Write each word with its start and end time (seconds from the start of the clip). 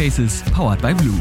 Faces, 0.00 0.42
powered 0.54 0.80
by 0.80 0.94
Blue. 0.94 1.20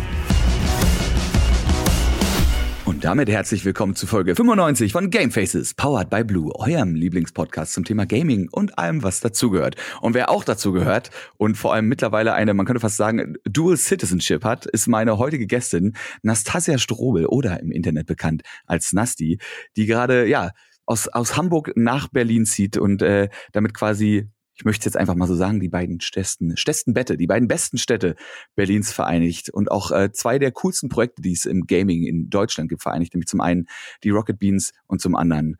Und 2.85 3.03
damit 3.03 3.29
herzlich 3.29 3.65
willkommen 3.65 3.93
zu 3.93 4.07
Folge 4.07 4.37
95 4.37 4.93
von 4.93 5.09
Game 5.09 5.31
Faces, 5.31 5.73
powered 5.73 6.09
by 6.09 6.23
Blue, 6.23 6.55
eurem 6.55 6.95
Lieblingspodcast 6.95 7.73
zum 7.73 7.83
Thema 7.83 8.05
Gaming 8.05 8.47
und 8.49 8.79
allem, 8.79 9.03
was 9.03 9.19
dazugehört. 9.19 9.75
Und 9.99 10.13
wer 10.13 10.29
auch 10.29 10.45
dazu 10.45 10.71
gehört 10.71 11.09
und 11.35 11.57
vor 11.57 11.73
allem 11.73 11.89
mittlerweile 11.89 12.31
eine, 12.31 12.53
man 12.53 12.65
könnte 12.65 12.79
fast 12.79 12.95
sagen, 12.95 13.35
Dual 13.43 13.75
Citizenship 13.75 14.45
hat, 14.45 14.65
ist 14.65 14.87
meine 14.87 15.17
heutige 15.17 15.45
Gästin, 15.45 15.97
Nastasia 16.21 16.77
Strobel 16.77 17.25
oder 17.25 17.59
im 17.59 17.73
Internet 17.73 18.07
bekannt 18.07 18.43
als 18.65 18.93
Nasti, 18.93 19.39
die 19.75 19.87
gerade, 19.87 20.25
ja, 20.25 20.51
aus, 20.85 21.09
aus 21.09 21.35
Hamburg 21.35 21.73
nach 21.75 22.07
Berlin 22.07 22.45
zieht 22.45 22.77
und 22.77 23.01
äh, 23.01 23.27
damit 23.51 23.73
quasi 23.73 24.29
ich 24.59 24.65
möchte 24.65 24.85
jetzt 24.85 24.97
einfach 24.97 25.15
mal 25.15 25.27
so 25.27 25.35
sagen, 25.35 25.61
die 25.61 25.69
beiden 25.69 26.01
Städten, 26.01 26.57
Städten 26.57 26.93
Bette, 26.93 27.15
die 27.15 27.27
beiden 27.27 27.47
besten 27.47 27.77
Städte 27.77 28.17
Berlins 28.55 28.91
vereinigt 28.91 29.49
und 29.49 29.71
auch 29.71 29.91
äh, 29.91 30.11
zwei 30.11 30.37
der 30.37 30.51
coolsten 30.51 30.89
Projekte, 30.89 31.21
die 31.21 31.31
es 31.31 31.45
im 31.45 31.65
Gaming 31.65 32.05
in 32.05 32.29
Deutschland 32.29 32.69
gibt, 32.69 32.81
vereinigt, 32.81 33.13
nämlich 33.13 33.29
zum 33.29 33.39
einen 33.39 33.67
die 34.03 34.09
Rocket 34.09 34.37
Beans 34.37 34.73
und 34.87 34.99
zum 34.99 35.15
anderen 35.15 35.55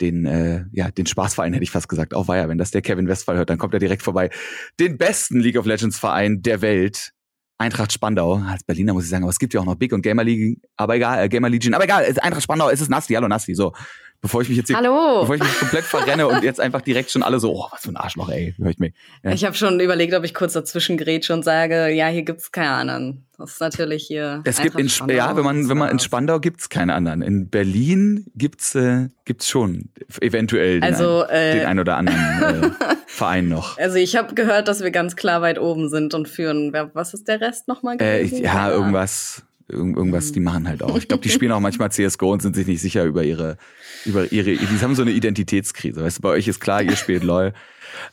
den, 0.00 0.24
äh, 0.24 0.66
ja, 0.70 0.92
den 0.92 1.06
Spaßverein 1.06 1.52
hätte 1.52 1.64
ich 1.64 1.72
fast 1.72 1.88
gesagt. 1.88 2.14
Auch 2.14 2.28
war 2.28 2.36
ja, 2.36 2.48
wenn 2.48 2.58
das 2.58 2.70
der 2.70 2.82
Kevin 2.82 3.08
Westphal 3.08 3.36
hört, 3.36 3.50
dann 3.50 3.58
kommt 3.58 3.74
er 3.74 3.80
direkt 3.80 4.02
vorbei. 4.02 4.30
Den 4.78 4.98
besten 4.98 5.40
League 5.40 5.58
of 5.58 5.66
Legends 5.66 5.98
Verein 5.98 6.40
der 6.42 6.62
Welt. 6.62 7.10
Eintracht 7.58 7.92
Spandau, 7.92 8.34
als 8.34 8.64
Berliner 8.64 8.94
muss 8.94 9.04
ich 9.04 9.10
sagen, 9.10 9.24
aber 9.24 9.30
es 9.30 9.38
gibt 9.38 9.54
ja 9.54 9.60
auch 9.60 9.64
noch 9.64 9.76
Big 9.76 9.92
und 9.92 10.02
Gamer 10.02 10.24
League, 10.24 10.60
aber 10.76 10.96
egal, 10.96 11.24
äh, 11.24 11.28
Gamer 11.28 11.48
Legion, 11.48 11.74
aber 11.74 11.84
egal, 11.84 12.04
Eintracht 12.20 12.42
Spandau, 12.42 12.68
es 12.68 12.80
ist 12.80 12.90
Nasti, 12.90 13.14
hallo 13.14 13.28
Nasti, 13.28 13.54
so 13.54 13.72
bevor 14.20 14.42
ich 14.42 14.48
mich 14.48 14.56
jetzt 14.56 14.68
hier, 14.68 14.76
Hallo. 14.76 15.20
bevor 15.20 15.34
ich 15.36 15.42
mich 15.42 15.58
komplett 15.58 15.84
verrenne 15.84 16.26
und 16.26 16.42
jetzt 16.42 16.60
einfach 16.60 16.80
direkt 16.80 17.10
schon 17.10 17.22
alle 17.22 17.40
so, 17.40 17.54
oh, 17.54 17.68
was 17.70 17.82
für 17.82 17.90
ein 17.90 17.96
Arschloch, 17.96 18.30
ey, 18.30 18.54
hör 18.58 18.70
ich 18.70 18.78
mir. 18.78 18.92
Ja. 19.22 19.32
Ich 19.32 19.44
habe 19.44 19.54
schon 19.54 19.80
überlegt, 19.80 20.14
ob 20.14 20.24
ich 20.24 20.34
kurz 20.34 20.54
dazwischen 20.54 20.96
grätsche 20.96 21.34
und 21.34 21.44
sage, 21.44 21.90
ja, 21.90 22.08
hier 22.08 22.22
gibt's 22.22 22.50
keine 22.50 22.70
anderen. 22.70 23.26
Das 23.38 23.52
ist 23.52 23.60
natürlich 23.60 24.06
hier. 24.06 24.42
Es 24.44 24.60
gibt 24.60 24.78
in 24.78 24.88
Spandau, 24.88 25.14
ja, 25.14 25.36
wenn 25.36 25.44
man 25.44 25.68
wenn 25.68 25.76
man 25.76 25.90
in 25.90 25.98
Spandau 25.98 26.38
gibt's 26.38 26.68
keine 26.68 26.94
anderen. 26.94 27.20
In 27.20 27.48
Berlin 27.50 28.26
gibt's 28.36 28.74
äh, 28.76 29.08
gibt's 29.24 29.48
schon 29.48 29.90
eventuell 30.20 30.80
den, 30.80 30.84
also, 30.84 31.24
ein, 31.24 31.34
äh, 31.34 31.58
den 31.58 31.66
ein 31.66 31.78
oder 31.80 31.96
anderen 31.96 32.42
äh, 32.42 32.70
Verein 33.06 33.48
noch. 33.48 33.76
Also 33.76 33.96
ich 33.96 34.16
habe 34.16 34.34
gehört, 34.34 34.68
dass 34.68 34.82
wir 34.82 34.90
ganz 34.92 35.16
klar 35.16 35.42
weit 35.42 35.58
oben 35.58 35.88
sind 35.88 36.14
und 36.14 36.28
führen. 36.28 36.72
Was 36.92 37.12
ist 37.12 37.26
der 37.26 37.40
Rest 37.40 37.66
nochmal? 37.66 38.00
Äh, 38.00 38.24
ja, 38.24 38.70
irgendwas 38.70 39.42
irgendwas, 39.68 40.32
die 40.32 40.40
machen 40.40 40.68
halt 40.68 40.82
auch. 40.82 40.96
Ich 40.96 41.08
glaube, 41.08 41.22
die 41.22 41.30
spielen 41.30 41.52
auch 41.52 41.60
manchmal 41.60 41.90
CSGO 41.90 42.32
und 42.32 42.42
sind 42.42 42.56
sich 42.56 42.66
nicht 42.66 42.80
sicher 42.80 43.04
über 43.04 43.24
ihre, 43.24 43.56
über 44.04 44.30
ihre, 44.32 44.56
die 44.56 44.80
haben 44.80 44.94
so 44.94 45.02
eine 45.02 45.12
Identitätskrise. 45.12 46.02
Weißt 46.02 46.18
du, 46.18 46.22
bei 46.22 46.30
euch 46.30 46.48
ist 46.48 46.60
klar, 46.60 46.82
ihr 46.82 46.96
spielt 46.96 47.22
LOL. 47.22 47.52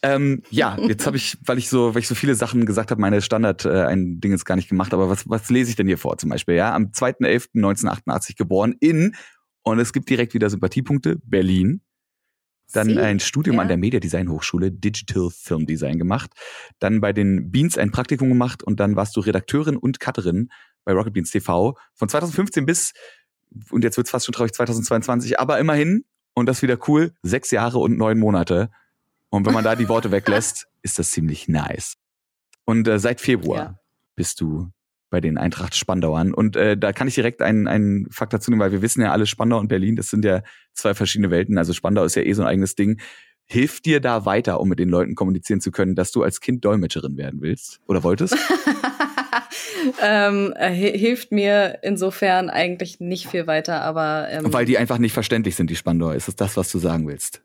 Ähm, 0.04 0.44
ja, 0.50 0.78
jetzt 0.80 1.08
habe 1.08 1.18
ich, 1.18 1.38
weil 1.46 1.58
ich 1.58 1.70
so, 1.70 1.94
weil 1.96 2.02
ich 2.02 2.08
so 2.08 2.16
viele 2.16 2.36
Sachen 2.36 2.66
gesagt 2.66 2.92
habe, 2.92 3.02
meine 3.02 3.22
Standard 3.22 3.66
äh, 3.66 3.84
ein 3.86 4.20
Ding 4.20 4.32
jetzt 4.32 4.46
gar 4.46 4.56
nicht 4.56 4.70
gemacht, 4.70 4.94
aber 4.94 5.10
was, 5.10 5.28
was 5.28 5.50
lese 5.50 5.72
ich 5.72 5.76
denn 5.76 5.88
hier 5.88 5.98
vor 5.98 6.18
zum 6.18 6.30
Beispiel? 6.30 6.56
Ja, 6.56 6.74
am 6.74 6.92
2.11.1988 6.92 8.38
geboren 8.38 8.76
in, 8.80 9.16
und 9.64 9.80
es 9.80 9.94
gibt 9.94 10.10
direkt 10.10 10.34
wieder 10.34 10.50
Sympathiepunkte, 10.50 11.18
Berlin. 11.24 11.82
Dann 12.74 12.88
Sie? 12.88 13.00
ein 13.00 13.20
Studium 13.20 13.58
ja. 13.58 13.64
an 13.64 13.68
der 13.68 13.78
Media 13.78 14.00
Design 14.00 14.30
Hochschule, 14.30 14.72
Digital 14.72 15.30
Film 15.30 15.66
Design 15.66 16.00
gemacht. 16.00 16.32
Dann 16.80 17.02
bei 17.02 17.12
den 17.12 17.52
Beans 17.52 17.78
ein 17.78 17.92
Praktikum 17.92 18.30
gemacht 18.30 18.64
und 18.64 18.80
dann 18.80 18.96
warst 18.96 19.16
du 19.16 19.20
Redakteurin 19.20 19.76
und 19.76 20.00
Cutterin 20.00 20.50
bei 20.84 20.94
Rocket 20.94 21.14
Beans 21.14 21.32
TV 21.32 21.78
von 21.94 22.10
2015 22.10 22.66
bis, 22.66 22.94
und 23.70 23.84
jetzt 23.84 23.98
wird's 23.98 24.12
fast 24.12 24.26
schon 24.26 24.34
traurig, 24.34 24.54
2022, 24.54 25.40
aber 25.40 25.60
immerhin, 25.60 26.06
und 26.34 26.46
das 26.48 26.62
wieder 26.62 26.78
cool, 26.88 27.14
sechs 27.24 27.52
Jahre 27.52 27.80
und 27.80 27.98
neun 27.98 28.18
Monate. 28.18 28.70
Und 29.30 29.46
wenn 29.46 29.54
man 29.54 29.64
da 29.64 29.76
die 29.76 29.90
Worte 29.90 30.12
weglässt, 30.12 30.68
ist 30.82 31.00
das 31.00 31.12
ziemlich 31.12 31.48
nice. 31.48 31.98
Und 32.66 32.88
äh, 32.88 33.00
seit 33.00 33.22
Februar 33.22 33.58
ja. 33.58 33.80
bist 34.16 34.40
du 34.42 34.72
bei 35.12 35.22
den 35.22 35.38
Eintracht 35.38 35.75
Spandauern. 35.75 36.34
Und 36.34 36.56
äh, 36.56 36.78
da 36.78 36.94
kann 36.94 37.08
ich 37.08 37.16
direkt 37.16 37.42
einen, 37.42 37.68
einen 37.68 38.09
Fakt 38.09 38.34
dazu 38.34 38.50
nehmen, 38.50 38.62
weil 38.62 38.72
wir 38.72 38.81
wissen 38.81 39.02
ja 39.02 39.12
alle, 39.12 39.28
Spandau 39.28 39.59
und 39.59 39.68
Berlin, 39.68 39.96
das 39.96 40.09
sind 40.09 40.25
ja 40.25 40.42
zwei 40.74 40.96
verschiedene 40.96 41.30
Welten. 41.30 41.58
Also 41.58 41.74
Spandau 41.74 42.03
ist 42.06 42.16
ja 42.16 42.24
eh 42.24 42.34
so 42.34 42.42
ein 42.42 42.48
eigenes 42.48 42.75
Ding. 42.75 43.00
Hilft 43.46 43.86
dir 43.86 44.00
da 44.00 44.25
weiter, 44.25 44.62
um 44.62 44.69
mit 44.69 44.80
den 44.80 44.88
Leuten 44.88 45.13
kommunizieren 45.13 45.59
zu 45.59 45.72
können, 45.72 45.96
dass 45.96 46.12
du 46.12 46.24
als 46.24 46.40
Kind 46.40 46.63
Dolmetscherin 46.63 47.18
werden 47.18 47.42
willst 47.42 47.81
oder 47.88 48.03
wolltest? 48.03 48.38
ähm, 50.02 50.53
äh, 50.58 50.72
hilft 50.72 51.31
mir 51.31 51.80
insofern 51.81 52.50
eigentlich 52.50 53.00
nicht 53.00 53.28
viel 53.28 53.47
weiter, 53.47 53.81
aber. 53.81 54.28
Ähm, 54.30 54.53
Weil 54.53 54.66
die 54.66 54.78
einfach 54.78 54.97
nicht 54.97 55.14
verständlich 55.14 55.56
sind, 55.56 55.69
die 55.69 55.75
Spandauer. 55.75 56.16
Ist 56.16 56.28
es 56.28 56.36
das, 56.36 56.58
was 56.58 56.72
du 56.72 56.80
sagen 56.80 57.08
willst? 57.08 57.42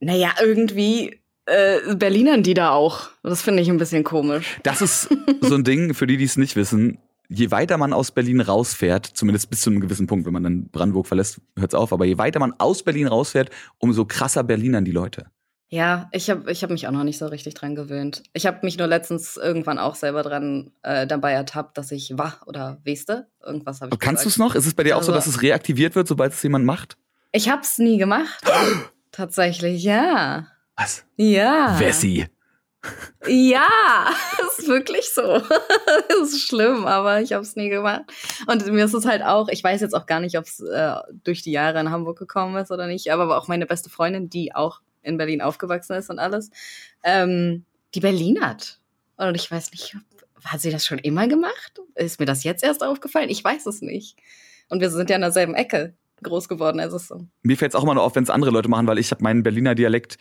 Naja, 0.00 0.30
irgendwie 0.40 1.20
äh, 1.46 1.94
Berlinern 1.94 2.42
die 2.42 2.54
da 2.54 2.70
auch. 2.70 3.08
Das 3.22 3.42
finde 3.42 3.62
ich 3.62 3.68
ein 3.70 3.78
bisschen 3.78 4.04
komisch. 4.04 4.58
Das 4.62 4.82
ist 4.82 5.08
so 5.40 5.54
ein 5.54 5.64
Ding, 5.64 5.94
für 5.94 6.06
die, 6.06 6.16
die 6.16 6.24
es 6.24 6.36
nicht 6.36 6.56
wissen. 6.56 6.98
Je 7.28 7.50
weiter 7.50 7.76
man 7.76 7.92
aus 7.92 8.12
Berlin 8.12 8.40
rausfährt, 8.40 9.06
zumindest 9.06 9.50
bis 9.50 9.60
zu 9.60 9.70
einem 9.70 9.80
gewissen 9.80 10.06
Punkt, 10.06 10.26
wenn 10.26 10.32
man 10.32 10.44
dann 10.44 10.68
Brandenburg 10.68 11.08
verlässt, 11.08 11.40
hört's 11.58 11.74
auf, 11.74 11.92
aber 11.92 12.04
je 12.04 12.18
weiter 12.18 12.38
man 12.38 12.54
aus 12.58 12.84
Berlin 12.84 13.08
rausfährt, 13.08 13.50
umso 13.78 14.04
krasser 14.04 14.44
Berlinern 14.44 14.84
die 14.84 14.92
Leute. 14.92 15.26
Ja, 15.68 16.08
ich 16.12 16.30
habe 16.30 16.50
ich 16.50 16.62
hab 16.62 16.70
mich 16.70 16.86
auch 16.86 16.92
noch 16.92 17.02
nicht 17.02 17.18
so 17.18 17.26
richtig 17.26 17.54
dran 17.54 17.74
gewöhnt. 17.74 18.22
Ich 18.34 18.46
habe 18.46 18.60
mich 18.62 18.78
nur 18.78 18.86
letztens 18.86 19.36
irgendwann 19.36 19.78
auch 19.78 19.96
selber 19.96 20.22
dran 20.22 20.70
äh, 20.82 21.08
dabei 21.08 21.32
ertappt, 21.32 21.76
dass 21.76 21.90
ich 21.90 22.12
wach 22.16 22.46
oder 22.46 22.78
weste. 22.84 23.26
Irgendwas 23.44 23.80
habe 23.80 23.92
ich. 23.92 23.98
Kannst 23.98 24.24
du 24.24 24.28
es 24.28 24.38
noch? 24.38 24.54
Ist 24.54 24.66
es 24.66 24.74
bei 24.74 24.84
dir 24.84 24.94
also, 24.94 25.10
auch 25.10 25.12
so, 25.12 25.12
dass 25.12 25.26
es 25.26 25.42
reaktiviert 25.42 25.96
wird, 25.96 26.06
sobald 26.06 26.32
es 26.32 26.42
jemand 26.42 26.64
macht? 26.64 26.96
Ich 27.32 27.48
habe 27.48 27.62
es 27.62 27.78
nie 27.78 27.98
gemacht. 27.98 28.44
Tatsächlich, 29.10 29.82
ja. 29.82 30.46
Was? 30.76 31.04
Ja. 31.16 31.80
Wessi. 31.80 32.28
Ja, 33.26 33.66
ist 34.58 34.68
wirklich 34.68 35.12
so. 35.12 35.22
ist 36.22 36.46
schlimm, 36.46 36.86
aber 36.86 37.20
ich 37.20 37.32
habe 37.32 37.42
es 37.42 37.56
nie 37.56 37.70
gemacht. 37.70 38.02
Und 38.46 38.64
mir 38.70 38.84
ist 38.84 38.94
es 38.94 39.04
halt 39.04 39.22
auch, 39.22 39.48
ich 39.48 39.64
weiß 39.64 39.80
jetzt 39.80 39.94
auch 39.94 40.06
gar 40.06 40.20
nicht, 40.20 40.38
ob 40.38 40.44
es 40.44 40.60
äh, 40.60 40.94
durch 41.24 41.42
die 41.42 41.50
Jahre 41.50 41.80
in 41.80 41.90
Hamburg 41.90 42.18
gekommen 42.18 42.56
ist 42.56 42.70
oder 42.70 42.86
nicht, 42.86 43.10
aber 43.10 43.36
auch 43.36 43.48
meine 43.48 43.66
beste 43.66 43.90
Freundin, 43.90 44.30
die 44.30 44.54
auch 44.54 44.80
in 45.06 45.16
Berlin 45.16 45.40
aufgewachsen 45.40 45.96
ist 45.96 46.10
und 46.10 46.18
alles, 46.18 46.50
ähm, 47.02 47.64
die 47.94 48.00
Berlin 48.00 48.40
hat. 48.40 48.80
Und 49.16 49.34
ich 49.34 49.50
weiß 49.50 49.70
nicht, 49.70 49.96
hat 50.44 50.60
sie 50.60 50.70
das 50.70 50.86
schon 50.86 50.98
immer 50.98 51.28
gemacht? 51.28 51.80
Ist 51.94 52.20
mir 52.20 52.26
das 52.26 52.44
jetzt 52.44 52.62
erst 52.62 52.82
aufgefallen? 52.82 53.28
Ich 53.30 53.42
weiß 53.42 53.66
es 53.66 53.80
nicht. 53.82 54.16
Und 54.68 54.80
wir 54.80 54.90
sind 54.90 55.10
ja 55.10 55.16
in 55.16 55.22
derselben 55.22 55.54
Ecke 55.54 55.94
groß 56.22 56.48
geworden, 56.48 56.80
also 56.80 56.98
so. 56.98 57.26
Mir 57.42 57.56
fällt 57.56 57.72
es 57.72 57.76
auch 57.76 57.82
immer 57.82 57.94
nur 57.94 58.02
auf, 58.02 58.14
wenn 58.14 58.22
es 58.22 58.30
andere 58.30 58.50
Leute 58.50 58.68
machen, 58.68 58.86
weil 58.86 58.98
ich 58.98 59.10
habe 59.10 59.22
meinen 59.22 59.42
Berliner 59.42 59.74
Dialekt 59.74 60.18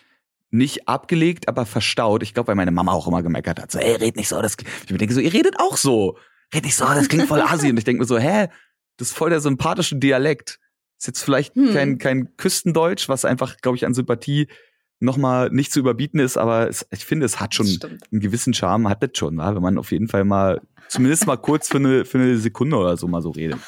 nicht 0.51 0.87
abgelegt, 0.87 1.47
aber 1.47 1.65
verstaut. 1.65 2.23
Ich 2.23 2.33
glaube, 2.33 2.49
weil 2.49 2.55
meine 2.55 2.71
Mama 2.71 2.91
auch 2.91 3.07
immer 3.07 3.23
gemeckert 3.23 3.61
hat. 3.61 3.71
So, 3.71 3.79
ey, 3.79 3.95
red 3.95 4.15
nicht 4.15 4.29
so. 4.29 4.41
Das, 4.41 4.55
ich 4.85 4.91
mir 4.91 4.97
denke 4.97 5.13
so, 5.13 5.19
ihr 5.19 5.33
redet 5.33 5.59
auch 5.59 5.77
so. 5.77 6.17
Red 6.53 6.63
nicht 6.63 6.75
so, 6.75 6.85
das 6.85 7.09
klingt 7.09 7.27
voll 7.27 7.41
assi. 7.45 7.69
Und 7.69 7.77
ich 7.77 7.83
denke 7.83 8.01
mir 8.01 8.07
so, 8.07 8.17
hä, 8.17 8.47
das 8.97 9.09
ist 9.09 9.17
voll 9.17 9.29
der 9.29 9.41
sympathische 9.41 9.95
Dialekt. 9.95 10.59
Ist 10.97 11.07
jetzt 11.07 11.23
vielleicht 11.23 11.55
hm. 11.55 11.73
kein, 11.73 11.97
kein 11.97 12.37
Küstendeutsch, 12.37 13.09
was 13.09 13.25
einfach, 13.25 13.57
glaube 13.57 13.77
ich, 13.77 13.85
an 13.85 13.93
Sympathie 13.93 14.47
nochmal 15.05 15.49
nicht 15.51 15.71
zu 15.71 15.79
überbieten 15.79 16.19
ist, 16.19 16.37
aber 16.37 16.67
es, 16.67 16.85
ich 16.91 17.05
finde, 17.05 17.25
es 17.25 17.39
hat 17.39 17.55
schon 17.55 17.67
einen 17.67 18.19
gewissen 18.19 18.53
Charme, 18.53 18.89
hat 18.89 19.01
das 19.01 19.11
schon, 19.13 19.37
wenn 19.37 19.61
man 19.61 19.77
auf 19.77 19.91
jeden 19.91 20.07
Fall 20.07 20.25
mal, 20.25 20.61
zumindest 20.89 21.27
mal 21.27 21.37
kurz 21.37 21.69
für 21.69 21.77
eine, 21.77 22.05
für 22.05 22.17
eine 22.17 22.37
Sekunde 22.37 22.75
oder 22.75 22.97
so 22.97 23.07
mal 23.07 23.21
so 23.21 23.29
redet. 23.29 23.59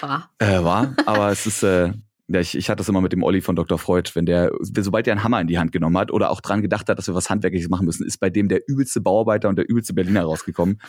War. 0.00 0.30
Äh, 0.38 0.62
war, 0.62 0.94
aber 1.06 1.30
es 1.30 1.46
ist, 1.46 1.62
äh, 1.62 1.92
ja, 2.28 2.40
ich, 2.40 2.56
ich 2.56 2.70
hatte 2.70 2.78
das 2.78 2.88
immer 2.88 3.00
mit 3.00 3.12
dem 3.12 3.24
Olli 3.24 3.40
von 3.40 3.56
Dr. 3.56 3.76
Freud, 3.76 4.10
wenn 4.14 4.24
der, 4.24 4.52
sobald 4.60 5.06
der 5.06 5.14
einen 5.14 5.24
Hammer 5.24 5.40
in 5.40 5.48
die 5.48 5.58
Hand 5.58 5.72
genommen 5.72 5.98
hat 5.98 6.12
oder 6.12 6.30
auch 6.30 6.40
dran 6.40 6.62
gedacht 6.62 6.88
hat, 6.88 6.96
dass 6.96 7.08
wir 7.08 7.14
was 7.14 7.28
Handwerkliches 7.28 7.68
machen 7.68 7.86
müssen, 7.86 8.06
ist 8.06 8.18
bei 8.20 8.30
dem 8.30 8.48
der 8.48 8.60
übelste 8.68 9.00
Bauarbeiter 9.00 9.48
und 9.48 9.56
der 9.56 9.68
übelste 9.68 9.94
Berliner 9.94 10.22
rausgekommen. 10.22 10.80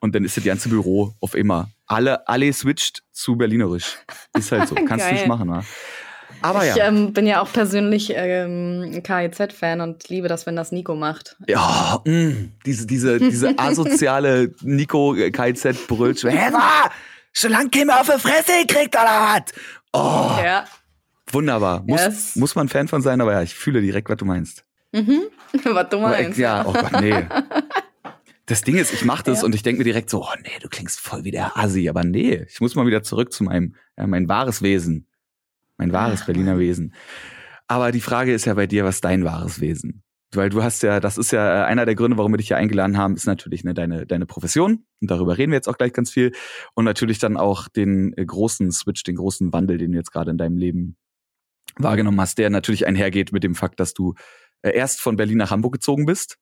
Und 0.00 0.14
dann 0.14 0.24
ist 0.24 0.36
das 0.36 0.44
ganze 0.44 0.68
Büro 0.68 1.12
auf 1.20 1.34
immer. 1.34 1.70
Alle, 1.86 2.26
alle 2.26 2.52
switcht 2.52 3.02
zu 3.12 3.36
Berlinerisch. 3.36 3.98
Ist 4.36 4.52
halt 4.52 4.68
so. 4.68 4.74
Kannst 4.86 5.10
du 5.10 5.12
nicht 5.12 5.26
machen, 5.26 5.48
wa? 5.48 5.64
Aber 6.40 6.66
ich 6.66 6.76
ja. 6.76 6.86
ähm, 6.86 7.12
bin 7.12 7.26
ja 7.26 7.40
auch 7.40 7.52
persönlich 7.52 8.12
ähm, 8.14 9.02
KIZ-Fan 9.02 9.80
und 9.80 10.08
liebe 10.08 10.28
das, 10.28 10.46
wenn 10.46 10.56
das 10.56 10.72
Nico 10.72 10.94
macht. 10.94 11.36
Ja, 11.46 12.00
mh, 12.04 12.12
mm, 12.12 12.52
diese, 12.64 12.86
diese, 12.86 13.18
diese 13.18 13.54
asoziale 13.58 14.54
Nico-KIZ-Brüllsch. 14.62 16.24
Hä, 16.24 16.52
war? 16.52 16.90
Schon 17.32 17.52
lang 17.52 17.70
Kimme 17.70 17.98
auf 17.98 18.06
die 18.06 18.20
Fresse 18.20 18.52
gekriegt, 18.66 18.94
oder 18.94 19.04
was? 19.04 19.52
Oh. 19.92 20.42
Ja. 20.42 20.64
Wunderbar. 21.30 21.82
Muss, 21.86 22.00
yes. 22.00 22.36
muss 22.36 22.54
man 22.54 22.68
Fan 22.68 22.88
von 22.88 23.02
sein, 23.02 23.20
aber 23.20 23.32
ja, 23.32 23.42
ich 23.42 23.54
fühle 23.54 23.80
direkt, 23.80 24.08
was 24.08 24.16
du 24.16 24.24
meinst. 24.24 24.64
Mhm. 24.92 25.22
was 25.64 25.88
du 25.88 25.98
meinst. 25.98 26.38
Ja, 26.38 26.64
oh 26.66 26.72
Gott, 26.72 27.00
nee. 27.00 27.26
Das 28.48 28.62
Ding 28.62 28.76
ist, 28.76 28.94
ich 28.94 29.04
mache 29.04 29.24
das 29.24 29.40
ja. 29.40 29.44
und 29.44 29.54
ich 29.54 29.62
denke 29.62 29.80
mir 29.80 29.84
direkt 29.84 30.08
so, 30.08 30.22
oh 30.22 30.34
nee, 30.42 30.58
du 30.62 30.70
klingst 30.70 31.00
voll 31.00 31.22
wie 31.24 31.30
der 31.30 31.58
Assi, 31.58 31.86
aber 31.86 32.02
nee, 32.02 32.46
ich 32.48 32.62
muss 32.62 32.74
mal 32.74 32.86
wieder 32.86 33.02
zurück 33.02 33.30
zu 33.30 33.44
meinem, 33.44 33.74
ja, 33.98 34.06
mein 34.06 34.26
wahres 34.26 34.62
Wesen. 34.62 35.06
Mein 35.78 35.92
wahres 35.92 36.26
Berliner 36.26 36.58
Wesen. 36.58 36.94
Aber 37.68 37.92
die 37.92 38.00
Frage 38.00 38.32
ist 38.34 38.44
ja 38.44 38.54
bei 38.54 38.66
dir, 38.66 38.84
was 38.84 39.00
dein 39.00 39.24
wahres 39.24 39.60
Wesen? 39.60 40.02
Weil 40.34 40.50
du 40.50 40.62
hast 40.62 40.82
ja, 40.82 41.00
das 41.00 41.16
ist 41.16 41.30
ja 41.30 41.64
einer 41.64 41.86
der 41.86 41.94
Gründe, 41.94 42.18
warum 42.18 42.32
wir 42.32 42.36
dich 42.36 42.48
hier 42.48 42.58
eingeladen 42.58 42.98
haben, 42.98 43.14
ist 43.14 43.26
natürlich 43.26 43.64
ne, 43.64 43.72
deine, 43.72 44.04
deine 44.06 44.26
Profession. 44.26 44.84
Und 45.00 45.10
darüber 45.10 45.38
reden 45.38 45.52
wir 45.52 45.56
jetzt 45.56 45.68
auch 45.68 45.78
gleich 45.78 45.92
ganz 45.92 46.10
viel. 46.10 46.32
Und 46.74 46.84
natürlich 46.84 47.18
dann 47.18 47.36
auch 47.36 47.68
den 47.68 48.12
äh, 48.16 48.26
großen 48.26 48.70
Switch, 48.72 49.02
den 49.04 49.16
großen 49.16 49.52
Wandel, 49.52 49.78
den 49.78 49.92
du 49.92 49.98
jetzt 49.98 50.12
gerade 50.12 50.30
in 50.30 50.36
deinem 50.38 50.58
Leben 50.58 50.96
wahrgenommen 51.76 52.20
hast, 52.20 52.38
der 52.38 52.50
natürlich 52.50 52.86
einhergeht 52.86 53.32
mit 53.32 53.44
dem 53.44 53.54
Fakt, 53.54 53.80
dass 53.80 53.94
du 53.94 54.14
äh, 54.62 54.72
erst 54.72 55.00
von 55.00 55.16
Berlin 55.16 55.38
nach 55.38 55.50
Hamburg 55.50 55.74
gezogen 55.74 56.04
bist 56.04 56.36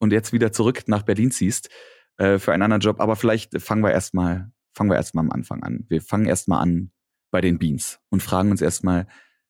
und 0.00 0.12
jetzt 0.12 0.32
wieder 0.32 0.52
zurück 0.52 0.82
nach 0.86 1.02
Berlin 1.02 1.30
ziehst. 1.30 1.70
äh, 2.18 2.38
für 2.38 2.52
einen 2.52 2.62
anderen 2.62 2.80
Job. 2.80 3.00
Aber 3.00 3.16
vielleicht 3.16 3.60
fangen 3.60 3.82
wir 3.82 3.92
erstmal, 3.92 4.50
fangen 4.74 4.90
wir 4.90 4.96
erstmal 4.96 5.24
am 5.24 5.30
Anfang 5.32 5.62
an. 5.62 5.86
Wir 5.88 6.02
fangen 6.02 6.26
erstmal 6.26 6.62
an 6.62 6.90
bei 7.30 7.40
den 7.40 7.58
Beans 7.58 8.00
und 8.10 8.22
fragen 8.22 8.50
uns 8.50 8.62
erstmal, 8.62 9.06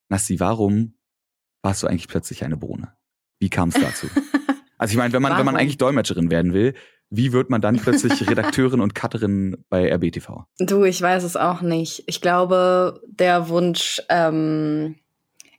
Nassi, 0.09 0.39
warum 0.39 0.95
warst 1.61 1.83
du 1.83 1.87
eigentlich 1.87 2.07
plötzlich 2.07 2.43
eine 2.43 2.57
Bohne? 2.57 2.93
Wie 3.39 3.49
kam 3.49 3.69
es 3.69 3.75
dazu? 3.75 4.07
also 4.77 4.91
ich 4.91 4.97
meine, 4.97 5.13
wenn 5.13 5.21
man, 5.21 5.37
wenn 5.37 5.45
man 5.45 5.55
eigentlich 5.55 5.77
Dolmetscherin 5.77 6.29
werden 6.29 6.53
will, 6.53 6.73
wie 7.09 7.33
wird 7.33 7.49
man 7.49 7.61
dann 7.61 7.77
plötzlich 7.77 8.27
Redakteurin 8.29 8.81
und 8.81 8.95
Cutterin 8.95 9.63
bei 9.69 9.91
RBTV? 9.93 10.45
Du, 10.59 10.83
ich 10.83 11.01
weiß 11.01 11.23
es 11.23 11.35
auch 11.35 11.61
nicht. 11.61 12.03
Ich 12.07 12.21
glaube, 12.21 13.01
der 13.05 13.49
Wunsch, 13.49 14.01
ähm, 14.09 14.95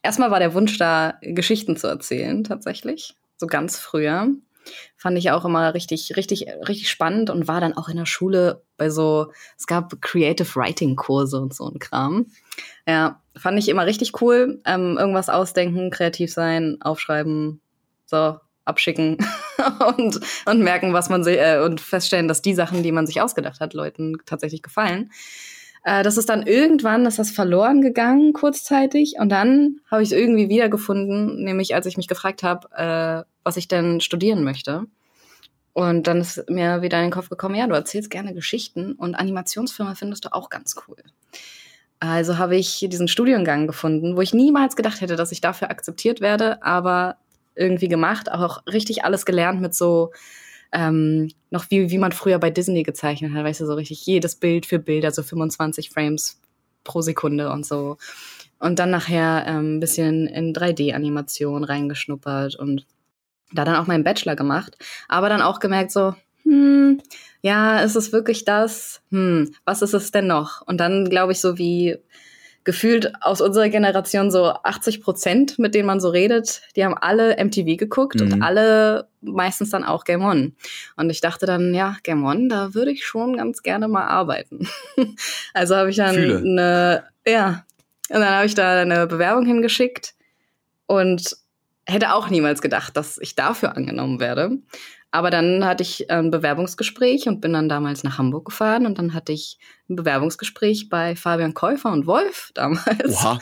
erstmal 0.03 0.31
war 0.31 0.39
der 0.39 0.55
Wunsch 0.55 0.79
da, 0.79 1.19
Geschichten 1.21 1.77
zu 1.77 1.87
erzählen, 1.87 2.43
tatsächlich. 2.43 3.15
So 3.37 3.47
ganz 3.47 3.79
früher. 3.79 4.29
Fand 4.97 5.19
ich 5.19 5.31
auch 5.31 5.45
immer 5.45 5.75
richtig, 5.75 6.17
richtig, 6.17 6.47
richtig 6.69 6.89
spannend 6.89 7.31
und 7.31 7.49
war 7.49 7.61
dann 7.61 7.77
auch 7.77 7.89
in 7.89 7.97
der 7.97 8.07
Schule 8.07 8.63
bei 8.77 8.91
so, 8.91 9.33
es 9.57 9.67
gab 9.67 10.01
Creative 10.01 10.49
Writing 10.55 10.97
Kurse 10.97 11.41
und 11.41 11.55
so 11.55 11.69
ein 11.69 11.79
Kram. 11.79 12.27
Ja, 12.87 13.21
fand 13.37 13.59
ich 13.59 13.69
immer 13.69 13.87
richtig 13.87 14.21
cool. 14.21 14.61
Ähm, 14.65 14.97
irgendwas 14.99 15.29
ausdenken, 15.29 15.91
kreativ 15.91 16.33
sein, 16.33 16.79
aufschreiben, 16.81 17.61
so, 18.07 18.39
abschicken 18.65 19.19
und, 19.97 20.21
und 20.47 20.61
merken, 20.61 20.93
was 20.93 21.09
man 21.09 21.25
sich, 21.25 21.39
äh, 21.39 21.61
und 21.65 21.81
feststellen, 21.81 22.29
dass 22.29 22.43
die 22.43 22.55
Sachen, 22.55 22.83
die 22.83 22.93
man 22.93 23.07
sich 23.07 23.21
ausgedacht 23.21 23.61
hat, 23.61 23.75
Leuten 23.75 24.19
tatsächlich 24.27 24.63
gefallen. 24.63 25.11
Äh, 25.85 26.03
das 26.03 26.17
ist 26.17 26.29
dann 26.29 26.47
irgendwann, 26.47 27.07
ist 27.07 27.19
das 27.19 27.31
verloren 27.31 27.81
gegangen, 27.81 28.33
kurzzeitig. 28.33 29.15
Und 29.19 29.31
dann 29.31 29.81
habe 29.91 30.03
ich 30.03 30.11
es 30.11 30.17
irgendwie 30.17 30.49
wiedergefunden, 30.49 31.43
nämlich 31.43 31.75
als 31.75 31.87
ich 31.87 31.97
mich 31.97 32.09
gefragt 32.09 32.43
habe, 32.43 32.69
äh, 32.77 33.29
was 33.45 33.57
ich 33.57 33.69
denn 33.69 34.01
studieren 34.01 34.45
möchte. 34.45 34.87
Und 35.73 36.07
dann 36.07 36.21
ist 36.21 36.49
mir 36.51 36.83
wieder 36.83 36.99
in 36.99 37.05
den 37.05 37.13
Kopf 37.13 37.31
gekommen, 37.31 37.55
ja, 37.55 37.67
du 37.67 37.75
erzählst 37.75 38.11
gerne 38.11 38.35
Geschichten 38.35 38.93
und 38.93 39.15
Animationsfilme 39.15 39.97
findest 39.97 40.25
du 40.25 40.33
auch 40.33 40.51
ganz 40.51 40.77
cool. 40.87 40.99
Also 41.99 42.37
habe 42.37 42.57
ich 42.57 42.85
diesen 42.89 43.09
Studiengang 43.09 43.67
gefunden, 43.67 44.17
wo 44.17 44.21
ich 44.21 44.35
niemals 44.35 44.77
gedacht 44.77 45.01
hätte, 45.01 45.17
dass 45.17 45.33
ich 45.33 45.41
dafür 45.41 45.71
akzeptiert 45.71 46.21
werde, 46.21 46.63
aber 46.63 47.17
irgendwie 47.55 47.89
gemacht, 47.89 48.31
auch 48.31 48.67
richtig 48.67 49.05
alles 49.05 49.25
gelernt 49.25 49.61
mit 49.61 49.75
so 49.75 50.11
ähm, 50.73 51.31
noch 51.51 51.71
wie, 51.71 51.91
wie 51.91 51.99
man 51.99 52.13
früher 52.13 52.39
bei 52.39 52.51
Disney 52.51 52.83
gezeichnet 52.83 53.33
hat, 53.33 53.45
weißt 53.45 53.61
du, 53.61 53.67
so 53.67 53.75
richtig 53.75 54.05
jedes 54.07 54.37
Bild 54.37 54.67
für 54.67 54.79
Bild, 54.79 55.05
also 55.05 55.23
25 55.23 55.91
Frames 55.91 56.41
pro 56.85 57.03
Sekunde 57.03 57.51
und 57.51 57.67
so. 57.67 57.99
Und 58.59 58.79
dann 58.79 58.91
nachher 58.91 59.45
ähm, 59.47 59.81
bisschen 59.81 60.27
in 60.27 60.55
3D-Animation 60.55 61.65
reingeschnuppert 61.65 62.57
und 62.57 62.87
da 63.53 63.65
dann 63.65 63.77
auch 63.77 63.87
meinen 63.87 64.05
Bachelor 64.05 64.37
gemacht, 64.37 64.79
aber 65.09 65.29
dann 65.29 65.43
auch 65.43 65.61
gemerkt 65.61 65.91
so, 65.91 66.15
hm, 66.45 67.01
ja, 67.43 67.81
ist 67.81 67.97
es 67.97 68.13
wirklich 68.13 68.45
das? 68.45 69.03
Hm, 69.11 69.55
was 69.65 69.83
ist 69.83 69.95
es 69.95 70.11
denn 70.11 70.27
noch? 70.27 70.63
Und 70.67 70.79
dann 70.79 71.09
glaube 71.09 71.33
ich 71.33 71.41
so 71.41 71.59
wie 71.59 71.99
gefühlt 72.65 73.13
aus 73.21 73.41
unserer 73.41 73.69
Generation 73.69 74.31
so 74.31 74.47
80 74.47 75.03
Prozent, 75.03 75.59
mit 75.59 75.75
denen 75.75 75.87
man 75.87 76.01
so 76.01 76.09
redet, 76.09 76.63
die 76.77 76.85
haben 76.85 76.95
alle 76.95 77.37
MTV 77.43 77.77
geguckt 77.77 78.21
mhm. 78.21 78.33
und 78.33 78.43
alle 78.43 79.09
meistens 79.21 79.71
dann 79.71 79.85
auch 79.85 80.05
Game 80.05 80.23
One. 80.23 80.53
Und 80.97 81.11
ich 81.11 81.21
dachte 81.21 81.47
dann, 81.47 81.75
ja, 81.75 81.97
Game 82.03 82.25
One, 82.25 82.49
da 82.49 82.75
würde 82.75 82.93
ich 82.93 83.05
schon 83.05 83.37
ganz 83.37 83.63
gerne 83.63 83.89
mal 83.89 84.07
arbeiten. 84.07 84.69
also 85.55 85.77
habe 85.77 85.91
ich 85.91 85.97
dann 85.97 86.15
Fühle. 86.15 86.39
eine, 86.39 87.05
ja, 87.27 87.65
und 88.09 88.21
dann 88.21 88.31
habe 88.31 88.47
ich 88.47 88.55
da 88.55 88.81
eine 88.81 89.07
Bewerbung 89.07 89.47
hingeschickt 89.47 90.15
und 90.87 91.37
hätte 91.87 92.13
auch 92.13 92.29
niemals 92.29 92.63
gedacht, 92.63 92.97
dass 92.97 93.19
ich 93.19 93.35
dafür 93.35 93.77
angenommen 93.77 94.21
werde. 94.21 94.59
Aber 95.13 95.31
dann 95.31 95.65
hatte 95.65 95.83
ich 95.83 96.11
ein 96.11 96.31
Bewerbungsgespräch 96.31 97.29
und 97.29 97.41
bin 97.41 97.53
dann 97.53 97.69
damals 97.69 98.03
nach 98.03 98.19
Hamburg 98.19 98.47
gefahren 98.47 98.87
und 98.87 98.99
dann 98.99 99.13
hatte 99.13 99.33
ich 99.33 99.59
ein 99.89 99.95
Bewerbungsgespräch 99.97 100.89
bei 100.89 101.15
Fabian 101.15 101.55
Käufer 101.55 101.93
und 101.93 102.07
Wolf 102.07 102.51
damals. 102.55 103.23
Oha. 103.23 103.39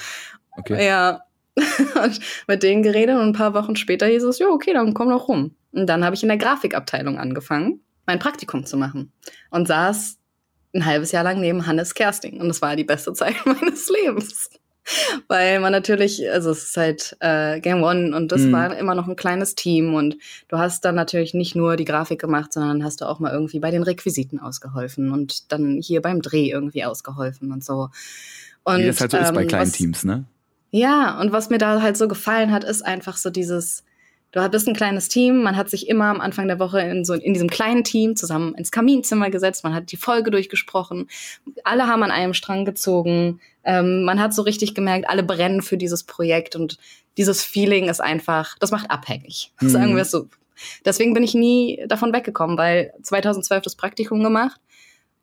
Okay. 0.58 0.84
Ja. 0.84 1.22
Und 1.56 2.20
mit 2.46 2.62
denen 2.62 2.82
geredet 2.82 3.17
und 3.17 3.22
ein 3.22 3.32
paar 3.32 3.55
Wochen 3.55 3.76
später 3.76 4.06
hieß 4.06 4.22
es, 4.22 4.38
ja, 4.38 4.46
okay, 4.49 4.72
dann 4.72 4.94
komm 4.94 5.11
doch 5.11 5.28
rum. 5.28 5.56
Und 5.72 5.87
dann 5.87 6.05
habe 6.05 6.14
ich 6.14 6.22
in 6.22 6.28
der 6.28 6.38
Grafikabteilung 6.38 7.19
angefangen, 7.19 7.81
mein 8.06 8.19
Praktikum 8.19 8.64
zu 8.64 8.76
machen 8.76 9.12
und 9.50 9.69
saß 9.69 10.19
ein 10.75 10.87
halbes 10.87 11.12
Jahr 11.12 11.25
lang 11.25 11.40
neben 11.40 11.66
Hannes 11.66 11.94
Kersting 11.94 12.40
und 12.40 12.49
das 12.49 12.62
war 12.62 12.76
die 12.76 12.84
beste 12.84 13.12
Zeit 13.12 13.34
meines 13.44 13.90
Lebens. 13.90 14.49
Weil 15.28 15.60
man 15.60 15.72
natürlich, 15.72 16.30
also 16.30 16.50
es 16.50 16.64
ist 16.64 16.76
halt 16.76 17.16
äh, 17.20 17.60
Game 17.60 17.82
One 17.82 18.16
und 18.16 18.32
das 18.32 18.42
mhm. 18.42 18.52
war 18.52 18.76
immer 18.76 18.94
noch 18.94 19.08
ein 19.08 19.16
kleines 19.16 19.54
Team 19.54 19.94
und 19.94 20.16
du 20.48 20.58
hast 20.58 20.84
dann 20.84 20.94
natürlich 20.94 21.34
nicht 21.34 21.54
nur 21.54 21.76
die 21.76 21.84
Grafik 21.84 22.20
gemacht, 22.20 22.52
sondern 22.52 22.84
hast 22.84 23.00
du 23.00 23.04
auch 23.06 23.20
mal 23.20 23.32
irgendwie 23.32 23.60
bei 23.60 23.70
den 23.70 23.82
Requisiten 23.82 24.38
ausgeholfen 24.38 25.12
und 25.12 25.52
dann 25.52 25.80
hier 25.80 26.02
beim 26.02 26.22
Dreh 26.22 26.50
irgendwie 26.50 26.84
ausgeholfen 26.84 27.52
und 27.52 27.64
so. 27.64 27.90
Und, 28.64 28.78
Wie 28.78 28.86
das 28.86 29.00
halt 29.00 29.12
so 29.12 29.16
ähm, 29.16 29.24
ist 29.24 29.34
bei 29.34 29.42
ähm, 29.42 29.48
kleinen 29.48 29.66
was, 29.66 29.72
Teams, 29.72 30.04
ne? 30.04 30.24
Ja, 30.72 31.20
und 31.20 31.32
was 31.32 31.50
mir 31.50 31.58
da 31.58 31.82
halt 31.82 31.96
so 31.96 32.06
gefallen 32.06 32.52
hat, 32.52 32.64
ist 32.64 32.82
einfach 32.82 33.16
so 33.16 33.30
dieses, 33.30 33.82
Du 34.32 34.48
bist 34.48 34.68
ein 34.68 34.76
kleines 34.76 35.08
Team, 35.08 35.42
man 35.42 35.56
hat 35.56 35.68
sich 35.68 35.88
immer 35.88 36.04
am 36.04 36.20
Anfang 36.20 36.46
der 36.46 36.60
Woche 36.60 36.80
in 36.80 37.04
so 37.04 37.14
in 37.14 37.32
diesem 37.32 37.50
kleinen 37.50 37.82
Team 37.82 38.14
zusammen 38.14 38.54
ins 38.54 38.70
Kaminzimmer 38.70 39.28
gesetzt, 39.28 39.64
man 39.64 39.74
hat 39.74 39.90
die 39.90 39.96
Folge 39.96 40.30
durchgesprochen, 40.30 41.08
alle 41.64 41.88
haben 41.88 42.04
an 42.04 42.12
einem 42.12 42.32
Strang 42.32 42.64
gezogen, 42.64 43.40
ähm, 43.64 44.04
man 44.04 44.20
hat 44.20 44.34
so 44.34 44.42
richtig 44.42 44.74
gemerkt, 44.74 45.08
alle 45.08 45.22
brennen 45.22 45.62
für 45.62 45.76
dieses 45.76 46.04
Projekt 46.04 46.56
und 46.56 46.78
dieses 47.16 47.42
Feeling 47.42 47.88
ist 47.88 48.00
einfach, 48.00 48.56
das 48.58 48.70
macht 48.70 48.90
abhängig, 48.90 49.52
mhm. 49.60 49.68
sagen 49.68 49.94
wir 49.94 50.02
es 50.02 50.10
so. 50.10 50.26
Deswegen 50.84 51.14
bin 51.14 51.22
ich 51.22 51.34
nie 51.34 51.82
davon 51.86 52.12
weggekommen, 52.12 52.58
weil 52.58 52.92
2012 53.02 53.62
das 53.62 53.76
Praktikum 53.76 54.22
gemacht 54.22 54.60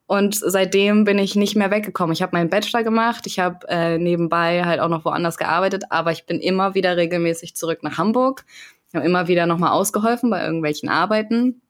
und 0.07 0.35
seitdem 0.35 1.03
bin 1.03 1.19
ich 1.19 1.35
nicht 1.35 1.55
mehr 1.55 1.69
weggekommen. 1.69 2.13
Ich 2.13 2.21
habe 2.21 2.35
meinen 2.35 2.49
Bachelor 2.49 2.83
gemacht, 2.83 3.27
ich 3.27 3.37
habe 3.39 3.67
äh, 3.67 3.97
nebenbei 3.97 4.63
halt 4.65 4.79
auch 4.79 4.89
noch 4.89 5.05
woanders 5.05 5.37
gearbeitet, 5.37 5.83
aber 5.89 6.11
ich 6.11 6.25
bin 6.25 6.39
immer 6.39 6.73
wieder 6.73 6.97
regelmäßig 6.97 7.55
zurück 7.55 7.83
nach 7.83 7.97
Hamburg 7.97 8.45
wir 8.91 8.99
haben 9.01 9.05
immer 9.05 9.27
wieder 9.27 9.45
nochmal 9.45 9.71
ausgeholfen 9.71 10.29
bei 10.29 10.43
irgendwelchen 10.43 10.89
Arbeiten. 10.89 11.61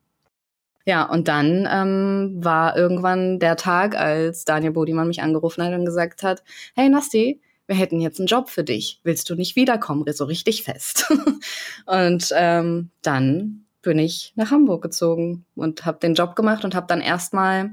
Ja, 0.88 1.04
und 1.04 1.28
dann 1.28 1.68
ähm, 1.70 2.38
war 2.42 2.78
irgendwann 2.78 3.40
der 3.40 3.58
Tag, 3.58 4.00
als 4.00 4.46
Daniel 4.46 4.72
Bodimann 4.72 5.10
mich 5.10 5.22
angerufen 5.22 5.62
hat 5.62 5.74
und 5.74 5.84
gesagt 5.84 6.24
hat, 6.24 6.44
hey 6.76 6.88
Nasti, 6.88 7.42
wir 7.68 7.76
hätten 7.76 8.00
jetzt 8.00 8.20
einen 8.22 8.28
Job 8.28 8.50
für 8.50 8.64
dich. 8.64 9.02
Willst 9.04 9.30
du 9.30 9.36
nicht 9.36 9.58
wiederkommen? 9.58 10.06
So 10.14 10.24
richtig 10.24 10.64
fest. 10.64 11.12
und 11.86 12.32
ähm, 12.34 12.92
dann 13.02 13.66
bin 13.82 14.00
ich 14.00 14.32
nach 14.38 14.52
Hamburg 14.52 14.82
gezogen 14.82 15.46
und 15.56 15.86
habe 15.86 16.00
den 16.00 16.14
Job 16.14 16.38
gemacht 16.38 16.64
und 16.64 16.74
habe 16.74 16.88
dann 16.88 17.02
erstmal, 17.02 17.72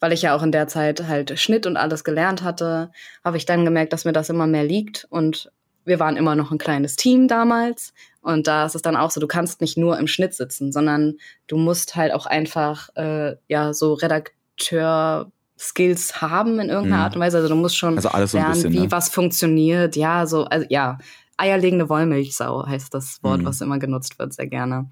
weil 0.00 0.12
ich 0.12 0.22
ja 0.22 0.34
auch 0.34 0.42
in 0.42 0.50
der 0.50 0.66
Zeit 0.66 1.06
halt 1.06 1.38
Schnitt 1.38 1.64
und 1.64 1.76
alles 1.76 2.02
gelernt 2.02 2.42
hatte, 2.42 2.90
habe 3.22 3.36
ich 3.36 3.46
dann 3.46 3.64
gemerkt, 3.64 3.92
dass 3.92 4.04
mir 4.04 4.12
das 4.12 4.30
immer 4.30 4.48
mehr 4.48 4.64
liegt 4.64 5.06
und 5.10 5.52
wir 5.84 6.00
waren 6.00 6.16
immer 6.16 6.34
noch 6.34 6.50
ein 6.50 6.56
kleines 6.58 6.96
Team 6.96 7.28
damals. 7.28 7.92
Und 8.20 8.46
da 8.46 8.66
ist 8.66 8.74
es 8.74 8.82
dann 8.82 8.96
auch 8.96 9.10
so, 9.10 9.20
du 9.20 9.26
kannst 9.26 9.60
nicht 9.60 9.76
nur 9.76 9.98
im 9.98 10.06
Schnitt 10.06 10.34
sitzen, 10.34 10.72
sondern 10.72 11.16
du 11.48 11.56
musst 11.56 11.96
halt 11.96 12.12
auch 12.12 12.26
einfach 12.26 12.88
äh, 12.94 13.34
ja 13.48 13.74
so 13.74 13.94
Redakteur-Skills 13.94 16.20
haben 16.20 16.60
in 16.60 16.68
irgendeiner 16.68 16.96
mhm. 16.96 17.02
Art 17.02 17.16
und 17.16 17.20
Weise. 17.20 17.38
Also 17.38 17.48
du 17.48 17.56
musst 17.56 17.76
schon 17.76 17.96
also 17.96 18.10
alles 18.10 18.30
so 18.32 18.38
lernen, 18.38 18.54
bisschen, 18.54 18.72
wie 18.72 18.80
ne? 18.80 18.90
was 18.90 19.08
funktioniert. 19.08 19.96
Ja, 19.96 20.26
so, 20.26 20.44
also 20.44 20.66
ja, 20.68 20.98
eierlegende 21.36 21.88
Wollmilchsau 21.88 22.66
heißt 22.66 22.92
das 22.94 23.22
Wort, 23.22 23.40
mhm. 23.40 23.46
was 23.46 23.60
immer 23.60 23.78
genutzt 23.78 24.18
wird, 24.18 24.34
sehr 24.34 24.46
gerne. 24.46 24.90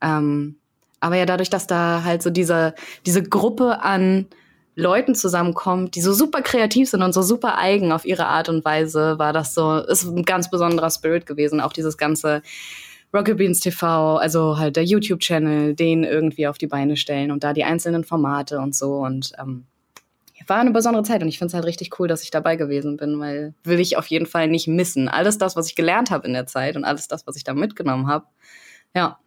Ähm, 0.00 0.56
aber 1.00 1.16
ja, 1.16 1.26
dadurch, 1.26 1.50
dass 1.50 1.66
da 1.66 2.02
halt 2.04 2.22
so 2.22 2.30
diese, 2.30 2.74
diese 3.06 3.22
Gruppe 3.22 3.82
an 3.82 4.26
Leuten 4.74 5.14
zusammenkommt, 5.14 5.94
die 5.94 6.00
so 6.00 6.12
super 6.12 6.42
kreativ 6.42 6.88
sind 6.88 7.02
und 7.02 7.12
so 7.12 7.22
super 7.22 7.58
eigen 7.58 7.92
auf 7.92 8.04
ihre 8.04 8.26
Art 8.26 8.48
und 8.48 8.64
Weise, 8.64 9.18
war 9.18 9.32
das 9.32 9.54
so, 9.54 9.78
ist 9.78 10.04
ein 10.04 10.24
ganz 10.24 10.50
besonderer 10.50 10.90
Spirit 10.90 11.26
gewesen. 11.26 11.60
Auch 11.60 11.72
dieses 11.72 11.96
ganze 11.96 12.42
Rocket 13.12 13.36
Beans 13.36 13.60
TV, 13.60 14.16
also 14.16 14.58
halt 14.58 14.76
der 14.76 14.84
YouTube-Channel, 14.84 15.74
den 15.74 16.04
irgendwie 16.04 16.46
auf 16.46 16.58
die 16.58 16.68
Beine 16.68 16.96
stellen 16.96 17.30
und 17.30 17.42
da 17.42 17.52
die 17.52 17.64
einzelnen 17.64 18.04
Formate 18.04 18.60
und 18.60 18.74
so. 18.74 18.98
Und 18.98 19.32
ähm, 19.38 19.66
war 20.50 20.58
eine 20.58 20.72
besondere 20.72 21.04
Zeit 21.04 21.22
und 21.22 21.28
ich 21.28 21.38
finde 21.38 21.46
es 21.46 21.54
halt 21.54 21.64
richtig 21.64 21.98
cool, 21.98 22.08
dass 22.08 22.24
ich 22.24 22.30
dabei 22.30 22.56
gewesen 22.56 22.96
bin, 22.96 23.18
weil 23.20 23.54
will 23.62 23.78
ich 23.78 23.96
auf 23.96 24.08
jeden 24.08 24.26
Fall 24.26 24.48
nicht 24.48 24.66
missen. 24.66 25.08
Alles 25.08 25.38
das, 25.38 25.54
was 25.54 25.68
ich 25.68 25.76
gelernt 25.76 26.10
habe 26.10 26.26
in 26.26 26.34
der 26.34 26.46
Zeit 26.46 26.76
und 26.76 26.84
alles 26.84 27.08
das, 27.08 27.26
was 27.26 27.36
ich 27.36 27.44
da 27.44 27.54
mitgenommen 27.54 28.08
habe. 28.08 28.26
Ja. 28.94 29.18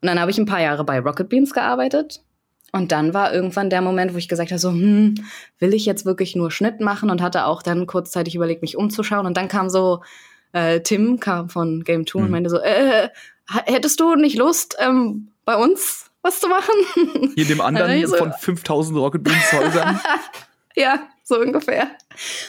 Und 0.00 0.06
dann 0.06 0.18
habe 0.18 0.30
ich 0.30 0.38
ein 0.38 0.46
paar 0.46 0.62
Jahre 0.62 0.82
bei 0.82 0.98
Rocket 0.98 1.28
Beans 1.28 1.52
gearbeitet 1.52 2.22
und 2.72 2.92
dann 2.92 3.14
war 3.14 3.32
irgendwann 3.32 3.70
der 3.70 3.82
Moment, 3.82 4.14
wo 4.14 4.18
ich 4.18 4.28
gesagt 4.28 4.50
habe, 4.50 4.58
so, 4.58 4.70
hm, 4.70 5.14
will 5.58 5.74
ich 5.74 5.86
jetzt 5.86 6.04
wirklich 6.04 6.36
nur 6.36 6.50
Schnitt 6.50 6.80
machen 6.80 7.10
und 7.10 7.20
hatte 7.20 7.46
auch 7.46 7.62
dann 7.62 7.86
kurzzeitig 7.86 8.34
überlegt, 8.34 8.62
mich 8.62 8.76
umzuschauen. 8.76 9.26
Und 9.26 9.36
dann 9.36 9.48
kam 9.48 9.68
so, 9.68 10.02
äh, 10.52 10.80
Tim 10.80 11.20
kam 11.20 11.48
von 11.48 11.84
Game 11.84 12.06
2 12.06 12.18
mhm. 12.18 12.24
und 12.24 12.30
meinte 12.30 12.50
so, 12.50 12.58
äh, 12.58 13.08
hättest 13.66 13.98
du 14.00 14.14
nicht 14.14 14.36
Lust, 14.36 14.76
ähm, 14.78 15.28
bei 15.44 15.56
uns 15.56 16.10
was 16.22 16.40
zu 16.40 16.48
machen? 16.48 16.74
Hier 17.34 17.46
dem 17.46 17.60
anderen 17.60 18.06
so, 18.06 18.16
von 18.16 18.32
5000 18.32 18.98
Rocket 18.98 19.24
Beans 19.24 19.52
Häusern? 19.52 20.00
ja, 20.76 21.08
so 21.24 21.40
ungefähr. 21.40 21.88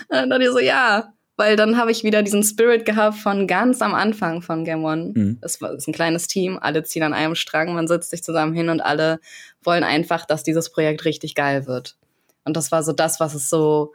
Und 0.10 0.18
dann 0.18 0.30
dachte 0.30 0.44
ich 0.44 0.52
so, 0.52 0.60
ja, 0.60 1.14
weil 1.38 1.56
dann 1.56 1.78
habe 1.78 1.92
ich 1.92 2.04
wieder 2.04 2.22
diesen 2.24 2.44
Spirit 2.44 2.86
gehabt 2.86 3.18
von 3.18 3.48
ganz 3.48 3.82
am 3.82 3.94
Anfang 3.94 4.42
von 4.42 4.64
Game 4.66 4.84
One. 4.84 5.12
Mhm. 5.16 5.38
Es 5.42 5.56
ist 5.62 5.88
ein 5.88 5.94
kleines 5.94 6.28
Team, 6.28 6.60
alle 6.62 6.84
ziehen 6.84 7.04
an 7.04 7.14
einem 7.14 7.36
Strang, 7.36 7.74
man 7.74 7.88
setzt 7.88 8.12
sich 8.12 8.24
zusammen 8.24 8.54
hin 8.54 8.70
und 8.70 8.82
alle 8.82 9.20
wollen 9.64 9.84
einfach, 9.84 10.26
dass 10.26 10.44
dieses 10.44 10.72
Projekt 10.72 11.06
richtig 11.06 11.36
geil 11.36 11.68
wird. 11.68 11.98
Und 12.44 12.58
das 12.58 12.72
war 12.72 12.84
so 12.84 12.92
das, 12.92 13.20
was 13.20 13.34
es 13.34 13.50
so 13.50 13.94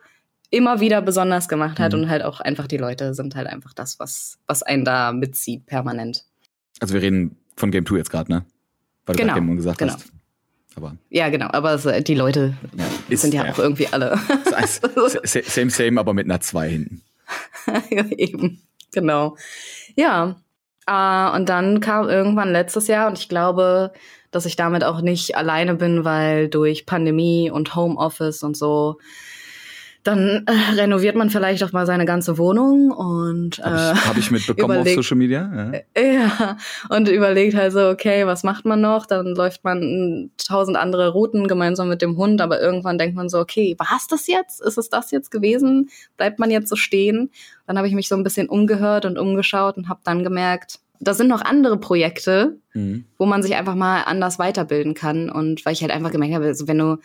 immer 0.50 0.80
wieder 0.80 1.02
besonders 1.02 1.48
gemacht 1.48 1.78
hat 1.80 1.92
Mhm. 1.92 2.00
und 2.00 2.08
halt 2.08 2.22
auch 2.22 2.40
einfach 2.40 2.66
die 2.66 2.76
Leute 2.76 3.14
sind 3.14 3.34
halt 3.34 3.48
einfach 3.48 3.72
das, 3.74 3.98
was, 3.98 4.38
was 4.46 4.62
einen 4.62 4.84
da 4.84 5.12
mitzieht, 5.12 5.66
permanent. 5.66 6.24
Also 6.80 6.94
wir 6.94 7.02
reden 7.02 7.36
von 7.56 7.70
Game 7.70 7.84
2 7.86 7.96
jetzt 7.96 8.10
gerade, 8.10 8.30
ne? 8.30 8.44
Weil 9.06 9.16
du 9.16 9.22
Genau, 9.22 9.32
gerade 9.34 9.40
Game 9.40 9.48
One 9.50 9.56
gesagt 9.56 9.78
genau. 9.78 9.94
hast. 9.94 10.12
Aber 10.76 10.96
Ja, 11.10 11.30
genau, 11.30 11.48
aber 11.50 11.76
die 11.78 12.14
Leute 12.14 12.54
ja, 12.76 12.84
ist, 13.08 13.22
sind 13.22 13.34
ja, 13.34 13.50
auch 13.50 13.58
irgendwie 13.58 13.88
alle. 13.88 14.18
same, 15.24 15.70
same, 15.70 15.98
aber 15.98 16.12
mit 16.12 16.26
einer 16.26 16.40
2 16.40 16.68
hinten. 16.68 17.02
eben, 17.90 18.62
genau. 18.92 19.36
Ja, 19.96 20.36
äh, 20.86 21.36
und 21.36 21.48
dann 21.48 21.80
kam 21.80 22.08
irgendwann 22.08 22.52
letztes 22.52 22.86
Jahr 22.88 23.08
und 23.08 23.18
ich 23.18 23.28
glaube, 23.28 23.92
dass 24.30 24.46
ich 24.46 24.56
damit 24.56 24.84
auch 24.84 25.00
nicht 25.00 25.36
alleine 25.36 25.74
bin, 25.74 26.04
weil 26.04 26.48
durch 26.48 26.86
Pandemie 26.86 27.50
und 27.50 27.74
Homeoffice 27.74 28.42
und 28.42 28.56
so, 28.56 28.98
dann 30.06 30.44
äh, 30.46 30.52
renoviert 30.80 31.16
man 31.16 31.30
vielleicht 31.30 31.62
auch 31.64 31.72
mal 31.72 31.86
seine 31.86 32.04
ganze 32.04 32.38
Wohnung 32.38 32.90
und 32.90 33.58
Habe 33.58 33.76
äh, 33.76 33.92
ich, 33.92 34.06
hab 34.08 34.16
ich 34.16 34.30
mitbekommen 34.30 34.70
auf 34.78 34.82
überlegt- 34.82 34.96
Social 35.02 35.16
Media. 35.16 35.82
Ja. 35.96 36.02
Ja, 36.02 36.56
und 36.88 37.08
überlegt 37.08 37.54
halt 37.54 37.72
so, 37.72 37.88
okay, 37.88 38.26
was 38.26 38.42
macht 38.44 38.64
man 38.64 38.80
noch? 38.80 39.06
Dann 39.06 39.34
läuft 39.34 39.64
man 39.64 39.80
mm, 39.80 40.30
tausend 40.38 40.76
andere 40.76 41.10
Routen 41.10 41.48
gemeinsam 41.48 41.88
mit 41.88 42.02
dem 42.02 42.16
Hund, 42.16 42.40
aber 42.40 42.60
irgendwann 42.60 42.98
denkt 42.98 43.16
man 43.16 43.28
so, 43.28 43.38
okay, 43.38 43.74
war 43.78 43.96
es 43.96 44.06
das 44.06 44.26
jetzt? 44.26 44.60
Ist 44.60 44.78
es 44.78 44.88
das 44.88 45.10
jetzt 45.10 45.30
gewesen? 45.30 45.90
Bleibt 46.16 46.38
man 46.38 46.50
jetzt 46.50 46.68
so 46.68 46.76
stehen? 46.76 47.30
Dann 47.66 47.76
habe 47.78 47.88
ich 47.88 47.94
mich 47.94 48.08
so 48.08 48.14
ein 48.16 48.22
bisschen 48.24 48.48
umgehört 48.48 49.04
und 49.04 49.18
umgeschaut 49.18 49.76
und 49.76 49.88
habe 49.88 50.00
dann 50.04 50.22
gemerkt, 50.24 50.78
da 51.00 51.12
sind 51.12 51.28
noch 51.28 51.42
andere 51.42 51.78
Projekte, 51.78 52.56
Mhm. 52.72 53.04
wo 53.18 53.24
man 53.26 53.42
sich 53.42 53.54
einfach 53.56 53.74
mal 53.74 54.02
anders 54.02 54.38
weiterbilden 54.38 54.94
kann. 54.94 55.30
Und 55.30 55.64
weil 55.66 55.72
ich 55.72 55.80
halt 55.82 55.90
einfach 55.92 56.10
gemerkt 56.10 56.34
habe, 56.34 56.44
also 56.46 56.68
wenn 56.68 56.78
du 56.78 56.98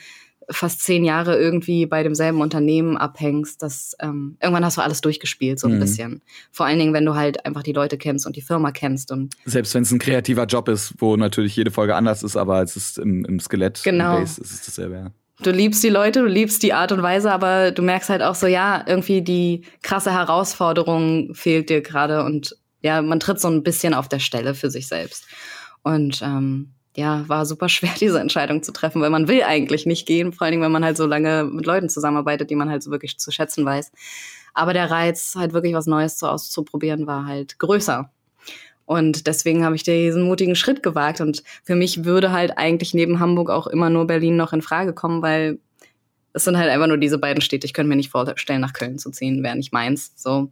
fast 0.51 0.81
zehn 0.81 1.03
Jahre 1.03 1.38
irgendwie 1.39 1.86
bei 1.86 2.03
demselben 2.03 2.41
Unternehmen 2.41 2.98
abhängst, 2.98 3.62
das 3.62 3.96
ähm, 4.00 4.38
irgendwann 4.41 4.63
hast 4.65 4.77
du 4.77 4.81
alles 4.81 5.01
durchgespielt, 5.01 5.60
so 5.60 5.67
ein 5.67 5.75
Mhm. 5.75 5.79
bisschen. 5.79 6.22
Vor 6.51 6.65
allen 6.65 6.77
Dingen, 6.79 6.93
wenn 6.93 7.05
du 7.05 7.15
halt 7.15 7.46
einfach 7.46 7.63
die 7.63 7.74
Leute 7.74 7.98
kennst 7.98 8.25
und 8.27 8.36
die 8.36 8.41
Firma 8.41 8.72
kennst 8.72 9.12
und 9.12 9.34
Selbst 9.46 9.74
wenn 9.75 9.84
es 9.84 9.91
ein 9.91 10.00
kreativer 10.00 10.46
Job 10.46 10.67
ist, 10.70 10.93
wo 11.00 11.15
natürlich 11.17 11.55
jede 11.55 11.72
Folge 11.72 11.96
anders 11.96 12.24
ist, 12.24 12.36
aber 12.38 12.62
es 12.62 12.75
ist 12.75 12.98
im, 12.98 13.25
im 13.25 13.39
Skelett, 13.39 13.81
Genau. 13.84 14.15
im 14.17 14.22
Base, 14.22 14.41
ist 14.41 14.51
es 14.51 14.65
dasselbe. 14.65 14.96
Ja. 14.96 15.12
du 15.43 15.51
liebst 15.51 15.84
die 15.84 15.89
Leute, 15.89 16.20
du 16.22 16.27
liebst 16.27 16.62
die 16.63 16.74
Art 16.74 16.91
und 16.91 17.01
Weise, 17.01 17.31
aber 17.31 17.72
du 17.72 17.81
merkst 17.81 18.10
halt 18.10 18.22
auch 18.22 18.36
so, 18.36 18.46
ja, 18.48 18.84
irgendwie 18.88 19.22
die 19.24 19.63
krasse 19.81 20.12
Herausforderung 20.13 21.34
fehlt 21.34 21.70
dir 21.70 21.81
gerade 21.81 22.24
und 22.24 22.55
ja, 22.81 23.01
man 23.01 23.20
tritt 23.20 23.39
so 23.39 23.48
ein 23.48 23.63
bisschen 23.63 23.93
auf 23.93 24.08
der 24.10 24.20
Stelle 24.20 24.53
für 24.55 24.70
sich 24.70 24.88
selbst. 24.88 25.25
Und 25.84 26.22
ähm, 26.24 26.74
ja, 26.95 27.27
war 27.27 27.45
super 27.45 27.69
schwer, 27.69 27.91
diese 28.00 28.19
Entscheidung 28.19 28.63
zu 28.63 28.71
treffen, 28.71 29.01
weil 29.01 29.10
man 29.10 29.27
will 29.27 29.43
eigentlich 29.43 29.86
nicht 29.86 30.05
gehen, 30.05 30.33
vor 30.33 30.45
allen 30.45 30.51
Dingen, 30.51 30.63
wenn 30.63 30.71
man 30.71 30.86
halt 30.86 30.98
so 30.98 31.05
lange 31.05 31.43
mit 31.43 31.65
Leuten 31.65 31.89
zusammenarbeitet, 31.89 32.50
die 32.50 32.55
man 32.55 32.69
halt 32.69 32.83
so 32.83 32.91
wirklich 32.91 33.17
zu 33.17 33.31
schätzen 33.31 33.65
weiß. 33.65 33.91
Aber 34.53 34.74
der 34.74 34.91
Reiz, 34.91 35.36
halt 35.36 35.53
wirklich 35.53 35.74
was 35.74 35.86
Neues 35.88 36.17
zu 36.17 36.27
auszuprobieren, 36.27 37.07
war 37.07 37.25
halt 37.25 37.57
größer. 37.60 38.12
Und 38.86 39.25
deswegen 39.27 39.63
habe 39.63 39.75
ich 39.75 39.83
diesen 39.83 40.24
mutigen 40.24 40.55
Schritt 40.55 40.83
gewagt. 40.83 41.21
Und 41.21 41.43
für 41.63 41.75
mich 41.75 42.03
würde 42.03 42.33
halt 42.33 42.57
eigentlich 42.57 42.93
neben 42.93 43.21
Hamburg 43.21 43.50
auch 43.50 43.67
immer 43.67 43.89
nur 43.89 44.05
Berlin 44.05 44.36
noch 44.36 44.51
in 44.51 44.62
Frage 44.62 44.91
kommen, 44.91 45.21
weil 45.21 45.60
es 46.33 46.43
sind 46.43 46.57
halt 46.57 46.69
einfach 46.69 46.88
nur 46.88 46.98
diese 46.98 47.17
beiden 47.17 47.41
Städte. 47.41 47.65
Ich 47.65 47.74
könnte 47.74 47.88
mir 47.88 47.95
nicht 47.95 48.12
vorstellen, 48.12 48.60
nach 48.60 48.74
Köln 48.74 48.98
zu 48.98 49.12
ziehen, 49.12 49.43
wäre 49.43 49.55
nicht 49.55 49.71
meins. 49.71 50.12
So. 50.17 50.51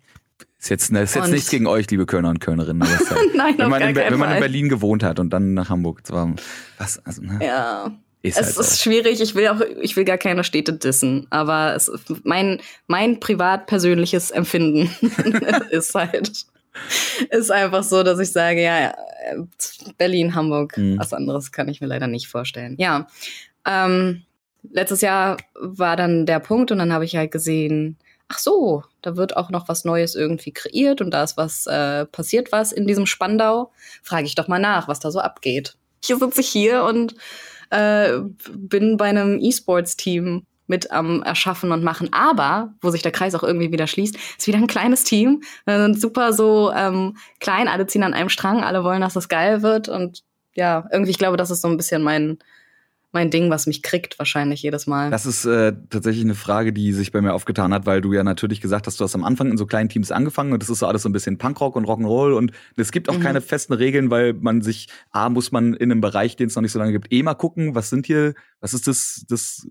Ist 0.59 0.69
jetzt, 0.69 0.89
ist 0.91 1.15
jetzt 1.15 1.25
Und- 1.25 1.31
nichts 1.31 1.49
gegen 1.49 1.67
euch, 1.67 1.89
liebe 1.89 2.05
Kölner 2.05 2.29
und 2.29 2.39
Kölnerinnen. 2.39 2.87
Halt, 3.09 3.35
Nein, 3.35 3.55
wenn, 3.57 3.69
man 3.69 3.81
in, 3.81 3.95
wenn 3.95 4.19
man 4.19 4.33
in. 4.33 4.39
Berlin 4.39 4.69
gewohnt 4.69 5.03
hat 5.03 5.19
und 5.19 5.29
dann 5.31 5.53
nach 5.53 5.69
Hamburg, 5.69 6.01
das 6.03 6.11
war 6.11 6.33
was, 6.77 7.05
also, 7.05 7.21
ne, 7.21 7.39
Ja. 7.41 7.91
ist 8.21 8.37
Es 8.37 8.45
halt 8.57 8.57
ist 8.67 8.75
so. 8.75 8.83
schwierig, 8.89 9.21
ich 9.21 9.35
will 9.35 9.47
auch, 9.47 9.61
ich 9.81 9.95
will 9.95 10.03
gar 10.03 10.17
keine 10.17 10.43
Städte 10.43 10.73
dissen, 10.73 11.27
aber 11.29 11.75
es 11.75 11.89
mein, 12.23 12.59
mein 12.87 13.19
privat 13.21 13.67
persönliches 13.67 14.31
Empfinden 14.31 14.89
ist 15.71 15.95
halt, 15.95 16.45
ist 17.31 17.51
einfach 17.51 17.83
so, 17.83 18.03
dass 18.03 18.19
ich 18.19 18.31
sage, 18.31 18.61
ja, 18.61 18.79
ja, 18.81 18.95
Berlin, 19.97 20.35
Hamburg, 20.35 20.77
Mhm. 20.77 20.99
was 20.99 21.13
anderes 21.13 21.51
kann 21.53 21.69
ich 21.69 21.79
mir 21.81 21.87
leider 21.87 22.07
nicht 22.07 22.27
vorstellen. 22.27 22.75
Ja, 22.77 23.07
ähm, 23.65 24.23
letztes 24.71 24.99
Jahr 25.01 25.37
war 25.55 25.95
dann 25.95 26.25
der 26.25 26.39
Punkt 26.39 26.71
und 26.71 26.79
dann 26.79 26.91
habe 26.91 27.05
ich 27.05 27.15
halt 27.15 27.31
gesehen, 27.31 27.97
ach 28.29 28.39
so, 28.39 28.83
da 29.01 29.17
wird 29.17 29.35
auch 29.35 29.49
noch 29.49 29.67
was 29.67 29.85
Neues 29.85 30.15
irgendwie 30.15 30.51
kreiert 30.51 31.01
und 31.01 31.11
da 31.11 31.23
ist 31.23 31.35
was 31.35 31.67
äh, 31.67 32.05
passiert 32.05 32.51
was 32.51 32.71
in 32.71 32.87
diesem 32.87 33.05
Spandau. 33.05 33.71
Frage 34.03 34.25
ich 34.25 34.35
doch 34.35 34.47
mal 34.47 34.59
nach, 34.59 34.87
was 34.87 34.99
da 34.99 35.11
so 35.11 35.19
abgeht. 35.19 35.75
Hier 36.03 36.17
sitze 36.17 36.41
ich 36.41 36.47
hier 36.47 36.83
und 36.83 37.15
äh, 37.71 38.19
bin 38.51 38.97
bei 38.97 39.05
einem 39.05 39.39
E-Sports-Team 39.39 40.45
mit 40.67 40.91
am 40.91 41.23
Erschaffen 41.23 41.71
und 41.71 41.83
Machen. 41.83 42.13
Aber, 42.13 42.73
wo 42.81 42.91
sich 42.91 43.01
der 43.01 43.11
Kreis 43.11 43.33
auch 43.33 43.43
irgendwie 43.43 43.71
wieder 43.71 43.87
schließt, 43.87 44.15
ist 44.37 44.47
wieder 44.47 44.59
ein 44.59 44.67
kleines 44.67 45.03
Team. 45.03 45.41
Wir 45.65 45.81
sind 45.81 45.99
super 45.99 46.31
so 46.31 46.71
ähm, 46.71 47.17
klein, 47.39 47.67
alle 47.67 47.87
ziehen 47.87 48.03
an 48.03 48.13
einem 48.13 48.29
Strang, 48.29 48.63
alle 48.63 48.83
wollen, 48.83 49.01
dass 49.01 49.15
das 49.15 49.29
geil 49.29 49.63
wird. 49.63 49.89
Und 49.89 50.23
ja, 50.53 50.87
irgendwie, 50.91 51.11
ich 51.11 51.17
glaube, 51.17 51.37
das 51.37 51.49
ist 51.49 51.61
so 51.61 51.67
ein 51.67 51.77
bisschen 51.77 52.03
mein, 52.03 52.37
mein 53.11 53.31
Ding, 53.31 53.49
was 53.49 53.65
mich 53.65 53.81
kriegt, 53.81 54.19
wahrscheinlich 54.19 54.61
jedes 54.61 54.85
Mal. 54.85 55.09
Das 55.09 55.25
ist 55.25 55.43
äh, 55.45 55.73
tatsächlich 55.89 56.23
eine 56.23 56.35
Frage, 56.35 56.71
die 56.73 56.93
sich 56.93 57.11
bei 57.11 57.21
mir 57.21 57.33
aufgetan 57.33 57.73
hat, 57.73 57.85
weil 57.85 58.01
du 58.01 58.13
ja 58.13 58.23
natürlich 58.23 58.61
gesagt 58.61 58.85
hast, 58.87 58.99
du 58.99 59.03
hast 59.03 59.15
am 59.15 59.23
Anfang 59.23 59.49
in 59.49 59.57
so 59.57 59.65
kleinen 59.65 59.89
Teams 59.89 60.11
angefangen 60.11 60.53
und 60.53 60.61
das 60.61 60.69
ist 60.69 60.79
so 60.79 60.87
alles 60.87 61.01
so 61.03 61.09
ein 61.09 61.13
bisschen 61.13 61.37
Punkrock 61.37 61.75
und 61.75 61.85
Rock'n'Roll 61.85 62.33
und 62.33 62.51
es 62.77 62.91
gibt 62.91 63.09
auch 63.09 63.17
Mhm. 63.17 63.21
keine 63.23 63.41
festen 63.41 63.73
Regeln, 63.73 64.11
weil 64.11 64.33
man 64.33 64.61
sich, 64.61 64.87
A, 65.11 65.29
muss 65.29 65.51
man 65.51 65.73
in 65.73 65.91
einem 65.91 66.01
Bereich, 66.01 66.35
den 66.35 66.47
es 66.47 66.55
noch 66.55 66.61
nicht 66.61 66.71
so 66.71 66.79
lange 66.79 66.91
gibt, 66.91 67.11
eh 67.11 67.23
mal 67.23 67.33
gucken, 67.33 67.73
was 67.75 67.89
sind 67.89 68.05
hier, 68.05 68.33
was 68.61 68.73
ist 68.73 68.87
das, 68.87 69.25
das 69.27 69.67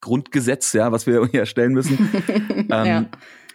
Grundgesetz, 0.00 0.72
ja, 0.72 0.92
was 0.92 1.06
wir 1.06 1.26
hier 1.30 1.40
erstellen 1.40 1.72
müssen. 1.72 1.98
Ähm, 2.70 2.86
ja. 2.86 3.06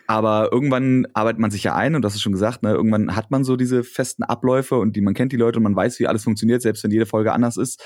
Aber 0.09 0.49
irgendwann 0.53 1.05
arbeitet 1.13 1.39
man 1.39 1.51
sich 1.51 1.63
ja 1.63 1.75
ein 1.75 1.93
und 1.95 2.01
das 2.01 2.15
ist 2.15 2.21
schon 2.21 2.31
gesagt, 2.31 2.63
ne, 2.63 2.71
irgendwann 2.71 3.15
hat 3.15 3.29
man 3.29 3.43
so 3.43 3.55
diese 3.57 3.83
festen 3.83 4.23
Abläufe 4.23 4.75
und 4.77 4.95
die 4.95 5.01
man 5.01 5.13
kennt 5.13 5.31
die 5.33 5.37
Leute 5.37 5.57
und 5.59 5.63
man 5.63 5.75
weiß, 5.75 5.99
wie 5.99 6.07
alles 6.07 6.23
funktioniert, 6.23 6.61
selbst 6.61 6.83
wenn 6.83 6.91
jede 6.91 7.05
Folge 7.05 7.33
anders 7.33 7.57
ist. 7.57 7.83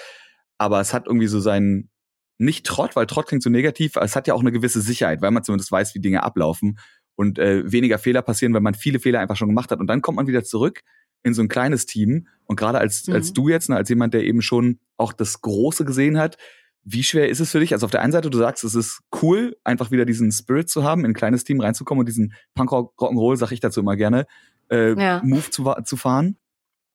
Aber 0.62 0.80
es 0.80 0.94
hat 0.94 1.08
irgendwie 1.08 1.26
so 1.28 1.40
seinen 1.40 1.90
nicht 2.38 2.66
Trott, 2.68 2.96
weil 2.96 3.08
Trott 3.08 3.28
klingt 3.28 3.42
so 3.42 3.50
negativ, 3.50 3.98
aber 3.98 4.06
es 4.06 4.16
hat 4.16 4.28
ja 4.28 4.36
auch 4.36 4.42
eine 4.42 4.52
gewisse 4.52 4.80
Sicherheit, 4.82 5.22
weil 5.22 5.32
man 5.32 5.44
zumindest 5.44 5.72
weiß, 5.72 5.96
wie 5.96 6.00
Dinge 6.00 6.22
ablaufen 6.24 6.78
und 7.16 7.40
äh, 7.40 7.72
weniger 7.72 7.98
Fehler 7.98 8.22
passieren, 8.22 8.54
weil 8.54 8.62
man 8.62 8.74
viele 8.76 9.00
Fehler 9.00 9.20
einfach 9.20 9.36
schon 9.38 9.48
gemacht 9.48 9.72
hat. 9.72 9.80
Und 9.80 9.88
dann 9.88 10.02
kommt 10.02 10.18
man 10.18 10.28
wieder 10.28 10.44
zurück 10.44 10.82
in 11.24 11.34
so 11.34 11.42
ein 11.42 11.48
kleines 11.48 11.86
Team 11.88 12.28
und 12.46 12.58
gerade 12.58 12.78
als 12.80 13.08
Mhm. 13.08 13.14
als 13.16 13.34
du 13.34 13.50
jetzt, 13.50 13.70
ne, 13.70 13.76
als 13.76 13.90
jemand, 13.90 14.14
der 14.14 14.24
eben 14.24 14.42
schon 14.44 14.80
auch 14.98 15.14
das 15.14 15.42
Große 15.42 15.84
gesehen 15.86 16.18
hat, 16.20 16.38
wie 16.84 17.04
schwer 17.04 17.30
ist 17.30 17.40
es 17.40 17.52
für 17.52 17.60
dich? 17.60 17.74
Also 17.74 17.86
auf 17.86 17.92
der 17.92 18.02
einen 18.02 18.12
Seite, 18.12 18.30
du 18.30 18.38
sagst, 18.38 18.64
es 18.64 18.74
ist 18.76 19.02
cool, 19.22 19.56
einfach 19.64 19.90
wieder 19.92 20.06
diesen 20.06 20.32
Spirit 20.32 20.68
zu 20.70 20.84
haben, 20.84 21.06
in 21.06 21.12
ein 21.12 21.16
kleines 21.16 21.44
Team 21.44 21.60
reinzukommen 21.62 22.00
und 22.00 22.08
diesen 22.08 22.34
Punkrock 22.56 22.94
Rock'n'Roll, 23.00 23.36
sag 23.38 23.52
ich 23.52 23.60
dazu 23.60 23.80
immer 23.82 23.96
gerne, 23.96 24.26
äh, 24.72 24.94
Ja. 25.00 25.22
Move 25.24 25.50
zu, 25.52 25.64
zu 25.86 25.98
fahren. 25.98 26.38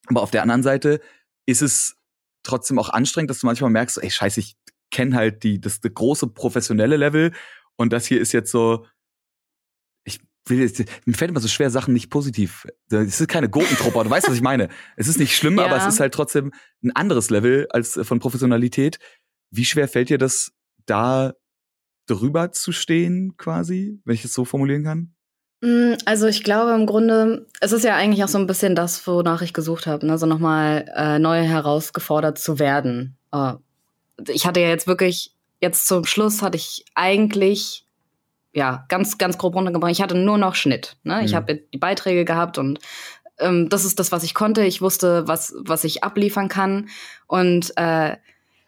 Aber 0.06 0.22
auf 0.22 0.30
der 0.32 0.42
anderen 0.42 0.62
Seite 0.64 1.00
ist 1.46 1.62
es 1.62 1.96
trotzdem 2.46 2.78
auch 2.78 2.88
anstrengend, 2.88 3.30
dass 3.30 3.40
du 3.40 3.46
manchmal 3.46 3.70
merkst, 3.70 4.02
ey, 4.02 4.10
scheiße, 4.10 4.40
ich 4.40 4.56
kenne 4.90 5.16
halt 5.16 5.42
die, 5.42 5.60
das, 5.60 5.80
das 5.80 5.92
große 5.92 6.28
professionelle 6.28 6.96
Level 6.96 7.32
und 7.76 7.92
das 7.92 8.06
hier 8.06 8.20
ist 8.20 8.32
jetzt 8.32 8.50
so, 8.50 8.86
ich 10.04 10.20
will 10.46 10.60
jetzt, 10.60 10.82
mir 11.06 11.14
fällt 11.14 11.30
immer 11.30 11.40
so 11.40 11.48
schwer, 11.48 11.70
Sachen 11.70 11.92
nicht 11.92 12.08
positiv. 12.08 12.66
Es 12.90 13.20
ist 13.20 13.28
keine 13.28 13.48
Gurkentruppe, 13.50 14.04
du 14.04 14.10
weißt, 14.10 14.28
was 14.28 14.34
ich 14.36 14.42
meine. 14.42 14.68
Es 14.96 15.08
ist 15.08 15.18
nicht 15.18 15.36
schlimm, 15.36 15.58
Ja. 15.58 15.64
aber 15.66 15.76
es 15.76 15.86
ist 15.86 16.00
halt 16.00 16.14
trotzdem 16.14 16.52
ein 16.82 16.92
anderes 16.92 17.30
Level 17.30 17.66
als 17.70 17.96
äh, 17.96 18.04
von 18.04 18.20
Professionalität. 18.20 18.98
Wie 19.50 19.64
schwer 19.64 19.88
fällt 19.88 20.08
dir 20.08 20.18
das, 20.18 20.52
da 20.86 21.34
drüber 22.06 22.52
zu 22.52 22.70
stehen, 22.70 23.36
quasi, 23.36 24.00
wenn 24.04 24.14
ich 24.14 24.24
es 24.24 24.32
so 24.32 24.44
formulieren 24.44 24.84
kann? 24.84 25.15
Mm, 25.62 25.94
Also 26.04 26.26
ich 26.26 26.42
glaube 26.44 26.72
im 26.72 26.86
Grunde, 26.86 27.46
es 27.60 27.72
ist 27.72 27.84
ja 27.84 27.94
eigentlich 27.96 28.22
auch 28.24 28.28
so 28.28 28.38
ein 28.38 28.46
bisschen 28.46 28.74
das, 28.74 29.06
wonach 29.06 29.42
ich 29.42 29.52
gesucht 29.52 29.86
habe, 29.86 30.06
ne? 30.06 30.18
so 30.18 30.26
nochmal 30.26 30.90
äh, 30.94 31.18
neu 31.18 31.42
herausgefordert 31.42 32.38
zu 32.38 32.58
werden. 32.58 33.16
Äh, 33.32 33.54
ich 34.28 34.46
hatte 34.46 34.60
ja 34.60 34.68
jetzt 34.68 34.86
wirklich, 34.86 35.32
jetzt 35.60 35.86
zum 35.86 36.04
Schluss 36.04 36.42
hatte 36.42 36.56
ich 36.56 36.84
eigentlich, 36.94 37.86
ja, 38.52 38.84
ganz, 38.88 39.18
ganz 39.18 39.38
grob 39.38 39.54
runtergebrochen, 39.54 39.92
ich 39.92 40.02
hatte 40.02 40.14
nur 40.16 40.38
noch 40.38 40.54
Schnitt. 40.54 40.96
Ne? 41.04 41.24
Ich 41.24 41.32
Mhm. 41.32 41.36
habe 41.36 41.54
die 41.72 41.78
Beiträge 41.78 42.24
gehabt 42.24 42.58
und 42.58 42.78
ähm, 43.38 43.68
das 43.68 43.84
ist 43.84 43.98
das, 43.98 44.12
was 44.12 44.24
ich 44.24 44.32
konnte. 44.34 44.64
Ich 44.64 44.80
wusste, 44.80 45.28
was, 45.28 45.54
was 45.58 45.84
ich 45.84 46.02
abliefern 46.04 46.48
kann. 46.48 46.88
Und 47.26 47.72
äh, 47.76 48.16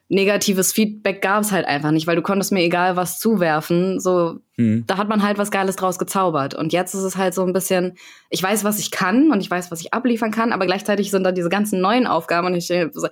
negatives 0.09 0.73
Feedback 0.73 1.21
gab 1.21 1.43
es 1.43 1.53
halt 1.53 1.67
einfach 1.67 1.91
nicht, 1.91 2.07
weil 2.07 2.17
du 2.17 2.23
konntest 2.23 2.51
mir 2.53 2.63
egal 2.63 2.97
was 2.97 3.19
zuwerfen. 3.21 4.01
So, 4.01 4.39
Hm. 4.57 4.85
da 4.87 4.97
hat 4.97 5.09
man 5.09 5.23
halt 5.23 5.39
was 5.39 5.51
Geiles 5.51 5.77
draus 5.77 5.99
gezaubert. 5.99 6.55
Und 6.55 6.73
jetzt 6.73 6.95
ist 6.95 7.03
es 7.03 7.17
halt 7.17 7.35
so 7.35 7.45
ein 7.45 7.53
bisschen, 7.53 7.97
ich 8.31 8.43
weiß, 8.43 8.65
was 8.65 8.79
ich 8.79 8.91
kann 8.91 9.31
und 9.31 9.41
ich 9.41 9.51
weiß, 9.51 9.71
was 9.71 9.81
ich 9.81 9.93
abliefern 9.93 10.31
kann, 10.31 10.53
aber 10.53 10.67
gleichzeitig 10.67 11.11
sind 11.11 11.25
da 11.25 11.33
diese 11.33 11.49
ganzen 11.49 11.81
neuen 11.81 12.07
Aufgaben 12.07 12.47
und 12.49 12.55
ich 12.55 12.67
so, 12.67 13.09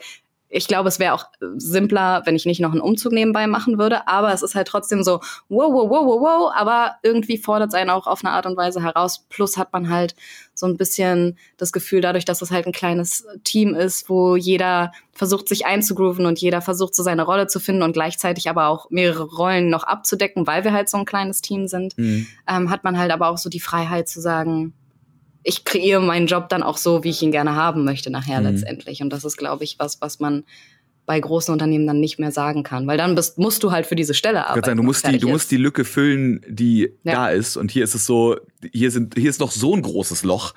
ich 0.48 0.68
glaube, 0.68 0.88
es 0.88 0.98
wäre 0.98 1.12
auch 1.12 1.26
simpler, 1.56 2.22
wenn 2.24 2.36
ich 2.36 2.46
nicht 2.46 2.60
noch 2.60 2.70
einen 2.70 2.80
Umzug 2.80 3.12
nebenbei 3.12 3.46
machen 3.46 3.78
würde. 3.78 4.06
Aber 4.06 4.32
es 4.32 4.42
ist 4.42 4.54
halt 4.54 4.68
trotzdem 4.68 5.02
so, 5.02 5.20
wow, 5.48 5.72
wow, 5.72 5.90
wow, 5.90 6.06
wow, 6.06 6.20
wow. 6.20 6.52
Aber 6.54 6.96
irgendwie 7.02 7.36
fordert 7.36 7.68
es 7.70 7.74
einen 7.74 7.90
auch 7.90 8.06
auf 8.06 8.24
eine 8.24 8.32
Art 8.32 8.46
und 8.46 8.56
Weise 8.56 8.82
heraus. 8.82 9.24
Plus 9.28 9.56
hat 9.56 9.72
man 9.72 9.90
halt 9.90 10.14
so 10.54 10.66
ein 10.66 10.76
bisschen 10.76 11.36
das 11.56 11.72
Gefühl, 11.72 12.00
dadurch, 12.00 12.24
dass 12.24 12.42
es 12.42 12.50
halt 12.50 12.66
ein 12.66 12.72
kleines 12.72 13.26
Team 13.44 13.74
ist, 13.74 14.08
wo 14.08 14.36
jeder 14.36 14.92
versucht, 15.12 15.48
sich 15.48 15.66
einzugrooven 15.66 16.26
und 16.26 16.40
jeder 16.40 16.60
versucht, 16.60 16.94
so 16.94 17.02
seine 17.02 17.24
Rolle 17.24 17.48
zu 17.48 17.58
finden 17.58 17.82
und 17.82 17.92
gleichzeitig 17.92 18.48
aber 18.48 18.68
auch 18.68 18.88
mehrere 18.90 19.24
Rollen 19.24 19.68
noch 19.68 19.84
abzudecken, 19.84 20.46
weil 20.46 20.64
wir 20.64 20.72
halt 20.72 20.88
so 20.88 20.98
ein 20.98 21.06
kleines 21.06 21.40
Team 21.40 21.66
sind, 21.66 21.96
mhm. 21.98 22.26
ähm, 22.48 22.70
hat 22.70 22.84
man 22.84 22.98
halt 22.98 23.10
aber 23.10 23.28
auch 23.28 23.38
so 23.38 23.50
die 23.50 23.60
Freiheit 23.60 24.08
zu 24.08 24.20
sagen, 24.20 24.74
ich 25.46 25.64
kreiere 25.64 26.02
meinen 26.02 26.26
Job 26.26 26.48
dann 26.48 26.62
auch 26.62 26.76
so, 26.76 27.04
wie 27.04 27.10
ich 27.10 27.22
ihn 27.22 27.30
gerne 27.30 27.54
haben 27.54 27.84
möchte 27.84 28.10
nachher 28.10 28.40
mhm. 28.40 28.48
letztendlich. 28.48 29.00
Und 29.00 29.10
das 29.10 29.24
ist, 29.24 29.36
glaube 29.36 29.64
ich, 29.64 29.78
was, 29.78 30.00
was 30.00 30.18
man 30.18 30.44
bei 31.06 31.20
großen 31.20 31.52
Unternehmen 31.52 31.86
dann 31.86 32.00
nicht 32.00 32.18
mehr 32.18 32.32
sagen 32.32 32.64
kann, 32.64 32.88
weil 32.88 32.98
dann 32.98 33.14
bist, 33.14 33.38
musst 33.38 33.62
du 33.62 33.70
halt 33.70 33.86
für 33.86 33.94
diese 33.94 34.12
Stelle 34.12 34.48
arbeiten. 34.48 34.66
Sagen, 34.66 34.76
du 34.78 34.82
musst 34.82 35.06
die, 35.06 35.18
du 35.18 35.28
musst 35.28 35.50
die 35.52 35.56
Lücke 35.56 35.84
füllen, 35.84 36.44
die 36.48 36.90
ja. 37.04 37.12
da 37.12 37.28
ist. 37.28 37.56
Und 37.56 37.70
hier 37.70 37.84
ist 37.84 37.94
es 37.94 38.06
so, 38.06 38.36
hier 38.72 38.90
sind, 38.90 39.14
hier 39.16 39.30
ist 39.30 39.38
noch 39.38 39.52
so 39.52 39.74
ein 39.74 39.82
großes 39.82 40.24
Loch, 40.24 40.52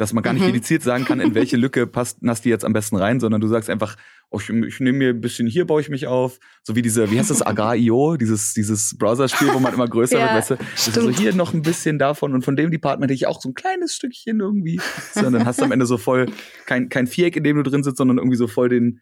dass 0.00 0.14
man 0.14 0.22
gar 0.22 0.32
nicht 0.32 0.42
mhm. 0.42 0.52
dediziert 0.52 0.82
sagen 0.82 1.04
kann, 1.04 1.20
in 1.20 1.34
welche 1.34 1.58
Lücke 1.58 1.86
passt 1.86 2.22
Nasti 2.22 2.48
jetzt 2.48 2.64
am 2.64 2.72
besten 2.72 2.96
rein, 2.96 3.20
sondern 3.20 3.42
du 3.42 3.48
sagst 3.48 3.68
einfach, 3.68 3.96
oh, 4.30 4.40
ich, 4.40 4.48
ich 4.48 4.80
nehme 4.80 4.96
mir 4.96 5.10
ein 5.10 5.20
bisschen 5.20 5.46
hier 5.46 5.66
baue 5.66 5.82
ich 5.82 5.90
mich 5.90 6.06
auf, 6.06 6.40
so 6.62 6.74
wie 6.74 6.80
diese, 6.80 7.10
wie 7.10 7.18
heißt 7.18 7.28
das, 7.28 7.42
Agrar.io, 7.42 8.16
dieses 8.16 8.54
dieses 8.54 8.96
Browser-Spiel, 8.96 9.52
wo 9.52 9.58
man 9.58 9.74
immer 9.74 9.86
größer 9.86 10.18
ja, 10.18 10.24
wird, 10.24 10.34
weißt 10.36 10.50
du, 10.52 10.56
das 10.56 10.88
ist 10.88 10.94
so 10.94 11.10
hier 11.10 11.34
noch 11.34 11.52
ein 11.52 11.60
bisschen 11.60 11.98
davon 11.98 12.32
und 12.32 12.46
von 12.46 12.56
dem 12.56 12.70
Department 12.70 13.10
hätte 13.10 13.16
ich 13.16 13.26
auch 13.26 13.42
so 13.42 13.50
ein 13.50 13.54
kleines 13.54 13.94
Stückchen 13.94 14.40
irgendwie, 14.40 14.80
so, 15.12 15.26
und 15.26 15.34
dann 15.34 15.44
hast 15.44 15.60
du 15.60 15.64
am 15.64 15.72
Ende 15.72 15.84
so 15.84 15.98
voll 15.98 16.30
kein 16.64 16.88
kein 16.88 17.06
Viereck, 17.06 17.36
in 17.36 17.44
dem 17.44 17.58
du 17.58 17.62
drin 17.62 17.82
sitzt, 17.82 17.98
sondern 17.98 18.16
irgendwie 18.16 18.38
so 18.38 18.46
voll 18.46 18.70
den 18.70 19.00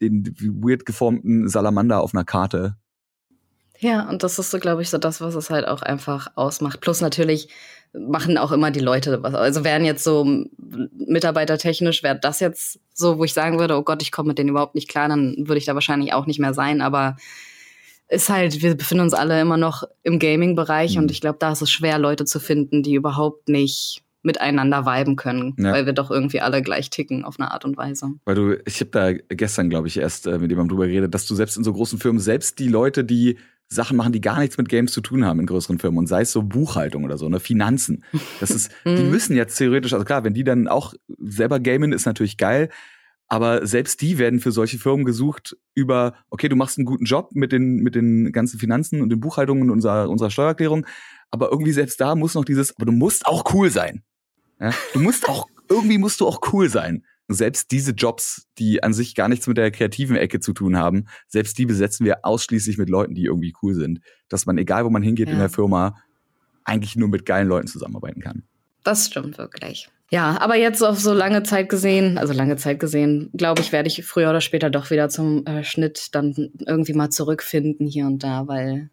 den 0.00 0.34
weird 0.40 0.86
geformten 0.86 1.46
Salamander 1.46 2.00
auf 2.00 2.14
einer 2.14 2.24
Karte. 2.24 2.76
Ja, 3.78 4.08
und 4.08 4.22
das 4.22 4.38
ist 4.38 4.50
so, 4.50 4.60
glaube 4.60 4.80
ich, 4.80 4.90
so 4.90 4.96
das, 4.96 5.20
was 5.20 5.34
es 5.34 5.50
halt 5.50 5.66
auch 5.66 5.82
einfach 5.82 6.28
ausmacht. 6.36 6.80
Plus 6.80 7.00
natürlich 7.00 7.48
machen 7.92 8.38
auch 8.38 8.52
immer 8.52 8.70
die 8.70 8.80
Leute 8.80 9.22
was. 9.22 9.34
Also 9.34 9.64
wären 9.64 9.84
jetzt 9.84 10.04
so 10.04 10.24
mitarbeitertechnisch, 10.96 12.02
wäre 12.02 12.18
das 12.18 12.40
jetzt 12.40 12.80
so, 12.94 13.18
wo 13.18 13.24
ich 13.24 13.34
sagen 13.34 13.58
würde, 13.58 13.76
oh 13.76 13.82
Gott, 13.82 14.02
ich 14.02 14.12
komme 14.12 14.28
mit 14.28 14.38
denen 14.38 14.50
überhaupt 14.50 14.74
nicht 14.74 14.88
klar, 14.88 15.08
dann 15.08 15.36
würde 15.38 15.58
ich 15.58 15.66
da 15.66 15.74
wahrscheinlich 15.74 16.12
auch 16.12 16.26
nicht 16.26 16.40
mehr 16.40 16.54
sein. 16.54 16.80
Aber 16.80 17.16
ist 18.08 18.28
halt, 18.28 18.62
wir 18.62 18.74
befinden 18.74 19.04
uns 19.04 19.14
alle 19.14 19.40
immer 19.40 19.56
noch 19.56 19.84
im 20.02 20.18
Gaming-Bereich 20.18 20.96
mhm. 20.96 21.02
und 21.02 21.10
ich 21.10 21.20
glaube, 21.20 21.38
da 21.38 21.52
ist 21.52 21.62
es 21.62 21.70
schwer, 21.70 21.98
Leute 21.98 22.24
zu 22.24 22.40
finden, 22.40 22.82
die 22.82 22.94
überhaupt 22.94 23.48
nicht 23.48 24.02
miteinander 24.22 24.86
viben 24.86 25.16
können, 25.16 25.56
ja. 25.58 25.72
weil 25.72 25.86
wir 25.86 25.92
doch 25.92 26.10
irgendwie 26.10 26.40
alle 26.40 26.62
gleich 26.62 26.90
ticken 26.90 27.24
auf 27.24 27.40
eine 27.40 27.50
Art 27.50 27.64
und 27.64 27.76
Weise. 27.76 28.12
Weil 28.24 28.34
du, 28.34 28.56
ich 28.66 28.80
habe 28.80 28.90
da 28.90 29.12
gestern, 29.12 29.68
glaube 29.68 29.88
ich, 29.88 29.96
erst 29.96 30.26
äh, 30.26 30.38
mit 30.38 30.50
jemandem 30.50 30.76
drüber 30.76 30.86
geredet, 30.86 31.12
dass 31.12 31.26
du 31.26 31.34
selbst 31.34 31.56
in 31.56 31.64
so 31.64 31.72
großen 31.72 31.98
Firmen, 31.98 32.20
selbst 32.20 32.58
die 32.58 32.68
Leute, 32.68 33.02
die 33.02 33.38
Sachen 33.74 33.96
machen, 33.96 34.12
die 34.12 34.20
gar 34.20 34.38
nichts 34.38 34.58
mit 34.58 34.68
Games 34.68 34.92
zu 34.92 35.00
tun 35.00 35.24
haben 35.24 35.40
in 35.40 35.46
größeren 35.46 35.78
Firmen 35.78 35.98
und 35.98 36.06
sei 36.06 36.22
es 36.22 36.32
so 36.32 36.42
Buchhaltung 36.42 37.04
oder 37.04 37.18
so, 37.18 37.28
ne, 37.28 37.40
Finanzen. 37.40 38.04
Das 38.40 38.50
ist, 38.50 38.70
die 38.84 39.02
mhm. 39.02 39.10
müssen 39.10 39.36
jetzt 39.36 39.56
theoretisch, 39.56 39.92
also 39.92 40.04
klar, 40.04 40.24
wenn 40.24 40.34
die 40.34 40.44
dann 40.44 40.68
auch 40.68 40.94
selber 41.18 41.60
gamen, 41.60 41.92
ist 41.92 42.06
natürlich 42.06 42.36
geil. 42.36 42.68
Aber 43.28 43.66
selbst 43.66 44.02
die 44.02 44.18
werden 44.18 44.40
für 44.40 44.52
solche 44.52 44.78
Firmen 44.78 45.06
gesucht 45.06 45.56
über, 45.74 46.14
okay, 46.28 46.50
du 46.50 46.56
machst 46.56 46.76
einen 46.76 46.84
guten 46.84 47.06
Job 47.06 47.30
mit 47.32 47.50
den, 47.50 47.76
mit 47.76 47.94
den 47.94 48.30
ganzen 48.30 48.58
Finanzen 48.58 49.00
und 49.00 49.08
den 49.08 49.20
Buchhaltungen 49.20 49.70
unserer, 49.70 50.10
unserer 50.10 50.30
Steuererklärung. 50.30 50.84
Aber 51.30 51.50
irgendwie 51.50 51.72
selbst 51.72 51.98
da 52.00 52.14
muss 52.14 52.34
noch 52.34 52.44
dieses, 52.44 52.76
aber 52.76 52.84
du 52.84 52.92
musst 52.92 53.26
auch 53.26 53.54
cool 53.54 53.70
sein. 53.70 54.02
Ja? 54.60 54.72
Du 54.92 55.00
musst 55.00 55.28
auch, 55.28 55.46
irgendwie 55.70 55.96
musst 55.96 56.20
du 56.20 56.26
auch 56.26 56.40
cool 56.52 56.68
sein. 56.68 57.04
Selbst 57.32 57.70
diese 57.70 57.92
Jobs, 57.92 58.48
die 58.58 58.82
an 58.82 58.92
sich 58.92 59.14
gar 59.14 59.28
nichts 59.28 59.46
mit 59.46 59.56
der 59.56 59.70
kreativen 59.70 60.16
Ecke 60.16 60.40
zu 60.40 60.52
tun 60.52 60.76
haben, 60.76 61.06
selbst 61.28 61.58
die 61.58 61.66
besetzen 61.66 62.06
wir 62.06 62.24
ausschließlich 62.24 62.78
mit 62.78 62.88
Leuten, 62.88 63.14
die 63.14 63.24
irgendwie 63.24 63.54
cool 63.62 63.74
sind. 63.74 64.00
Dass 64.28 64.46
man, 64.46 64.58
egal 64.58 64.84
wo 64.84 64.90
man 64.90 65.02
hingeht 65.02 65.28
ja. 65.28 65.34
in 65.34 65.38
der 65.38 65.50
Firma, 65.50 65.96
eigentlich 66.64 66.96
nur 66.96 67.08
mit 67.08 67.26
geilen 67.26 67.48
Leuten 67.48 67.66
zusammenarbeiten 67.66 68.20
kann. 68.20 68.44
Das 68.84 69.06
stimmt 69.06 69.38
wirklich. 69.38 69.88
Ja, 70.10 70.38
aber 70.40 70.56
jetzt 70.56 70.82
auf 70.82 71.00
so 71.00 71.14
lange 71.14 71.42
Zeit 71.42 71.70
gesehen, 71.70 72.18
also 72.18 72.34
lange 72.34 72.56
Zeit 72.56 72.78
gesehen, 72.78 73.30
glaube 73.32 73.62
ich, 73.62 73.72
werde 73.72 73.88
ich 73.88 74.04
früher 74.04 74.28
oder 74.28 74.42
später 74.42 74.68
doch 74.68 74.90
wieder 74.90 75.08
zum 75.08 75.46
äh, 75.46 75.64
Schnitt 75.64 76.08
dann 76.12 76.34
irgendwie 76.66 76.92
mal 76.92 77.08
zurückfinden 77.08 77.86
hier 77.86 78.06
und 78.06 78.22
da, 78.22 78.46
weil 78.46 78.90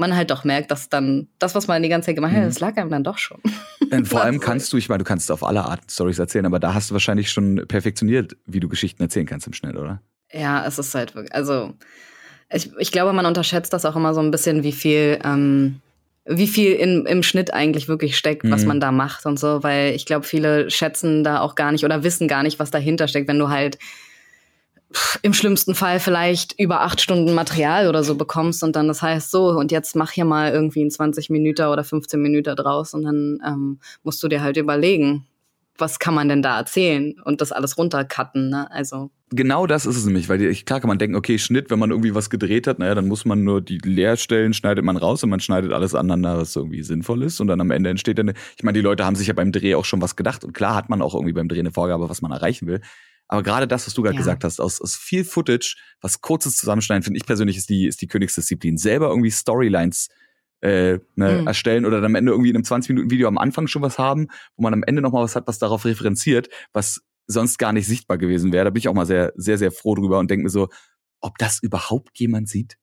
man 0.00 0.16
halt 0.16 0.30
doch 0.30 0.44
merkt, 0.44 0.70
dass 0.70 0.88
dann 0.88 1.28
das, 1.38 1.54
was 1.54 1.68
man 1.68 1.82
die 1.82 1.88
ganze 1.88 2.06
Zeit 2.06 2.16
gemacht 2.16 2.32
hat, 2.32 2.40
mhm. 2.40 2.46
das 2.46 2.60
lag 2.60 2.76
einem 2.76 2.90
dann 2.90 3.04
doch 3.04 3.18
schon. 3.18 3.38
Und 3.90 4.08
vor 4.08 4.22
allem 4.22 4.40
kannst 4.40 4.72
du, 4.72 4.76
ich 4.76 4.88
meine, 4.88 4.98
du 4.98 5.04
kannst 5.04 5.30
auf 5.30 5.44
alle 5.44 5.64
Arten 5.64 5.88
Stories 5.88 6.18
erzählen, 6.18 6.46
aber 6.46 6.58
da 6.58 6.74
hast 6.74 6.90
du 6.90 6.94
wahrscheinlich 6.94 7.30
schon 7.30 7.64
perfektioniert, 7.68 8.36
wie 8.46 8.60
du 8.60 8.68
Geschichten 8.68 9.02
erzählen 9.02 9.26
kannst 9.26 9.46
im 9.46 9.52
Schnitt, 9.52 9.76
oder? 9.76 10.02
Ja, 10.32 10.64
es 10.66 10.78
ist 10.78 10.94
halt 10.94 11.14
wirklich, 11.14 11.34
also 11.34 11.74
ich, 12.52 12.70
ich 12.78 12.92
glaube, 12.92 13.12
man 13.12 13.26
unterschätzt 13.26 13.72
das 13.72 13.84
auch 13.84 13.96
immer 13.96 14.14
so 14.14 14.20
ein 14.20 14.30
bisschen, 14.30 14.62
wie 14.64 14.72
viel, 14.72 15.18
ähm, 15.24 15.80
wie 16.24 16.48
viel 16.48 16.72
in, 16.72 17.06
im 17.06 17.22
Schnitt 17.22 17.52
eigentlich 17.54 17.88
wirklich 17.88 18.16
steckt, 18.16 18.44
mhm. 18.44 18.50
was 18.50 18.64
man 18.64 18.80
da 18.80 18.92
macht 18.92 19.26
und 19.26 19.38
so, 19.38 19.62
weil 19.62 19.94
ich 19.94 20.06
glaube, 20.06 20.26
viele 20.26 20.70
schätzen 20.70 21.24
da 21.24 21.40
auch 21.40 21.54
gar 21.54 21.72
nicht 21.72 21.84
oder 21.84 22.02
wissen 22.02 22.28
gar 22.28 22.42
nicht, 22.42 22.58
was 22.58 22.70
dahinter 22.70 23.08
steckt, 23.08 23.28
wenn 23.28 23.38
du 23.38 23.48
halt 23.48 23.78
im 25.22 25.32
schlimmsten 25.32 25.74
Fall 25.74 26.00
vielleicht 26.00 26.58
über 26.58 26.80
acht 26.80 27.00
Stunden 27.00 27.34
Material 27.34 27.88
oder 27.88 28.02
so 28.02 28.16
bekommst 28.16 28.62
und 28.62 28.74
dann 28.76 28.88
das 28.88 29.02
heißt 29.02 29.30
so 29.30 29.50
und 29.50 29.70
jetzt 29.70 29.94
mach 29.94 30.10
hier 30.10 30.24
mal 30.24 30.52
irgendwie 30.52 30.84
ein 30.84 30.90
20 30.90 31.30
Minuten 31.30 31.66
oder 31.66 31.84
15 31.84 32.20
Minuten 32.20 32.56
draus 32.56 32.94
und 32.94 33.04
dann 33.04 33.38
ähm, 33.46 33.80
musst 34.02 34.22
du 34.22 34.28
dir 34.28 34.42
halt 34.42 34.56
überlegen, 34.56 35.26
was 35.78 35.98
kann 35.98 36.14
man 36.14 36.28
denn 36.28 36.42
da 36.42 36.58
erzählen 36.58 37.14
und 37.24 37.40
das 37.40 37.52
alles 37.52 37.78
runtercutten, 37.78 38.50
ne? 38.50 38.70
Also 38.70 39.10
genau 39.30 39.66
das 39.66 39.86
ist 39.86 39.96
es 39.96 40.04
nämlich, 40.04 40.28
weil 40.28 40.42
ich, 40.42 40.66
klar 40.66 40.80
kann 40.80 40.88
man 40.88 40.98
denken, 40.98 41.16
okay, 41.16 41.38
Schnitt, 41.38 41.70
wenn 41.70 41.78
man 41.78 41.90
irgendwie 41.90 42.14
was 42.14 42.28
gedreht 42.28 42.66
hat, 42.66 42.78
naja, 42.78 42.94
dann 42.94 43.08
muss 43.08 43.24
man 43.24 43.44
nur 43.44 43.60
die 43.60 43.78
Leerstellen 43.78 44.52
schneidet 44.52 44.84
man 44.84 44.96
raus 44.96 45.22
und 45.22 45.30
man 45.30 45.40
schneidet 45.40 45.72
alles 45.72 45.94
aneinander, 45.94 46.38
was 46.38 46.54
irgendwie 46.56 46.82
sinnvoll 46.82 47.22
ist 47.22 47.40
und 47.40 47.46
dann 47.46 47.60
am 47.60 47.70
Ende 47.70 47.90
entsteht 47.90 48.18
dann, 48.18 48.32
ich 48.56 48.62
meine, 48.62 48.76
die 48.76 48.82
Leute 48.82 49.06
haben 49.06 49.16
sich 49.16 49.28
ja 49.28 49.34
beim 49.34 49.52
Dreh 49.52 49.74
auch 49.74 49.84
schon 49.84 50.02
was 50.02 50.16
gedacht 50.16 50.44
und 50.44 50.52
klar 50.52 50.74
hat 50.74 50.90
man 50.90 51.00
auch 51.00 51.14
irgendwie 51.14 51.32
beim 51.32 51.48
Dreh 51.48 51.60
eine 51.60 51.72
Vorgabe, 51.72 52.08
was 52.08 52.22
man 52.22 52.32
erreichen 52.32 52.66
will. 52.66 52.80
Aber 53.30 53.44
gerade 53.44 53.68
das, 53.68 53.86
was 53.86 53.94
du 53.94 54.02
gerade 54.02 54.16
ja. 54.16 54.20
gesagt 54.20 54.42
hast, 54.42 54.60
aus, 54.60 54.80
aus 54.80 54.96
viel 54.96 55.24
Footage, 55.24 55.76
was 56.00 56.20
kurzes 56.20 56.56
Zusammenschneiden, 56.56 57.04
finde 57.04 57.16
ich 57.16 57.24
persönlich, 57.24 57.56
ist 57.56 57.68
die, 57.68 57.86
ist 57.86 58.02
die 58.02 58.08
Königsdisziplin. 58.08 58.76
Selber 58.76 59.08
irgendwie 59.08 59.30
Storylines 59.30 60.08
äh, 60.62 60.98
ne, 61.14 61.40
mhm. 61.40 61.46
erstellen 61.46 61.86
oder 61.86 61.98
dann 61.98 62.06
am 62.06 62.16
Ende 62.16 62.32
irgendwie 62.32 62.50
in 62.50 62.56
einem 62.56 62.64
20-Minuten-Video 62.64 63.28
am 63.28 63.38
Anfang 63.38 63.68
schon 63.68 63.82
was 63.82 64.00
haben, 64.00 64.26
wo 64.56 64.64
man 64.64 64.74
am 64.74 64.82
Ende 64.82 65.00
nochmal 65.00 65.22
was 65.22 65.36
hat, 65.36 65.46
was 65.46 65.60
darauf 65.60 65.84
referenziert, 65.84 66.48
was 66.72 67.02
sonst 67.28 67.58
gar 67.58 67.72
nicht 67.72 67.86
sichtbar 67.86 68.18
gewesen 68.18 68.52
wäre. 68.52 68.64
Da 68.64 68.70
bin 68.70 68.80
ich 68.80 68.88
auch 68.88 68.94
mal 68.94 69.06
sehr, 69.06 69.32
sehr, 69.36 69.58
sehr 69.58 69.70
froh 69.70 69.94
drüber 69.94 70.18
und 70.18 70.28
denke 70.28 70.42
mir 70.42 70.50
so, 70.50 70.68
ob 71.20 71.38
das 71.38 71.62
überhaupt 71.62 72.18
jemand 72.18 72.48
sieht? 72.48 72.78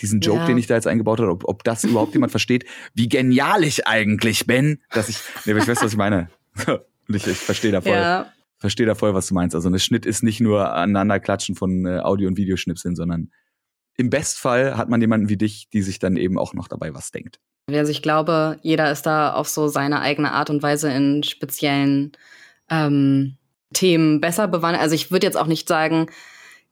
Diesen 0.00 0.20
Joke, 0.20 0.40
ja. 0.40 0.46
den 0.46 0.58
ich 0.58 0.66
da 0.66 0.74
jetzt 0.74 0.88
eingebaut 0.88 1.20
habe, 1.20 1.30
ob, 1.30 1.44
ob 1.44 1.62
das 1.62 1.84
überhaupt 1.84 2.14
jemand 2.14 2.32
versteht, 2.32 2.64
wie 2.94 3.08
genial 3.08 3.62
ich 3.62 3.86
eigentlich 3.86 4.44
bin, 4.44 4.82
dass 4.90 5.08
ich, 5.08 5.18
ne, 5.44 5.56
ich 5.56 5.68
weiß, 5.68 5.82
was 5.82 5.92
ich 5.92 5.98
meine. 5.98 6.30
Und 6.66 7.14
ich, 7.14 7.28
ich 7.28 7.36
verstehe 7.36 7.70
da 7.70 7.80
voll. 7.80 7.92
Ja 7.92 8.32
verstehe 8.58 8.86
da 8.86 8.94
voll, 8.94 9.14
was 9.14 9.26
du 9.26 9.34
meinst. 9.34 9.54
Also 9.54 9.68
ein 9.68 9.78
Schnitt 9.78 10.06
ist 10.06 10.22
nicht 10.22 10.40
nur 10.40 10.72
aneinander 10.72 11.20
klatschen 11.20 11.54
von 11.54 11.86
äh, 11.86 12.00
Audio- 12.00 12.28
und 12.28 12.36
Videoschnipseln, 12.36 12.96
sondern 12.96 13.30
im 13.96 14.10
Bestfall 14.10 14.76
hat 14.76 14.88
man 14.88 15.00
jemanden 15.00 15.28
wie 15.28 15.36
dich, 15.36 15.68
die 15.72 15.82
sich 15.82 15.98
dann 15.98 16.16
eben 16.16 16.38
auch 16.38 16.54
noch 16.54 16.68
dabei 16.68 16.94
was 16.94 17.10
denkt. 17.10 17.40
Also 17.70 17.90
ich 17.90 18.02
glaube, 18.02 18.58
jeder 18.62 18.90
ist 18.90 19.02
da 19.02 19.34
auf 19.34 19.48
so 19.48 19.68
seine 19.68 20.00
eigene 20.00 20.32
Art 20.32 20.50
und 20.50 20.62
Weise 20.62 20.90
in 20.90 21.22
speziellen 21.22 22.12
ähm, 22.70 23.36
Themen 23.74 24.20
besser 24.20 24.48
bewandert. 24.48 24.82
Also 24.82 24.94
ich 24.94 25.10
würde 25.10 25.26
jetzt 25.26 25.36
auch 25.36 25.46
nicht 25.46 25.68
sagen, 25.68 26.06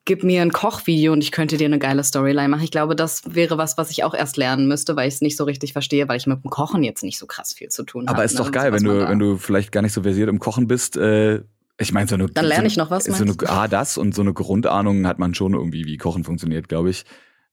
gib 0.06 0.22
mir 0.22 0.40
ein 0.40 0.52
Kochvideo 0.52 1.12
und 1.12 1.22
ich 1.22 1.32
könnte 1.32 1.56
dir 1.56 1.66
eine 1.66 1.78
geile 1.78 2.02
Storyline 2.02 2.48
machen. 2.48 2.62
Ich 2.62 2.70
glaube, 2.70 2.96
das 2.96 3.22
wäre 3.26 3.58
was, 3.58 3.76
was 3.76 3.90
ich 3.90 4.04
auch 4.04 4.14
erst 4.14 4.36
lernen 4.36 4.68
müsste, 4.68 4.96
weil 4.96 5.08
ich 5.08 5.14
es 5.14 5.20
nicht 5.20 5.36
so 5.36 5.44
richtig 5.44 5.72
verstehe, 5.72 6.08
weil 6.08 6.16
ich 6.16 6.26
mit 6.26 6.42
dem 6.42 6.50
Kochen 6.50 6.82
jetzt 6.82 7.02
nicht 7.02 7.18
so 7.18 7.26
krass 7.26 7.52
viel 7.52 7.68
zu 7.68 7.82
tun 7.82 8.06
habe. 8.06 8.16
Aber 8.16 8.24
ist 8.24 8.38
doch 8.38 8.46
ne? 8.46 8.52
geil, 8.52 8.72
wenn 8.72 8.84
du, 8.84 9.06
wenn 9.06 9.18
du 9.18 9.36
vielleicht 9.36 9.72
gar 9.72 9.82
nicht 9.82 9.92
so 9.92 10.02
versiert 10.02 10.30
im 10.30 10.38
Kochen 10.38 10.68
bist, 10.68 10.96
äh, 10.96 11.42
ich 11.78 11.92
meine, 11.92 12.08
so 12.08 12.14
eine. 12.14 12.26
Dann 12.26 12.46
lerne 12.46 12.66
ich 12.66 12.76
noch 12.76 12.90
was. 12.90 13.04
So 13.04 13.22
eine, 13.22 13.34
ah, 13.46 13.68
das 13.68 13.98
und 13.98 14.14
so 14.14 14.22
eine 14.22 14.32
Grundahnung 14.32 15.06
hat 15.06 15.18
man 15.18 15.34
schon 15.34 15.54
irgendwie, 15.54 15.84
wie 15.84 15.96
Kochen 15.98 16.24
funktioniert, 16.24 16.68
glaube 16.68 16.90
ich. 16.90 17.04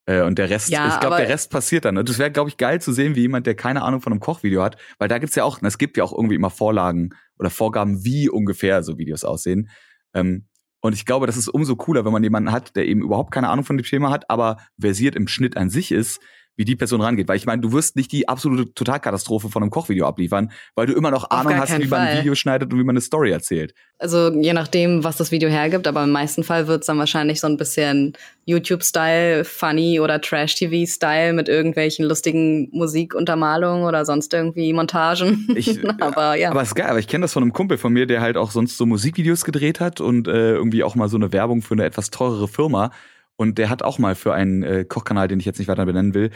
Äh, 0.06 0.22
und 0.22 0.38
der 0.38 0.50
Rest, 0.50 0.70
ja, 0.70 0.94
ich 0.94 1.00
glaube, 1.00 1.18
der 1.18 1.30
Rest 1.30 1.50
passiert 1.50 1.86
dann. 1.86 1.96
Das 1.96 2.20
wäre, 2.20 2.32
glaube 2.32 2.50
ich, 2.50 2.58
geil 2.58 2.82
zu 2.82 2.92
sehen, 2.92 3.16
wie 3.16 3.22
jemand, 3.22 3.48
der 3.48 3.56
keine 3.56 3.84
Ahnung 3.84 4.02
von 4.02 4.12
einem 4.12 4.20
Kochvideo 4.20 4.62
hat, 4.62 4.78
weil 4.98 5.08
da 5.08 5.18
gibt's 5.18 5.36
ja 5.36 5.44
auch, 5.44 5.62
es 5.62 5.78
gibt 5.78 5.98
ja 5.98 6.04
auch 6.04 6.14
irgendwie 6.14 6.36
immer 6.36 6.50
Vorlagen 6.50 7.12
oder 7.40 7.50
Vorgaben, 7.50 8.04
wie 8.04 8.30
ungefähr 8.30 8.84
so 8.84 8.98
Videos 8.98 9.24
aussehen. 9.24 9.70
Ähm, 10.14 10.48
und 10.82 10.94
ich 10.94 11.06
glaube, 11.06 11.28
das 11.28 11.38
ist 11.38 11.48
umso 11.48 11.78
cooler, 11.78 12.04
wenn 12.04 12.12
man 12.12 12.24
jemanden 12.24 12.52
hat, 12.52 12.76
der 12.76 12.86
eben 12.86 13.02
überhaupt 13.02 13.32
keine 13.32 13.50
Ahnung 13.50 13.64
von 13.64 13.78
dem 13.78 13.86
Thema 13.86 14.10
hat, 14.10 14.30
aber 14.30 14.58
versiert 14.80 15.16
im 15.16 15.30
Schnitt 15.30 15.56
an 15.56 15.70
sich 15.70 15.94
ist, 15.94 16.20
wie 16.56 16.66
die 16.66 16.76
Person 16.76 17.02
rangeht. 17.02 17.28
Weil 17.28 17.38
ich 17.38 17.46
meine, 17.46 17.62
du 17.62 17.72
wirst 17.72 17.96
nicht 17.96 18.12
die 18.12 18.28
absolute 18.28 18.74
Totalkatastrophe 18.74 19.50
von 19.50 19.64
einem 19.64 19.72
Kochvideo 19.72 20.08
abliefern, 20.08 20.52
weil 20.76 20.88
du 20.88 20.94
immer 20.94 21.12
noch 21.12 21.30
Ahnung 21.30 21.56
hast, 21.56 21.80
wie 21.80 21.88
man 21.88 22.02
ein 22.02 22.20
Video 22.20 22.36
schneidet 22.36 22.72
und 22.72 22.80
wie 22.80 22.84
man 22.84 22.94
eine 22.94 23.02
Story 23.02 23.32
erzählt. 23.32 23.74
Also 23.98 24.32
je 24.34 24.54
nachdem, 24.54 25.04
was 25.04 25.18
das 25.18 25.32
Video 25.32 25.50
hergibt, 25.50 25.88
aber 25.88 26.04
im 26.04 26.12
meisten 26.12 26.44
Fall 26.44 26.68
wird 26.68 26.82
es 26.82 26.88
dann 26.88 26.98
wahrscheinlich 26.98 27.40
so 27.40 27.48
ein 27.48 27.58
bisschen 27.58 28.14
YouTube-Style, 28.46 29.46
Funny 29.46 30.00
oder 30.00 30.20
Trash-TV-Style 30.20 31.34
mit 31.34 31.48
irgendwelchen 31.48 32.06
lustigen 32.06 32.70
Musikuntermalungen 32.72 33.86
oder 33.86 34.06
sonst 34.06 34.34
irgendwie 34.34 34.74
Montagen. 34.74 35.48
Ich, 35.56 35.80
aber 36.02 36.36
ja. 36.36 36.52
Aber 36.52 36.62
es 36.62 36.70
ist 36.70 36.76
geil, 36.76 36.90
aber 36.90 37.00
ich 37.00 37.08
kenne 37.08 37.24
das 37.24 37.34
von 37.34 37.44
einem 37.44 37.54
Kumpel 37.54 37.78
von 37.78 37.94
mir, 37.94 38.06
der 38.06 38.22
halt 38.22 38.38
auch 38.38 38.52
sonst 38.52 38.78
so 38.78 38.86
Musikvideos 38.86 39.46
gedreht 39.46 39.80
hat 39.80 40.02
und 40.02 40.28
äh, 40.28 40.52
irgendwie 40.52 40.84
auch 40.84 40.96
mal 40.96 41.08
so 41.08 41.18
eine 41.18 41.32
Werbung 41.32 41.62
für 41.62 41.74
eine 41.74 41.86
etwas 41.86 42.10
teurere 42.10 42.48
Firma. 42.48 42.92
Und 43.36 43.58
der 43.58 43.70
hat 43.70 43.84
auch 43.84 44.00
mal 44.00 44.16
für 44.16 44.34
einen 44.34 44.64
äh, 44.64 44.86
Kochkanal, 44.86 45.28
den 45.28 45.40
ich 45.40 45.46
jetzt 45.46 45.60
nicht 45.60 45.68
weiter 45.68 45.86
benennen 45.86 46.14
will, 46.14 46.32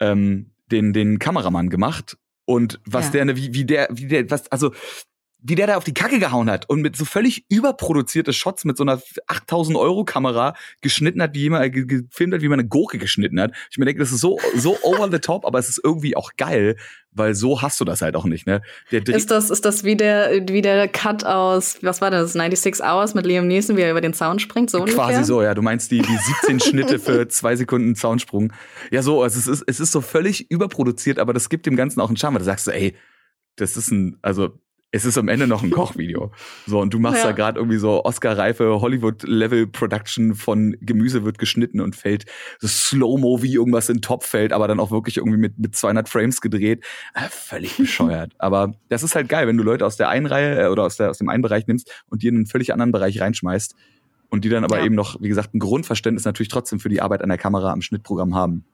ähm, 0.00 0.52
den, 0.66 0.92
den 0.92 1.18
Kameramann 1.18 1.70
gemacht. 1.70 2.16
Und 2.44 2.80
was 2.84 3.12
ja. 3.12 3.24
der, 3.24 3.36
wie, 3.36 3.54
wie 3.54 3.64
der, 3.64 3.88
wie 3.90 4.06
der, 4.06 4.30
was, 4.30 4.50
also 4.50 4.72
wie 5.42 5.54
der 5.56 5.66
da 5.66 5.76
auf 5.76 5.84
die 5.84 5.94
Kacke 5.94 6.18
gehauen 6.18 6.48
hat 6.48 6.68
und 6.68 6.80
mit 6.82 6.96
so 6.96 7.04
völlig 7.04 7.44
überproduzierte 7.48 8.32
Shots 8.32 8.64
mit 8.64 8.76
so 8.76 8.84
einer 8.84 9.00
8000 9.26 9.76
Euro 9.76 10.04
Kamera 10.04 10.54
geschnitten 10.80 11.20
hat, 11.20 11.34
wie 11.34 11.40
jemand 11.40 11.72
gefilmt 11.72 12.34
hat, 12.34 12.42
wie 12.42 12.48
man 12.48 12.60
eine 12.60 12.68
Gurke 12.68 12.98
geschnitten 12.98 13.40
hat. 13.40 13.52
Ich 13.70 13.78
mir 13.78 13.84
denke, 13.84 14.00
das 14.00 14.12
ist 14.12 14.20
so 14.20 14.38
so 14.56 14.78
over 14.82 15.10
the 15.10 15.18
top, 15.18 15.44
aber 15.44 15.58
es 15.58 15.68
ist 15.68 15.80
irgendwie 15.82 16.16
auch 16.16 16.32
geil, 16.36 16.76
weil 17.10 17.34
so 17.34 17.60
hast 17.60 17.80
du 17.80 17.84
das 17.84 18.02
halt 18.02 18.14
auch 18.14 18.24
nicht, 18.24 18.46
ne? 18.46 18.62
ist 18.90 19.30
das 19.30 19.50
ist 19.50 19.64
das 19.64 19.84
wie 19.84 19.96
der 19.96 20.48
wie 20.48 20.62
der 20.62 20.88
Cut 20.88 21.24
aus 21.24 21.78
was 21.82 22.00
war 22.00 22.10
das 22.10 22.32
96 22.32 22.84
Hours 22.84 23.14
mit 23.14 23.26
Liam 23.26 23.48
Neeson, 23.48 23.76
wie 23.76 23.82
er 23.82 23.90
über 23.90 24.00
den 24.00 24.14
Zaun 24.14 24.38
springt, 24.38 24.70
so 24.70 24.78
Quasi 24.78 24.92
ungefähr? 24.92 25.24
so, 25.24 25.42
ja. 25.42 25.54
Du 25.54 25.62
meinst 25.62 25.90
die 25.90 26.02
die 26.02 26.18
17 26.42 26.60
Schnitte 26.60 26.98
für 26.98 27.26
zwei 27.28 27.56
Sekunden 27.56 27.96
Zaunsprung. 27.96 28.52
Ja, 28.90 29.02
so, 29.02 29.22
also 29.22 29.38
es 29.38 29.46
ist 29.48 29.64
es 29.66 29.80
ist 29.80 29.92
so 29.92 30.00
völlig 30.00 30.50
überproduziert, 30.50 31.18
aber 31.18 31.32
das 31.32 31.48
gibt 31.48 31.66
dem 31.66 31.76
Ganzen 31.76 32.00
auch 32.00 32.08
einen 32.08 32.16
Charme. 32.16 32.38
Da 32.38 32.44
sagst 32.44 32.66
du, 32.66 32.70
ey, 32.70 32.94
das 33.56 33.76
ist 33.76 33.90
ein, 33.90 34.18
also 34.22 34.58
es 34.92 35.06
ist 35.06 35.16
am 35.16 35.28
Ende 35.28 35.46
noch 35.46 35.62
ein 35.62 35.70
Kochvideo. 35.72 36.30
So, 36.66 36.78
und 36.78 36.92
du 36.94 36.98
machst 36.98 37.24
ja. 37.24 37.30
da 37.30 37.32
gerade 37.32 37.58
irgendwie 37.58 37.78
so 37.78 38.04
Oscar-reife 38.04 38.80
Hollywood-Level-Production 38.80 40.34
von 40.34 40.76
Gemüse 40.80 41.24
wird 41.24 41.38
geschnitten 41.38 41.80
und 41.80 41.96
fällt 41.96 42.26
so 42.60 42.68
Slow-Mo 42.68 43.42
wie 43.42 43.54
irgendwas 43.54 43.88
in 43.88 44.02
Top 44.02 44.22
fällt, 44.22 44.52
aber 44.52 44.68
dann 44.68 44.78
auch 44.78 44.90
wirklich 44.90 45.16
irgendwie 45.16 45.38
mit, 45.38 45.58
mit 45.58 45.74
200 45.74 46.08
Frames 46.08 46.40
gedreht. 46.40 46.84
Äh, 47.14 47.28
völlig 47.30 47.76
bescheuert. 47.78 48.32
aber 48.38 48.74
das 48.90 49.02
ist 49.02 49.14
halt 49.14 49.28
geil, 49.28 49.46
wenn 49.46 49.56
du 49.56 49.64
Leute 49.64 49.86
aus 49.86 49.96
der 49.96 50.10
einen 50.10 50.26
Reihe 50.26 50.64
äh, 50.64 50.68
oder 50.68 50.84
aus, 50.84 50.98
der, 50.98 51.10
aus 51.10 51.18
dem 51.18 51.30
einen 51.30 51.42
Bereich 51.42 51.66
nimmst 51.66 51.90
und 52.10 52.22
die 52.22 52.28
in 52.28 52.36
einen 52.36 52.46
völlig 52.46 52.72
anderen 52.72 52.92
Bereich 52.92 53.20
reinschmeißt 53.20 53.74
und 54.28 54.44
die 54.44 54.50
dann 54.50 54.64
aber 54.64 54.78
ja. 54.78 54.84
eben 54.84 54.94
noch, 54.94 55.20
wie 55.20 55.28
gesagt, 55.28 55.54
ein 55.54 55.58
Grundverständnis 55.58 56.26
natürlich 56.26 56.48
trotzdem 56.48 56.80
für 56.80 56.90
die 56.90 57.00
Arbeit 57.00 57.22
an 57.22 57.30
der 57.30 57.38
Kamera 57.38 57.72
am 57.72 57.80
Schnittprogramm 57.80 58.34
haben. 58.34 58.64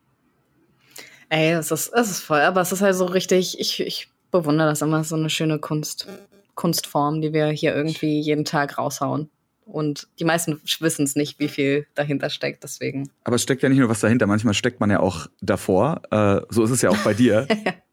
Ey, 1.28 1.52
es 1.52 1.70
ist, 1.70 1.92
es 1.94 2.10
ist 2.10 2.20
voll, 2.20 2.40
aber 2.40 2.60
es 2.60 2.72
ist 2.72 2.80
halt 2.80 2.96
so 2.96 3.04
richtig, 3.04 3.60
ich, 3.60 3.80
ich 3.80 4.08
bewundere 4.30 4.68
das 4.68 4.82
immer, 4.82 5.04
so 5.04 5.16
eine 5.16 5.30
schöne 5.30 5.58
Kunst, 5.58 6.06
Kunstform, 6.54 7.20
die 7.20 7.32
wir 7.32 7.46
hier 7.48 7.74
irgendwie 7.74 8.20
jeden 8.20 8.44
Tag 8.44 8.78
raushauen. 8.78 9.30
Und 9.64 10.08
die 10.18 10.24
meisten 10.24 10.60
wissen 10.80 11.04
es 11.04 11.14
nicht, 11.14 11.38
wie 11.38 11.48
viel 11.48 11.86
dahinter 11.94 12.30
steckt, 12.30 12.64
deswegen. 12.64 13.10
Aber 13.24 13.36
es 13.36 13.42
steckt 13.42 13.62
ja 13.62 13.68
nicht 13.68 13.78
nur 13.78 13.90
was 13.90 14.00
dahinter, 14.00 14.26
manchmal 14.26 14.54
steckt 14.54 14.80
man 14.80 14.90
ja 14.90 15.00
auch 15.00 15.26
davor. 15.42 16.02
Äh, 16.10 16.40
so 16.48 16.64
ist 16.64 16.70
es 16.70 16.80
ja 16.80 16.90
auch 16.90 16.98
bei 16.98 17.12
dir. 17.12 17.46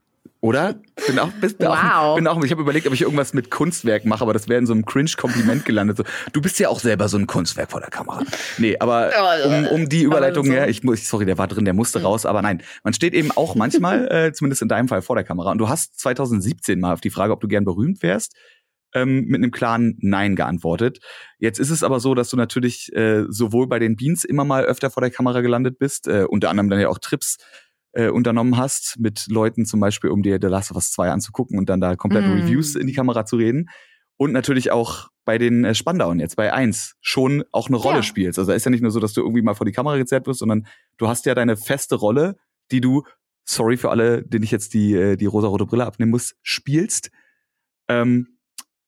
Oder? 0.46 0.76
Bin 1.08 1.18
auch, 1.18 1.32
bin 1.42 1.56
wow. 1.58 1.76
auch, 1.76 2.16
bin 2.18 2.28
auch, 2.28 2.44
ich 2.44 2.52
habe 2.52 2.62
überlegt, 2.62 2.86
ob 2.86 2.94
ich 2.94 3.02
irgendwas 3.02 3.34
mit 3.34 3.50
Kunstwerk 3.50 4.06
mache, 4.06 4.22
aber 4.22 4.32
das 4.32 4.48
wäre 4.48 4.60
in 4.60 4.68
so 4.68 4.74
einem 4.74 4.86
Cringe-Kompliment 4.86 5.66
gelandet. 5.66 5.98
So, 5.98 6.04
du 6.34 6.40
bist 6.40 6.60
ja 6.60 6.70
auch 6.70 6.80
selber 6.80 7.10
so 7.10 7.18
ein 7.18 7.26
Kunstwerk 7.26 7.72
vor 7.72 7.80
der 7.80 7.90
Kamera. 7.90 8.22
Nee, 8.60 8.78
aber 8.80 9.10
um, 9.44 9.66
um 9.70 9.90
die 9.90 10.04
Überleitung 10.04 10.46
her, 10.46 10.70
ich 10.70 10.84
muss, 10.84 11.10
sorry, 11.10 11.26
der 11.26 11.40
war 11.40 11.48
drin, 11.48 11.66
der 11.66 11.74
musste 11.74 11.98
mhm. 11.98 12.06
raus, 12.06 12.28
aber 12.28 12.44
nein, 12.44 12.62
man 12.84 12.94
steht 12.94 13.16
eben 13.16 13.32
auch 13.32 13.56
manchmal, 13.56 14.08
äh, 14.12 14.34
zumindest 14.34 14.62
in 14.62 14.68
deinem 14.68 14.88
Fall, 14.88 15.02
vor 15.02 15.16
der 15.16 15.26
Kamera. 15.26 15.50
Und 15.50 15.58
du 15.58 15.68
hast 15.68 16.00
2017 16.00 16.80
mal 16.80 16.94
auf 16.94 17.02
die 17.02 17.10
Frage, 17.10 17.34
ob 17.34 17.42
du 17.42 17.48
gern 17.48 17.66
berühmt 17.66 18.04
wärst, 18.04 18.36
ähm, 18.94 19.26
mit 19.26 19.42
einem 19.42 19.50
klaren 19.50 19.98
Nein 20.00 20.36
geantwortet. 20.36 21.00
Jetzt 21.40 21.60
ist 21.60 21.72
es 21.72 21.82
aber 21.82 22.00
so, 22.00 22.14
dass 22.14 22.30
du 22.30 22.38
natürlich 22.38 22.96
äh, 22.96 23.24
sowohl 23.30 23.68
bei 23.68 23.80
den 23.80 23.96
Beans 23.96 24.24
immer 24.24 24.46
mal 24.46 24.64
öfter 24.64 24.92
vor 24.92 25.02
der 25.02 25.10
Kamera 25.10 25.42
gelandet 25.42 25.80
bist, 25.80 26.08
äh, 26.08 26.26
unter 26.30 26.52
anderem 26.52 26.70
dann 26.70 26.80
ja 26.80 26.90
auch 26.90 27.00
Trips 27.00 27.38
äh, 27.96 28.10
unternommen 28.10 28.58
hast, 28.58 29.00
mit 29.00 29.26
Leuten 29.28 29.66
zum 29.66 29.80
Beispiel, 29.80 30.10
um 30.10 30.22
dir 30.22 30.38
The 30.42 30.48
Last 30.48 30.72
of 30.72 30.76
Us 30.76 30.92
2 30.92 31.10
anzugucken 31.10 31.58
und 31.58 31.70
dann 31.70 31.82
da 31.82 31.96
komplette 31.96 32.28
mm. 32.28 32.34
Reviews 32.34 32.76
in 32.76 32.88
die 32.88 32.94
Kamera 32.94 33.26
zu 33.26 33.38
reden. 33.38 33.70
Und 34.18 34.32
natürlich 34.32 34.72
auch 34.72 35.10
bei 35.24 35.38
den 35.38 35.66
äh, 35.66 35.74
Spandauen 35.74 36.20
jetzt, 36.20 36.36
bei 36.36 36.54
1, 36.54 36.96
schon 37.02 37.44
auch 37.52 37.68
eine 37.68 37.78
Rolle 37.78 37.98
ja. 37.98 38.04
spielst. 38.04 38.38
Also 38.38 38.52
ist 38.52 38.66
ja 38.66 38.72
nicht 38.72 38.82
nur 38.82 38.92
so, 38.92 39.00
dass 39.00 39.14
du 39.14 39.22
irgendwie 39.22 39.42
mal 39.42 39.56
vor 39.56 39.66
die 39.66 39.72
Kamera 39.72 39.98
gezerrt 39.98 40.28
wirst, 40.28 40.40
sondern 40.40 40.68
du 40.98 41.08
hast 41.08 41.26
ja 41.26 41.34
deine 41.36 41.58
feste 41.58 41.96
Rolle, 41.96 42.36
die 42.72 42.82
du, 42.82 43.04
sorry 43.46 43.78
für 43.78 43.90
alle, 43.90 44.24
denen 44.24 44.44
ich 44.44 44.52
jetzt 44.52 44.74
die, 44.74 44.94
äh, 44.94 45.16
die 45.16 45.26
rosa-rote 45.26 45.66
Brille 45.66 45.86
abnehmen 45.86 46.12
muss, 46.12 46.36
spielst. 46.44 47.12
Ähm, 47.88 48.38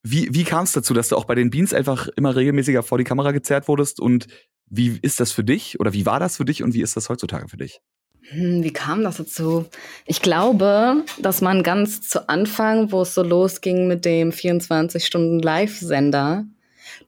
wie 0.04 0.34
wie 0.34 0.44
kam 0.44 0.64
es 0.64 0.72
dazu, 0.72 0.94
dass 0.94 1.10
du 1.10 1.16
auch 1.16 1.26
bei 1.26 1.36
den 1.36 1.50
Beans 1.50 1.74
einfach 1.74 2.08
immer 2.16 2.36
regelmäßiger 2.36 2.84
vor 2.84 2.98
die 2.98 3.04
Kamera 3.04 3.32
gezerrt 3.32 3.68
wurdest? 3.68 4.00
Und 4.00 4.28
wie 4.70 5.00
ist 5.02 5.20
das 5.20 5.32
für 5.32 5.44
dich? 5.44 5.80
Oder 5.80 5.94
wie 5.94 6.06
war 6.06 6.20
das 6.20 6.38
für 6.38 6.46
dich 6.46 6.64
und 6.64 6.74
wie 6.74 6.82
ist 6.82 6.96
das 6.96 7.10
heutzutage 7.10 7.48
für 7.48 7.58
dich? 7.58 7.82
Hm, 8.30 8.64
wie 8.64 8.74
kam 8.74 9.04
das 9.04 9.18
dazu? 9.18 9.66
Ich 10.06 10.22
glaube, 10.22 11.04
dass 11.18 11.42
man 11.42 11.64
ganz 11.64 12.02
zu 12.02 12.28
Anfang, 12.28 12.92
wo 12.92 13.04
es 13.04 13.14
so 13.14 13.24
losging 13.24 13.88
mit 13.88 14.04
dem 14.06 14.32
24-Stunden-Live-Sender, 14.32 16.44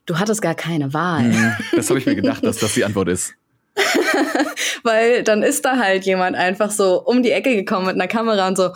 du 0.06 0.18
hattest 0.18 0.42
gar 0.42 0.56
keine 0.56 0.94
Wahl. 0.94 1.24
Mhm, 1.24 1.56
das 1.76 1.90
habe 1.90 2.00
ich 2.00 2.06
mir 2.06 2.16
gedacht, 2.16 2.46
dass 2.46 2.58
das 2.58 2.74
die 2.74 2.86
Antwort 2.86 3.10
ist. 3.10 3.34
Weil 4.84 5.24
dann 5.24 5.44
ist 5.44 5.66
da 5.66 5.78
halt 5.78 6.06
jemand 6.06 6.36
einfach 6.36 6.72
so 6.72 7.04
um 7.04 7.22
die 7.22 7.32
Ecke 7.32 7.56
gekommen 7.56 7.86
mit 7.88 7.96
einer 7.96 8.08
Kamera 8.08 8.48
und 8.48 8.58
so, 8.58 8.72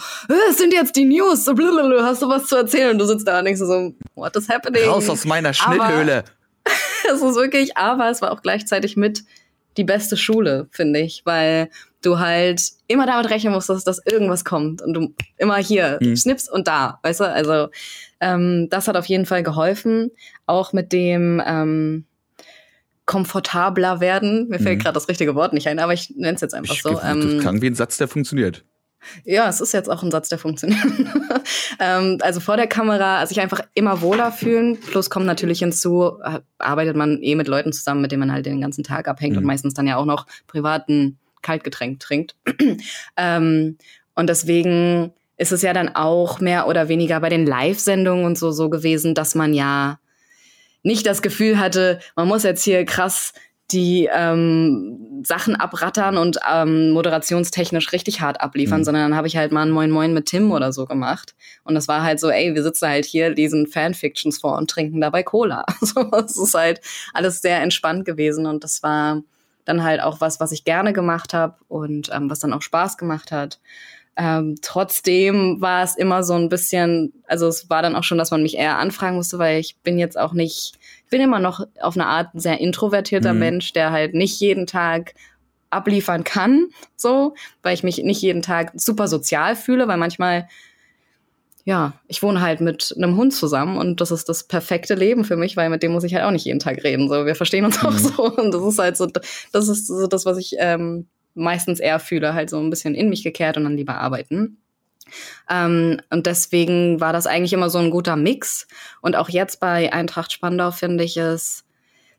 es 0.49 0.57
sind 0.57 0.73
jetzt 0.73 0.95
die 0.95 1.05
News, 1.05 1.45
so 1.45 1.53
blablabla, 1.53 2.05
hast 2.05 2.21
du 2.21 2.29
was 2.29 2.47
zu 2.47 2.57
erzählen? 2.57 2.91
Und 2.91 2.99
du 2.99 3.05
sitzt 3.05 3.27
da 3.27 3.39
und 3.39 3.45
denkst 3.45 3.59
so, 3.59 3.93
what 4.15 4.35
is 4.35 4.49
happening? 4.49 4.87
Raus 4.87 5.09
aus 5.09 5.25
meiner 5.25 5.53
Schnitthöhle. 5.53 6.23
es 7.05 7.21
ist 7.21 7.35
wirklich, 7.35 7.77
aber 7.77 8.09
es 8.09 8.21
war 8.21 8.31
auch 8.31 8.41
gleichzeitig 8.41 8.97
mit 8.97 9.23
die 9.77 9.83
beste 9.83 10.17
Schule, 10.17 10.67
finde 10.71 10.99
ich, 10.99 11.21
weil 11.25 11.69
du 12.05 12.19
halt 12.19 12.61
immer 12.87 13.05
damit 13.05 13.29
rechnen 13.29 13.53
musst, 13.53 13.69
dass, 13.69 13.83
dass 13.83 14.05
irgendwas 14.05 14.45
kommt 14.45 14.81
und 14.81 14.93
du 14.93 15.13
immer 15.37 15.57
hier 15.57 15.97
mhm. 16.01 16.15
schnippst 16.15 16.51
und 16.51 16.67
da, 16.67 16.99
weißt 17.03 17.21
du? 17.21 17.23
Also 17.25 17.69
ähm, 18.19 18.67
das 18.69 18.87
hat 18.87 18.95
auf 18.95 19.05
jeden 19.05 19.25
Fall 19.25 19.43
geholfen, 19.43 20.11
auch 20.45 20.73
mit 20.73 20.93
dem 20.93 21.41
ähm, 21.45 22.05
komfortabler 23.05 23.99
werden. 23.99 24.47
Mir 24.49 24.59
fällt 24.59 24.79
mhm. 24.79 24.83
gerade 24.83 24.93
das 24.93 25.09
richtige 25.09 25.35
Wort 25.35 25.53
nicht 25.53 25.67
ein, 25.67 25.79
aber 25.79 25.93
ich 25.93 26.13
nenne 26.15 26.35
es 26.35 26.41
jetzt 26.41 26.53
einfach 26.53 26.75
ich, 26.75 26.83
so. 26.83 26.93
Das 26.93 27.03
ähm, 27.03 27.39
klang 27.39 27.61
wie 27.61 27.67
ein 27.67 27.75
Satz, 27.75 27.97
der 27.97 28.07
funktioniert. 28.07 28.63
Ja, 29.25 29.49
es 29.49 29.61
ist 29.61 29.73
jetzt 29.73 29.89
auch 29.89 30.01
ein 30.01 30.11
Satz, 30.11 30.29
der 30.29 30.37
funktioniert. 30.37 30.79
ähm, 31.79 32.19
also 32.21 32.39
vor 32.39 32.55
der 32.55 32.67
Kamera, 32.67 33.19
also 33.19 33.29
sich 33.33 33.41
einfach 33.41 33.61
immer 33.73 34.01
wohler 34.01 34.31
fühlen. 34.31 34.79
Plus 34.79 35.09
kommt 35.09 35.25
natürlich 35.25 35.59
hinzu, 35.59 36.13
äh, 36.23 36.39
arbeitet 36.57 36.95
man 36.95 37.21
eh 37.21 37.35
mit 37.35 37.47
Leuten 37.47 37.73
zusammen, 37.73 38.01
mit 38.01 38.11
denen 38.11 38.21
man 38.21 38.31
halt 38.31 38.45
den 38.45 38.61
ganzen 38.61 38.83
Tag 38.83 39.07
abhängt 39.07 39.33
mhm. 39.33 39.39
und 39.39 39.45
meistens 39.45 39.73
dann 39.73 39.87
ja 39.87 39.97
auch 39.97 40.05
noch 40.05 40.25
privaten 40.47 41.19
Kaltgetränk 41.43 41.99
trinkt. 41.99 42.35
ähm, 43.17 43.77
und 44.15 44.27
deswegen 44.27 45.13
ist 45.37 45.51
es 45.51 45.61
ja 45.61 45.73
dann 45.73 45.89
auch 45.89 46.39
mehr 46.39 46.67
oder 46.67 46.87
weniger 46.87 47.19
bei 47.19 47.29
den 47.29 47.45
Live-Sendungen 47.45 48.25
und 48.25 48.37
so 48.37 48.51
so 48.51 48.69
gewesen, 48.69 49.13
dass 49.13 49.35
man 49.35 49.53
ja 49.53 49.99
nicht 50.83 51.05
das 51.05 51.21
Gefühl 51.21 51.59
hatte, 51.59 51.99
man 52.15 52.27
muss 52.27 52.43
jetzt 52.43 52.63
hier 52.63 52.85
krass 52.85 53.33
die 53.71 54.09
ähm, 54.13 55.23
Sachen 55.25 55.55
abrattern 55.55 56.17
und 56.17 56.37
ähm, 56.51 56.91
moderationstechnisch 56.91 57.91
richtig 57.91 58.21
hart 58.21 58.41
abliefern, 58.41 58.79
mhm. 58.79 58.83
sondern 58.83 59.03
dann 59.09 59.17
habe 59.17 59.27
ich 59.27 59.37
halt 59.37 59.51
mal 59.51 59.63
ein 59.63 59.71
Moin 59.71 59.89
Moin 59.89 60.13
mit 60.13 60.27
Tim 60.27 60.51
oder 60.51 60.73
so 60.73 60.85
gemacht. 60.85 61.33
Und 61.63 61.73
das 61.73 61.87
war 61.87 62.03
halt 62.03 62.19
so, 62.19 62.29
ey, 62.29 62.53
wir 62.53 62.61
sitzen 62.61 62.87
halt 62.87 63.05
hier, 63.05 63.29
lesen 63.29 63.67
Fanfictions 63.67 64.39
vor 64.39 64.57
und 64.57 64.69
trinken 64.69 65.01
dabei 65.01 65.23
Cola. 65.23 65.65
Also 65.81 66.09
es 66.25 66.37
ist 66.37 66.53
halt 66.53 66.81
alles 67.13 67.41
sehr 67.41 67.61
entspannt 67.61 68.05
gewesen 68.05 68.45
und 68.45 68.63
das 68.63 68.83
war 68.83 69.21
dann 69.65 69.83
halt 69.83 70.01
auch 70.01 70.21
was, 70.21 70.39
was 70.39 70.51
ich 70.51 70.63
gerne 70.63 70.93
gemacht 70.93 71.33
habe 71.33 71.55
und 71.67 72.09
ähm, 72.13 72.29
was 72.29 72.39
dann 72.39 72.53
auch 72.53 72.61
Spaß 72.61 72.97
gemacht 72.97 73.31
hat. 73.31 73.59
Ähm, 74.15 74.55
trotzdem 74.61 75.59
war 75.59 75.83
es 75.83 75.95
immer 75.95 76.23
so 76.23 76.35
ein 76.35 76.49
bisschen, 76.49 77.13
also 77.25 77.47
es 77.47 77.69
war 77.69 77.81
dann 77.81 77.95
auch 77.95 78.03
schon, 78.03 78.19
dass 78.19 78.29
man 78.29 78.43
mich 78.43 78.57
eher 78.57 78.77
anfragen 78.77 79.15
musste, 79.15 79.39
weil 79.39 79.59
ich 79.59 79.77
bin 79.77 79.97
jetzt 79.97 80.19
auch 80.19 80.33
nicht, 80.33 80.73
ich 81.05 81.09
bin 81.09 81.21
immer 81.21 81.39
noch 81.39 81.65
auf 81.81 81.95
eine 81.95 82.05
Art 82.05 82.35
ein 82.35 82.39
sehr 82.39 82.59
introvertierter 82.59 83.33
mhm. 83.33 83.39
Mensch, 83.39 83.73
der 83.73 83.91
halt 83.91 84.13
nicht 84.13 84.39
jeden 84.39 84.67
Tag 84.67 85.15
abliefern 85.71 86.23
kann, 86.23 86.67
so, 86.95 87.33
weil 87.63 87.73
ich 87.73 87.83
mich 87.83 87.97
nicht 88.03 88.21
jeden 88.21 88.43
Tag 88.43 88.71
super 88.75 89.07
sozial 89.07 89.55
fühle, 89.55 89.87
weil 89.87 89.97
manchmal 89.97 90.47
ja, 91.65 91.93
ich 92.07 92.21
wohne 92.21 92.41
halt 92.41 92.59
mit 92.59 92.93
einem 92.97 93.15
Hund 93.15 93.33
zusammen 93.33 93.77
und 93.77 94.01
das 94.01 94.11
ist 94.11 94.27
das 94.27 94.45
perfekte 94.45 94.95
Leben 94.95 95.23
für 95.23 95.37
mich, 95.37 95.55
weil 95.55 95.69
mit 95.69 95.81
dem 95.81 95.93
muss 95.93 96.03
ich 96.03 96.13
halt 96.13 96.25
auch 96.25 96.31
nicht 96.31 96.45
jeden 96.45 96.59
Tag 96.59 96.83
reden. 96.83 97.07
So, 97.07 97.25
wir 97.25 97.35
verstehen 97.35 97.65
uns 97.65 97.81
mhm. 97.81 97.87
auch 97.87 97.97
so 97.97 98.23
und 98.23 98.53
das 98.53 98.63
ist 98.63 98.79
halt 98.79 98.97
so, 98.97 99.07
das 99.51 99.67
ist 99.67 99.87
so 99.87 100.07
das, 100.07 100.25
was 100.25 100.37
ich 100.37 100.55
ähm, 100.59 101.07
meistens 101.35 101.79
eher 101.79 101.99
fühle, 101.99 102.33
halt 102.33 102.49
so 102.49 102.59
ein 102.59 102.69
bisschen 102.69 102.95
in 102.95 103.09
mich 103.09 103.23
gekehrt 103.23 103.57
und 103.57 103.63
dann 103.63 103.77
lieber 103.77 103.95
arbeiten. 103.95 104.57
Ähm, 105.49 106.01
und 106.09 106.25
deswegen 106.25 106.99
war 106.99 107.13
das 107.13 107.27
eigentlich 107.27 107.53
immer 107.53 107.69
so 107.69 107.79
ein 107.79 107.91
guter 107.91 108.15
Mix. 108.15 108.67
Und 109.01 109.15
auch 109.15 109.29
jetzt 109.29 109.59
bei 109.59 109.91
Eintracht 109.91 110.31
Spandau 110.31 110.71
finde 110.71 111.03
ich 111.03 111.17
es, 111.17 111.65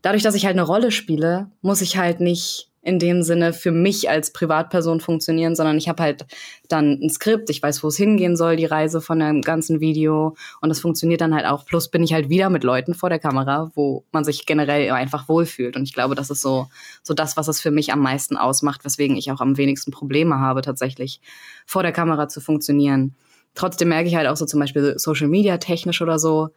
dadurch, 0.03 0.23
dass 0.23 0.35
ich 0.35 0.47
halt 0.47 0.55
eine 0.55 0.67
Rolle 0.67 0.91
spiele, 0.91 1.51
muss 1.61 1.81
ich 1.81 1.97
halt 1.97 2.21
nicht 2.21 2.71
in 2.85 2.99
dem 2.99 3.23
Sinne 3.23 3.53
für 3.55 3.73
mich 3.73 4.11
als 4.11 4.33
Privatperson 4.33 5.01
funktionieren, 5.01 5.57
sondern 5.57 5.79
ich 5.79 5.89
habe 5.89 6.03
halt 6.03 6.27
dann 6.69 7.01
ein 7.03 7.09
Skript, 7.09 7.49
ich 7.49 7.63
weiß, 7.63 7.83
wo 7.83 7.89
es 7.89 7.97
hingehen 7.97 8.37
soll, 8.37 8.57
die 8.57 8.67
Reise 8.67 9.01
von 9.01 9.19
dem 9.19 9.41
ganzen 9.41 9.81
Video 9.81 10.37
und 10.61 10.69
das 10.69 10.81
funktioniert 10.81 11.23
dann 11.23 11.35
halt 11.35 11.47
auch. 11.47 11.65
Plus 11.65 11.89
bin 11.89 12.03
ich 12.03 12.13
halt 12.13 12.29
wieder 12.29 12.51
mit 12.51 12.63
Leuten 12.63 12.95
vor 12.95 13.09
der 13.09 13.19
Kamera, 13.19 13.71
wo 13.75 14.05
man 14.13 14.25
sich 14.25 14.45
generell 14.45 14.91
einfach 14.91 15.29
wohlfühlt 15.29 15.77
und 15.77 15.85
ich 15.85 15.95
glaube, 15.95 16.15
das 16.15 16.31
ist 16.31 16.43
so 16.43 16.69
so 17.03 17.15
das, 17.15 17.37
was 17.39 17.49
es 17.49 17.61
für 17.61 17.71
mich 17.71 17.93
am 17.93 18.01
meisten 18.01 18.37
ausmacht, 18.37 18.85
weswegen 18.85 19.17
ich 19.17 19.33
auch 19.33 19.41
am 19.41 19.57
wenigsten 19.57 19.91
Probleme 19.91 20.39
habe 20.39 20.61
tatsächlich 20.61 21.21
vor 21.67 21.83
der 21.83 21.93
Kamera 21.93 22.29
zu 22.29 22.41
funktionieren. 22.41 23.15
Trotzdem 23.55 23.89
merke 23.89 24.09
ich 24.09 24.17
halt 24.17 24.29
auch 24.29 24.37
so 24.37 24.45
zum 24.45 24.61
Beispiel 24.61 24.99
Social 24.99 25.29
Media 25.29 25.57
technisch 25.57 26.03
oder 26.03 26.19
so, 26.19 26.51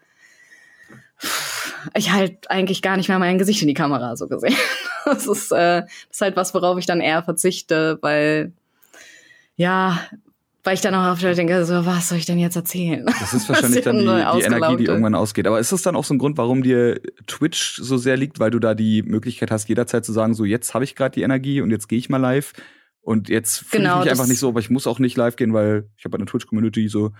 ich 1.96 2.12
halt 2.12 2.50
eigentlich 2.50 2.82
gar 2.82 2.98
nicht 2.98 3.08
mehr 3.08 3.20
mein 3.20 3.38
Gesicht 3.38 3.62
in 3.62 3.68
die 3.68 3.74
Kamera 3.74 4.16
so 4.16 4.28
gesehen. 4.28 4.56
Das 5.14 5.28
ist, 5.28 5.52
äh, 5.52 5.82
das 5.82 5.92
ist 6.12 6.22
halt 6.22 6.36
was, 6.36 6.54
worauf 6.54 6.78
ich 6.78 6.86
dann 6.86 7.02
eher 7.02 7.24
verzichte, 7.24 7.98
weil 8.02 8.52
ja, 9.56 10.00
weil 10.68 10.74
ich 10.74 10.82
dann 10.82 10.94
auch 10.96 11.14
auf 11.14 11.20
denke, 11.20 11.66
so, 11.66 11.86
was 11.86 12.10
soll 12.10 12.18
ich 12.18 12.26
denn 12.26 12.40
jetzt 12.40 12.58
erzählen? 12.58 13.06
Das 13.06 13.34
ist 13.34 13.48
wahrscheinlich 13.48 13.82
dann 13.86 14.00
die, 14.00 14.04
die 14.04 14.46
Energie, 14.46 14.76
die 14.76 14.86
irgendwann 14.86 15.16
ausgeht. 15.16 15.48
Aber 15.48 15.62
ist 15.62 15.72
das 15.72 15.82
dann 15.82 15.96
auch 15.96 16.04
so 16.04 16.14
ein 16.14 16.18
Grund, 16.18 16.38
warum 16.38 16.62
dir 16.62 17.00
Twitch 17.26 17.80
so 17.82 17.96
sehr 17.96 18.18
liegt, 18.18 18.42
weil 18.42 18.52
du 18.52 18.60
da 18.60 18.76
die 18.76 19.02
Möglichkeit 19.02 19.50
hast, 19.50 19.70
jederzeit 19.70 20.04
zu 20.04 20.12
sagen, 20.12 20.34
so 20.34 20.44
jetzt 20.44 20.74
habe 20.74 20.84
ich 20.84 20.96
gerade 20.96 21.14
die 21.14 21.22
Energie 21.22 21.62
und 21.62 21.72
jetzt 21.72 21.88
gehe 21.88 21.98
ich 21.98 22.10
mal 22.10 22.18
live 22.18 22.52
und 23.00 23.30
jetzt 23.30 23.60
fühle 23.60 23.84
genau, 23.84 24.00
ich 24.00 24.04
mich 24.04 24.12
einfach 24.12 24.28
nicht 24.28 24.40
so, 24.40 24.50
aber 24.50 24.60
ich 24.60 24.70
muss 24.70 24.88
auch 24.88 25.00
nicht 25.00 25.16
live 25.16 25.38
gehen, 25.38 25.54
weil 25.54 25.90
ich 25.98 26.04
habe 26.04 26.18
eine 26.18 26.26
Twitch-Community 26.26 26.90
so, 26.90 27.14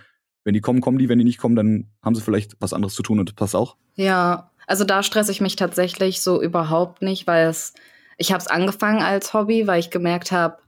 wenn 0.44 0.52
die 0.52 0.60
kommen, 0.60 0.82
kommen 0.82 0.98
die, 0.98 1.08
wenn 1.08 1.18
die 1.18 1.24
nicht 1.24 1.38
kommen, 1.38 1.56
dann 1.56 1.86
haben 2.02 2.14
sie 2.14 2.20
vielleicht 2.20 2.56
was 2.60 2.74
anderes 2.74 2.94
zu 2.94 3.02
tun 3.02 3.18
und 3.18 3.30
das 3.30 3.34
passt 3.34 3.56
auch. 3.56 3.76
Ja, 3.94 4.50
also 4.68 4.84
da 4.84 5.02
stresse 5.02 5.32
ich 5.32 5.40
mich 5.40 5.56
tatsächlich 5.56 6.20
so 6.20 6.42
überhaupt 6.42 7.02
nicht, 7.02 7.26
weil 7.26 7.48
es, 7.48 7.72
ich 8.18 8.32
habe 8.32 8.40
es 8.40 8.46
angefangen 8.46 9.02
als 9.02 9.32
Hobby, 9.32 9.66
weil 9.66 9.80
ich 9.80 9.90
gemerkt 9.90 10.30
habe, 10.30 10.58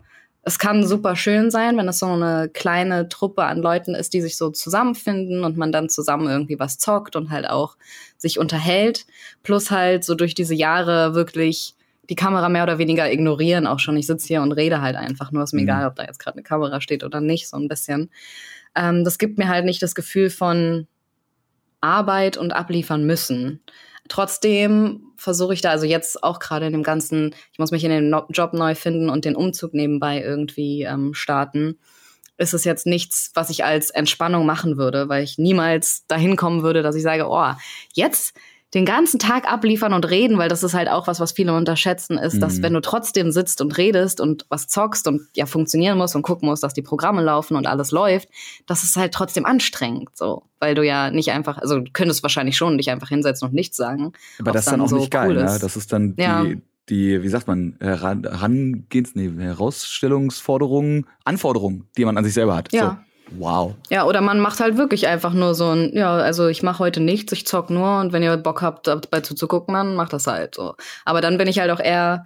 es 0.43 0.59
kann 0.59 0.87
super 0.87 1.17
schön 1.17 1.51
sein, 1.51 1.77
wenn 1.77 1.87
es 1.87 1.99
so 1.99 2.07
eine 2.07 2.49
kleine 2.49 3.11
Truppe 3.11 3.45
an 3.45 3.59
Leuten 3.61 3.95
ist, 3.95 4.15
die 4.15 4.23
sich 4.23 4.39
so 4.39 4.49
zusammenfinden 4.51 5.45
und 5.45 5.59
man 5.59 5.71
dann 5.71 5.91
zusammen 5.91 6.29
irgendwie 6.29 6.59
was 6.59 6.79
zockt 6.79 7.15
und 7.15 7.29
halt 7.29 7.49
auch 7.49 7.77
sich 8.17 8.39
unterhält. 8.39 9.05
Plus 9.43 9.71
halt 9.71 10.03
so 10.03 10.15
durch 10.15 10.35
diese 10.35 10.55
Jahre 10.55 11.15
wirklich 11.15 11.75
die 12.09 12.15
Kamera 12.15 12.49
mehr 12.49 12.63
oder 12.63 12.79
weniger 12.79 13.13
ignorieren 13.13 13.67
auch 13.67 13.81
schon. 13.81 13.99
Ich 13.99 14.07
sitze 14.07 14.29
hier 14.29 14.41
und 14.41 14.53
rede 14.53 14.81
halt 14.81 14.97
einfach 14.97 15.31
nur. 15.31 15.45
Ist 15.45 15.53
mir 15.53 15.61
mhm. 15.61 15.69
egal, 15.69 15.87
ob 15.87 15.97
da 15.97 16.05
jetzt 16.05 16.19
gerade 16.19 16.37
eine 16.37 16.43
Kamera 16.43 16.81
steht 16.81 17.05
oder 17.05 17.21
nicht, 17.21 17.47
so 17.47 17.59
ein 17.59 17.69
bisschen. 17.69 18.09
Ähm, 18.75 19.05
das 19.05 19.19
gibt 19.19 19.37
mir 19.37 19.49
halt 19.49 19.67
nicht 19.67 19.83
das 19.83 19.95
Gefühl 19.95 20.31
von 20.31 20.87
Arbeit 21.83 22.39
und 22.39 22.53
abliefern 22.53 23.05
müssen. 23.05 23.61
Trotzdem 24.11 25.13
versuche 25.17 25.55
ich 25.55 25.61
da, 25.61 25.71
also 25.71 25.87
jetzt 25.87 26.25
auch 26.25 26.41
gerade 26.41 26.67
in 26.67 26.73
dem 26.73 26.83
ganzen, 26.83 27.33
ich 27.53 27.61
muss 27.61 27.71
mich 27.71 27.85
in 27.85 27.91
den 27.91 28.15
Job 28.31 28.53
neu 28.53 28.75
finden 28.75 29.09
und 29.09 29.25
den 29.25 29.37
Umzug 29.37 29.73
nebenbei 29.73 30.21
irgendwie 30.21 30.83
ähm, 30.83 31.15
starten, 31.15 31.79
ist 32.37 32.53
es 32.53 32.65
jetzt 32.65 32.87
nichts, 32.87 33.31
was 33.35 33.51
ich 33.51 33.65
als 33.65 33.91
Entspannung 33.91 34.47
machen 34.47 34.77
würde, 34.77 35.09
weil 35.09 35.23
ich 35.23 35.39
niemals 35.39 36.07
dahin 36.09 36.35
kommen 36.35 36.65
würde, 36.65 36.83
dass 36.83 36.97
ich 36.97 37.05
sage, 37.05 37.29
oh, 37.29 37.53
jetzt 37.95 38.35
den 38.75 38.85
ganzen 38.85 39.19
Tag 39.19 39.51
abliefern 39.51 39.93
und 39.93 40.09
reden, 40.09 40.39
weil 40.39 40.49
das 40.49 40.63
ist 40.63 40.75
halt 40.75 40.89
auch 40.89 41.09
was, 41.09 41.19
was 41.19 41.33
viele 41.33 41.55
unterschätzen, 41.55 42.19
ist, 42.19 42.35
mhm. 42.35 42.41
dass 42.41 42.63
wenn 42.63 42.73
du 42.73 42.81
trotzdem 42.81 43.33
sitzt 43.33 43.61
und 43.61 43.77
redest 43.77 44.21
und 44.21 44.47
was 44.49 44.69
zockst 44.69 45.09
und 45.09 45.23
ja 45.35 45.47
funktionieren 45.47 45.99
muss 45.99 46.15
und 46.15 46.23
gucken 46.23 46.49
musst, 46.49 46.63
dass 46.63 46.73
die 46.73 46.83
Programme 46.83 47.23
laufen 47.23 47.57
und 47.57 47.67
alles 47.67 47.91
läuft, 47.91 48.29
das 48.67 48.85
ist 48.85 48.97
halt 48.97 49.13
trotzdem 49.13 49.45
anstrengend, 49.45 50.11
so, 50.15 50.45
weil 50.61 50.75
du 50.75 50.85
ja 50.85 51.11
nicht 51.11 51.33
einfach, 51.33 51.59
also 51.59 51.81
du 51.81 51.91
könntest 51.93 52.23
wahrscheinlich 52.23 52.57
schon 52.57 52.79
dich 52.79 52.91
einfach 52.91 53.09
hinsetzen 53.09 53.49
und 53.49 53.55
nichts 53.55 53.77
sagen. 53.77 54.13
Aber 54.39 54.53
das 54.53 54.67
ist 54.67 54.73
dann 54.73 54.81
auch 54.81 54.89
so 54.89 54.99
nicht 54.99 55.11
geil, 55.11 55.31
cool 55.31 55.37
ne? 55.37 55.59
Das 55.61 55.77
ist 55.77 55.93
dann 55.93 56.15
die, 56.15 56.23
ja. 56.23 56.45
die, 56.89 57.23
wie 57.23 57.29
sagt 57.29 57.49
man, 57.49 57.77
herangehens, 57.81 59.17
nee, 59.17 59.31
Herausstellungsforderungen, 59.37 61.07
Anforderungen, 61.25 61.89
die 61.97 62.05
man 62.05 62.17
an 62.17 62.25
sich 62.25 62.35
selber 62.35 62.55
hat. 62.55 62.73
Ja. 62.73 63.01
So. 63.05 63.10
Wow. 63.39 63.75
Ja, 63.91 64.07
oder 64.07 64.21
man 64.21 64.41
macht 64.41 64.61
halt 64.61 64.77
wirklich 64.77 65.07
einfach 65.07 65.33
nur 65.33 65.55
so 65.55 65.71
ein, 65.71 65.95
ja, 65.95 66.15
also 66.15 66.49
ich 66.49 66.63
mache 66.63 66.81
heute 66.81 67.01
nichts, 67.01 67.33
ich 67.33 67.47
zock 67.47 67.71
nur 67.71 68.01
und 68.01 68.13
wenn 68.13 68.23
ihr 68.23 68.37
Bock 68.37 68.63
habt, 68.63 68.87
dabei 68.87 69.21
zuzugucken, 69.21 69.75
dann 69.75 69.95
macht 69.95 70.13
das 70.13 70.27
halt 70.27 70.55
so. 70.55 70.75
Aber 71.05 71.21
dann 71.21 71.39
bin 71.39 71.49
ich 71.49 71.59
halt 71.59 71.71
auch 71.71 71.81
eher, 71.81 72.25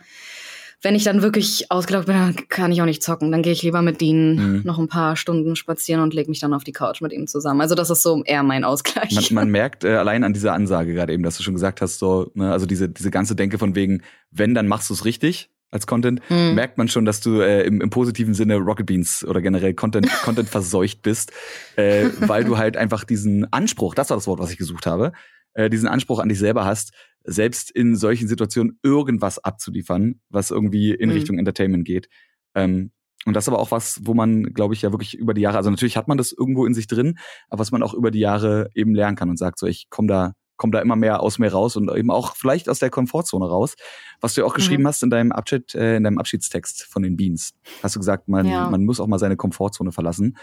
wenn 0.82 0.94
ich 0.94 1.04
dann 1.04 1.22
wirklich 1.22 1.70
ausgelaugt 1.70 2.06
bin, 2.06 2.14
dann 2.14 2.36
kann 2.48 2.70
ich 2.70 2.82
auch 2.82 2.86
nicht 2.86 3.02
zocken. 3.02 3.32
Dann 3.32 3.42
gehe 3.42 3.52
ich 3.52 3.62
lieber 3.62 3.80
mit 3.80 4.00
Dean 4.00 4.34
mhm. 4.34 4.62
noch 4.64 4.78
ein 4.78 4.88
paar 4.88 5.16
Stunden 5.16 5.56
spazieren 5.56 6.02
und 6.02 6.12
lege 6.12 6.28
mich 6.28 6.40
dann 6.40 6.52
auf 6.52 6.64
die 6.64 6.72
Couch 6.72 7.00
mit 7.00 7.12
ihm 7.12 7.26
zusammen. 7.26 7.60
Also 7.62 7.74
das 7.74 7.88
ist 7.88 8.02
so 8.02 8.22
eher 8.24 8.42
mein 8.42 8.64
Ausgleich. 8.64 9.12
Man, 9.14 9.24
man 9.30 9.50
merkt 9.50 9.84
äh, 9.84 9.94
allein 9.94 10.24
an 10.24 10.34
dieser 10.34 10.52
Ansage 10.52 10.92
gerade 10.92 11.12
eben, 11.12 11.22
dass 11.22 11.38
du 11.38 11.42
schon 11.42 11.54
gesagt 11.54 11.80
hast, 11.80 11.98
so, 11.98 12.30
ne, 12.34 12.52
also 12.52 12.66
diese, 12.66 12.88
diese 12.88 13.10
ganze 13.10 13.34
Denke 13.34 13.58
von 13.58 13.74
wegen, 13.74 14.02
wenn, 14.30 14.54
dann 14.54 14.68
machst 14.68 14.90
du 14.90 14.94
es 14.94 15.04
richtig 15.04 15.50
als 15.74 15.86
Content, 15.86 16.20
mhm. 16.30 16.54
merkt 16.54 16.78
man 16.78 16.88
schon, 16.88 17.04
dass 17.04 17.20
du 17.20 17.40
äh, 17.40 17.66
im, 17.66 17.80
im, 17.80 17.90
positiven 17.90 18.32
Sinne 18.32 18.56
Rocket 18.56 18.86
Beans 18.86 19.24
oder 19.24 19.42
generell 19.42 19.74
Content, 19.74 20.08
Content 20.22 20.48
verseucht 20.48 21.02
bist, 21.02 21.32
äh, 21.76 22.08
weil 22.20 22.44
du 22.44 22.56
halt 22.56 22.76
einfach 22.76 23.04
diesen 23.04 23.52
Anspruch, 23.52 23.94
das 23.94 24.10
war 24.10 24.16
das 24.16 24.26
Wort, 24.26 24.38
was 24.38 24.52
ich 24.52 24.56
gesucht 24.56 24.86
habe, 24.86 25.12
äh, 25.54 25.68
diesen 25.68 25.88
Anspruch 25.88 26.20
an 26.20 26.28
dich 26.28 26.38
selber 26.38 26.64
hast, 26.64 26.92
selbst 27.24 27.70
in 27.70 27.96
solchen 27.96 28.28
Situationen 28.28 28.78
irgendwas 28.82 29.42
abzuliefern, 29.42 30.20
was 30.28 30.52
irgendwie 30.52 30.92
in 30.94 31.08
mhm. 31.08 31.14
Richtung 31.16 31.38
Entertainment 31.38 31.84
geht. 31.84 32.08
Ähm, 32.54 32.92
und 33.26 33.34
das 33.34 33.44
ist 33.44 33.48
aber 33.48 33.58
auch 33.58 33.70
was, 33.70 34.00
wo 34.04 34.14
man, 34.14 34.44
glaube 34.52 34.74
ich, 34.74 34.82
ja 34.82 34.92
wirklich 34.92 35.14
über 35.14 35.34
die 35.34 35.40
Jahre, 35.40 35.56
also 35.56 35.70
natürlich 35.70 35.96
hat 35.96 36.06
man 36.08 36.18
das 36.18 36.30
irgendwo 36.30 36.66
in 36.66 36.74
sich 36.74 36.86
drin, 36.86 37.18
aber 37.48 37.60
was 37.60 37.72
man 37.72 37.82
auch 37.82 37.94
über 37.94 38.12
die 38.12 38.20
Jahre 38.20 38.68
eben 38.74 38.94
lernen 38.94 39.16
kann 39.16 39.30
und 39.30 39.38
sagt, 39.38 39.58
so 39.58 39.66
ich 39.66 39.88
komme 39.90 40.08
da 40.08 40.34
komme 40.56 40.72
da 40.72 40.80
immer 40.80 40.96
mehr 40.96 41.20
aus 41.20 41.38
mir 41.38 41.52
raus 41.52 41.76
und 41.76 41.90
eben 41.90 42.10
auch 42.10 42.36
vielleicht 42.36 42.68
aus 42.68 42.78
der 42.78 42.90
Komfortzone 42.90 43.46
raus. 43.46 43.74
Was 44.20 44.34
du 44.34 44.42
ja 44.42 44.46
auch 44.46 44.54
geschrieben 44.54 44.82
mhm. 44.84 44.88
hast 44.88 45.02
in 45.02 45.10
deinem 45.10 45.32
Abschied, 45.32 45.74
äh, 45.74 45.96
in 45.96 46.04
deinem 46.04 46.18
Abschiedstext 46.18 46.84
von 46.84 47.02
den 47.02 47.16
Beans. 47.16 47.54
Hast 47.82 47.96
du 47.96 48.00
gesagt, 48.00 48.28
man, 48.28 48.46
ja. 48.46 48.68
man 48.70 48.84
muss 48.84 49.00
auch 49.00 49.06
mal 49.06 49.18
seine 49.18 49.36
Komfortzone 49.36 49.92
verlassen. 49.92 50.36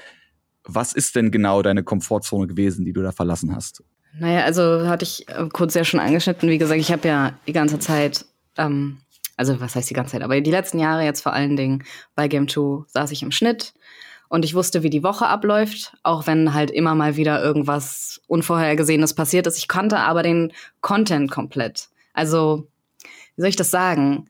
Was 0.63 0.93
ist 0.93 1.15
denn 1.15 1.31
genau 1.31 1.61
deine 1.61 1.83
Komfortzone 1.83 2.47
gewesen, 2.47 2.85
die 2.85 2.93
du 2.93 3.01
da 3.01 3.11
verlassen 3.11 3.55
hast? 3.55 3.83
Naja, 4.19 4.43
also 4.43 4.87
hatte 4.87 5.03
ich 5.03 5.27
äh, 5.29 5.47
kurz 5.51 5.73
ja 5.73 5.83
schon 5.83 5.99
angeschnitten. 5.99 6.49
Wie 6.49 6.57
gesagt, 6.57 6.79
ich 6.79 6.91
habe 6.91 7.07
ja 7.07 7.33
die 7.47 7.53
ganze 7.53 7.79
Zeit, 7.79 8.25
ähm, 8.57 8.97
also 9.37 9.59
was 9.61 9.75
heißt 9.75 9.89
die 9.89 9.93
ganze 9.93 10.13
Zeit, 10.13 10.21
aber 10.21 10.39
die 10.41 10.51
letzten 10.51 10.79
Jahre 10.79 11.03
jetzt 11.03 11.21
vor 11.21 11.33
allen 11.33 11.55
Dingen 11.55 11.83
bei 12.15 12.27
Game 12.27 12.47
2 12.47 12.85
saß 12.87 13.11
ich 13.11 13.23
im 13.23 13.31
Schnitt 13.31 13.73
und 14.31 14.45
ich 14.45 14.55
wusste, 14.55 14.81
wie 14.81 14.89
die 14.89 15.03
Woche 15.03 15.27
abläuft, 15.27 15.91
auch 16.03 16.25
wenn 16.25 16.53
halt 16.53 16.71
immer 16.71 16.95
mal 16.95 17.17
wieder 17.17 17.43
irgendwas 17.43 18.21
Unvorhergesehenes 18.27 19.13
passiert 19.13 19.45
ist. 19.45 19.57
Ich 19.57 19.67
kannte 19.67 19.97
aber 19.97 20.23
den 20.23 20.53
Content 20.79 21.29
komplett. 21.29 21.89
Also, 22.13 22.69
wie 23.35 23.41
soll 23.41 23.49
ich 23.49 23.57
das 23.57 23.71
sagen? 23.71 24.29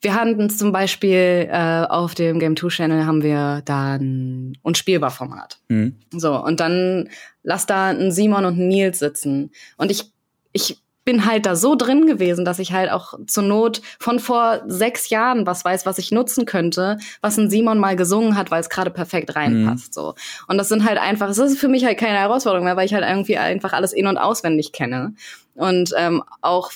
Wir 0.00 0.14
hatten 0.14 0.48
zum 0.48 0.70
Beispiel 0.70 1.48
äh, 1.50 1.86
auf 1.88 2.14
dem 2.14 2.38
Game 2.38 2.56
2 2.56 2.68
Channel 2.68 3.04
haben 3.04 3.24
wir 3.24 3.62
da 3.64 3.94
ein 3.94 4.58
unspielbar 4.62 5.10
Format. 5.10 5.58
Mhm. 5.66 5.96
So, 6.12 6.40
und 6.40 6.60
dann 6.60 7.08
lass 7.42 7.66
da 7.66 7.88
ein 7.88 8.12
Simon 8.12 8.44
und 8.44 8.56
ein 8.60 8.68
Nils 8.68 9.00
sitzen. 9.00 9.50
Und 9.76 9.90
ich, 9.90 10.12
ich 10.52 10.78
bin 11.06 11.24
halt 11.24 11.46
da 11.46 11.54
so 11.54 11.76
drin 11.76 12.06
gewesen, 12.06 12.44
dass 12.44 12.58
ich 12.58 12.72
halt 12.72 12.90
auch 12.90 13.14
zur 13.28 13.44
Not 13.44 13.80
von 13.98 14.18
vor 14.18 14.62
sechs 14.66 15.08
Jahren 15.08 15.46
was 15.46 15.64
weiß, 15.64 15.86
was 15.86 15.98
ich 15.98 16.10
nutzen 16.10 16.46
könnte, 16.46 16.98
was 17.22 17.38
ein 17.38 17.48
Simon 17.48 17.78
mal 17.78 17.94
gesungen 17.94 18.36
hat, 18.36 18.50
weil 18.50 18.60
es 18.60 18.68
gerade 18.68 18.90
perfekt 18.90 19.36
reinpasst. 19.36 19.88
Mhm. 19.88 19.92
So. 19.92 20.14
Und 20.48 20.58
das 20.58 20.68
sind 20.68 20.84
halt 20.84 20.98
einfach, 20.98 21.30
es 21.30 21.38
ist 21.38 21.58
für 21.58 21.68
mich 21.68 21.84
halt 21.84 21.96
keine 21.96 22.18
Herausforderung 22.18 22.64
mehr, 22.64 22.76
weil 22.76 22.86
ich 22.86 22.92
halt 22.92 23.04
irgendwie 23.08 23.38
einfach 23.38 23.72
alles 23.72 23.92
in- 23.92 24.08
und 24.08 24.18
auswendig 24.18 24.72
kenne. 24.72 25.14
Und 25.54 25.92
ähm, 25.96 26.24
auch 26.42 26.72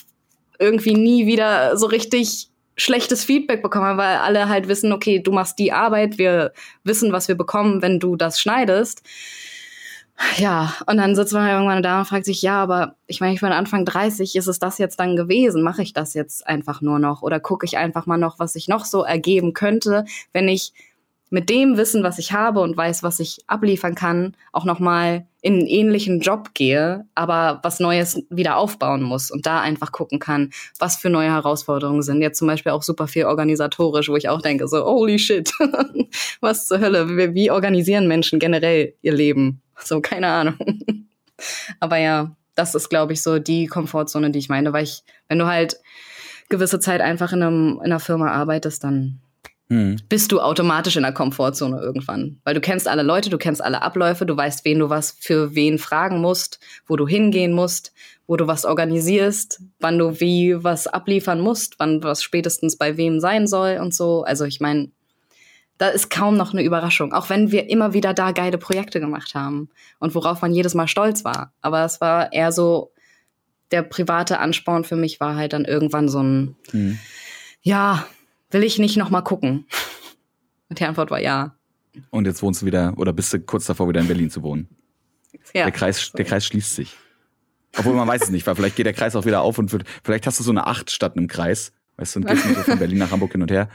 irgendwie 0.57 0.93
nie 0.93 1.27
wieder 1.27 1.75
so 1.75 1.87
richtig 1.87 2.47
schlechtes 2.77 3.25
Feedback 3.25 3.61
bekomme, 3.61 3.97
weil 3.97 4.15
alle 4.15 4.47
halt 4.47 4.69
wissen, 4.69 4.93
okay, 4.93 5.19
du 5.19 5.33
machst 5.33 5.59
die 5.59 5.73
Arbeit, 5.73 6.17
wir 6.17 6.53
wissen, 6.85 7.11
was 7.11 7.27
wir 7.27 7.35
bekommen, 7.35 7.81
wenn 7.81 7.99
du 7.99 8.15
das 8.15 8.39
schneidest. 8.39 9.03
Ja, 10.37 10.73
und 10.85 10.97
dann 10.97 11.15
sitzt 11.15 11.33
man 11.33 11.49
irgendwann 11.49 11.83
da 11.83 11.99
und 11.99 12.05
fragt 12.05 12.25
sich, 12.25 12.41
ja, 12.41 12.61
aber 12.61 12.95
ich 13.07 13.21
meine, 13.21 13.33
ich 13.33 13.41
bin 13.41 13.51
Anfang 13.51 13.85
30, 13.85 14.35
ist 14.35 14.47
es 14.47 14.59
das 14.59 14.77
jetzt 14.77 14.99
dann 14.99 15.15
gewesen? 15.15 15.63
Mache 15.63 15.81
ich 15.81 15.93
das 15.93 16.13
jetzt 16.13 16.45
einfach 16.47 16.81
nur 16.81 16.99
noch? 16.99 17.21
Oder 17.21 17.39
gucke 17.39 17.65
ich 17.65 17.77
einfach 17.77 18.05
mal 18.05 18.17
noch, 18.17 18.39
was 18.39 18.53
sich 18.53 18.67
noch 18.67 18.85
so 18.85 19.03
ergeben 19.03 19.53
könnte, 19.53 20.05
wenn 20.31 20.47
ich 20.47 20.73
mit 21.31 21.49
dem 21.49 21.77
Wissen, 21.77 22.03
was 22.03 22.19
ich 22.19 22.33
habe 22.33 22.59
und 22.59 22.75
weiß, 22.75 23.03
was 23.03 23.19
ich 23.21 23.39
abliefern 23.47 23.95
kann, 23.95 24.35
auch 24.51 24.65
nochmal 24.65 25.25
in 25.41 25.53
einen 25.53 25.65
ähnlichen 25.65 26.19
Job 26.19 26.49
gehe, 26.53 27.05
aber 27.15 27.61
was 27.63 27.79
Neues 27.79 28.21
wieder 28.29 28.57
aufbauen 28.57 29.01
muss 29.01 29.31
und 29.31 29.45
da 29.45 29.61
einfach 29.61 29.93
gucken 29.93 30.19
kann, 30.19 30.51
was 30.77 30.97
für 30.97 31.09
neue 31.09 31.31
Herausforderungen 31.31 32.03
sind. 32.03 32.21
Jetzt 32.21 32.37
zum 32.37 32.47
Beispiel 32.47 32.73
auch 32.73 32.83
super 32.83 33.07
viel 33.07 33.25
organisatorisch, 33.25 34.09
wo 34.09 34.17
ich 34.17 34.27
auch 34.27 34.41
denke, 34.41 34.67
so, 34.67 34.83
holy 34.85 35.17
shit, 35.17 35.51
was 36.41 36.67
zur 36.67 36.79
Hölle, 36.79 37.09
wie, 37.17 37.33
wie 37.33 37.49
organisieren 37.51 38.07
Menschen 38.07 38.37
generell 38.37 38.93
ihr 39.01 39.13
Leben? 39.13 39.61
So, 39.83 40.01
keine 40.01 40.27
Ahnung. 40.27 40.57
Aber 41.79 41.97
ja, 41.97 42.35
das 42.55 42.75
ist, 42.75 42.89
glaube 42.89 43.13
ich, 43.13 43.21
so 43.21 43.39
die 43.39 43.67
Komfortzone, 43.67 44.31
die 44.31 44.39
ich 44.39 44.49
meine, 44.49 44.73
weil 44.73 44.83
ich, 44.83 45.03
wenn 45.27 45.39
du 45.39 45.47
halt 45.47 45.77
gewisse 46.49 46.79
Zeit 46.79 47.01
einfach 47.01 47.33
in, 47.33 47.41
einem, 47.41 47.73
in 47.77 47.85
einer 47.85 47.99
Firma 47.99 48.31
arbeitest, 48.31 48.83
dann 48.83 49.19
hm. 49.69 49.97
bist 50.09 50.31
du 50.31 50.41
automatisch 50.41 50.97
in 50.97 51.03
der 51.03 51.13
Komfortzone 51.13 51.79
irgendwann. 51.79 52.39
Weil 52.43 52.53
du 52.53 52.61
kennst 52.61 52.87
alle 52.87 53.03
Leute, 53.03 53.29
du 53.29 53.37
kennst 53.37 53.63
alle 53.63 53.81
Abläufe, 53.81 54.25
du 54.25 54.35
weißt, 54.35 54.65
wen 54.65 54.79
du 54.79 54.89
was 54.89 55.15
für 55.19 55.55
wen 55.55 55.79
fragen 55.79 56.19
musst, 56.19 56.59
wo 56.85 56.97
du 56.97 57.07
hingehen 57.07 57.53
musst, 57.53 57.93
wo 58.27 58.35
du 58.35 58.47
was 58.47 58.65
organisierst, 58.65 59.61
wann 59.79 59.97
du 59.97 60.19
wie 60.19 60.61
was 60.63 60.87
abliefern 60.87 61.39
musst, 61.39 61.75
wann 61.79 62.03
was 62.03 62.21
spätestens 62.21 62.77
bei 62.77 62.97
wem 62.97 63.19
sein 63.19 63.47
soll 63.47 63.79
und 63.81 63.93
so. 63.93 64.23
Also 64.23 64.45
ich 64.45 64.59
meine, 64.59 64.91
da 65.77 65.87
ist 65.87 66.09
kaum 66.09 66.37
noch 66.37 66.53
eine 66.53 66.63
Überraschung, 66.63 67.13
auch 67.13 67.29
wenn 67.29 67.51
wir 67.51 67.69
immer 67.69 67.93
wieder 67.93 68.13
da 68.13 68.31
geile 68.31 68.57
Projekte 68.57 68.99
gemacht 68.99 69.33
haben 69.33 69.69
und 69.99 70.13
worauf 70.13 70.41
man 70.41 70.53
jedes 70.53 70.75
Mal 70.75 70.87
stolz 70.87 71.23
war. 71.25 71.53
Aber 71.61 71.83
es 71.83 72.01
war 72.01 72.31
eher 72.33 72.51
so, 72.51 72.91
der 73.71 73.81
private 73.81 74.39
Ansporn 74.39 74.83
für 74.83 74.95
mich 74.95 75.19
war 75.19 75.35
halt 75.35 75.53
dann 75.53 75.65
irgendwann 75.65 76.09
so 76.09 76.21
ein, 76.21 76.55
hm. 76.71 76.99
ja, 77.61 78.05
will 78.51 78.63
ich 78.63 78.77
nicht 78.77 78.97
noch 78.97 79.09
mal 79.09 79.21
gucken? 79.21 79.65
Und 80.69 80.79
die 80.79 80.85
Antwort 80.85 81.11
war 81.11 81.19
ja. 81.19 81.55
Und 82.11 82.25
jetzt 82.25 82.41
wohnst 82.41 82.61
du 82.61 82.65
wieder 82.65 82.93
oder 82.97 83.11
bist 83.11 83.33
du 83.33 83.39
kurz 83.39 83.65
davor, 83.65 83.89
wieder 83.89 84.01
in 84.01 84.07
Berlin 84.07 84.29
zu 84.29 84.43
wohnen? 84.43 84.69
Ja. 85.53 85.63
Der 85.63 85.71
Kreis, 85.71 86.11
der 86.11 86.25
Kreis 86.25 86.45
schließt 86.45 86.75
sich. 86.75 86.95
Obwohl 87.77 87.93
man 87.93 88.07
weiß 88.07 88.23
es 88.23 88.29
nicht, 88.29 88.45
weil 88.47 88.55
vielleicht 88.55 88.75
geht 88.75 88.85
der 88.85 88.93
Kreis 88.93 89.15
auch 89.15 89.25
wieder 89.25 89.41
auf 89.41 89.57
und 89.57 89.71
wird, 89.71 89.85
vielleicht 90.03 90.27
hast 90.27 90.39
du 90.39 90.43
so 90.43 90.51
eine 90.51 90.67
Acht 90.67 90.91
statt 90.91 91.17
einem 91.17 91.27
Kreis. 91.27 91.73
Weißt 91.97 92.15
du, 92.15 92.19
und 92.19 92.27
gehst 92.27 92.43
so 92.43 92.53
von 92.53 92.79
Berlin 92.79 92.99
nach 92.99 93.11
Hamburg 93.11 93.31
hin 93.31 93.41
und 93.41 93.51
her. 93.51 93.69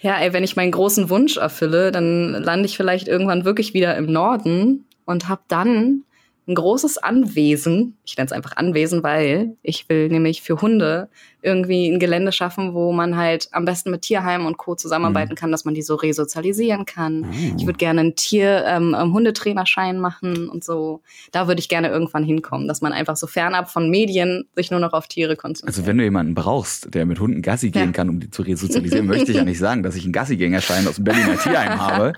Ja, 0.00 0.18
ey, 0.20 0.32
wenn 0.32 0.44
ich 0.44 0.56
meinen 0.56 0.70
großen 0.70 1.10
Wunsch 1.10 1.36
erfülle, 1.36 1.90
dann 1.90 2.32
lande 2.32 2.66
ich 2.66 2.76
vielleicht 2.76 3.08
irgendwann 3.08 3.44
wirklich 3.44 3.74
wieder 3.74 3.96
im 3.96 4.06
Norden 4.06 4.86
und 5.04 5.28
hab 5.28 5.48
dann 5.48 6.04
ein 6.48 6.54
großes 6.54 6.96
Anwesen. 6.96 7.98
Ich 8.06 8.16
nenne 8.16 8.26
es 8.26 8.32
einfach 8.32 8.56
Anwesen, 8.56 9.02
weil 9.02 9.56
ich 9.62 9.88
will 9.90 10.08
nämlich 10.08 10.40
für 10.40 10.60
Hunde 10.62 11.10
irgendwie 11.42 11.88
ein 11.88 12.00
Gelände 12.00 12.32
schaffen, 12.32 12.72
wo 12.72 12.90
man 12.90 13.16
halt 13.16 13.48
am 13.52 13.66
besten 13.66 13.90
mit 13.90 14.02
Tierheimen 14.02 14.46
und 14.46 14.56
Co. 14.56 14.74
zusammenarbeiten 14.74 15.32
mhm. 15.32 15.36
kann, 15.36 15.52
dass 15.52 15.66
man 15.66 15.74
die 15.74 15.82
so 15.82 15.94
resozialisieren 15.94 16.86
kann. 16.86 17.20
Mhm. 17.20 17.56
Ich 17.58 17.66
würde 17.66 17.76
gerne 17.76 18.00
einen 18.00 18.16
Tier, 18.16 18.64
ähm, 18.66 18.96
Hundetrainerschein 18.96 20.00
machen 20.00 20.48
und 20.48 20.64
so. 20.64 21.02
Da 21.32 21.48
würde 21.48 21.60
ich 21.60 21.68
gerne 21.68 21.88
irgendwann 21.88 22.24
hinkommen, 22.24 22.66
dass 22.66 22.80
man 22.80 22.92
einfach 22.92 23.16
so 23.16 23.26
fernab 23.26 23.70
von 23.70 23.90
Medien 23.90 24.48
sich 24.56 24.70
nur 24.70 24.80
noch 24.80 24.94
auf 24.94 25.06
Tiere 25.06 25.36
konzentriert. 25.36 25.76
Also 25.76 25.86
wenn 25.86 25.98
du 25.98 26.04
jemanden 26.04 26.34
brauchst, 26.34 26.94
der 26.94 27.04
mit 27.04 27.20
Hunden 27.20 27.42
Gassi 27.42 27.70
gehen 27.70 27.86
ja. 27.86 27.92
kann, 27.92 28.08
um 28.08 28.20
die 28.20 28.30
zu 28.30 28.40
resozialisieren, 28.40 29.06
möchte 29.06 29.32
ich 29.32 29.36
ja 29.36 29.44
nicht 29.44 29.58
sagen, 29.58 29.82
dass 29.82 29.96
ich 29.96 30.04
einen 30.04 30.14
Gassigängerschein 30.14 30.88
aus 30.88 30.96
dem 30.96 31.04
Berliner 31.04 31.36
Tierheim 31.38 31.78
habe. 31.78 32.12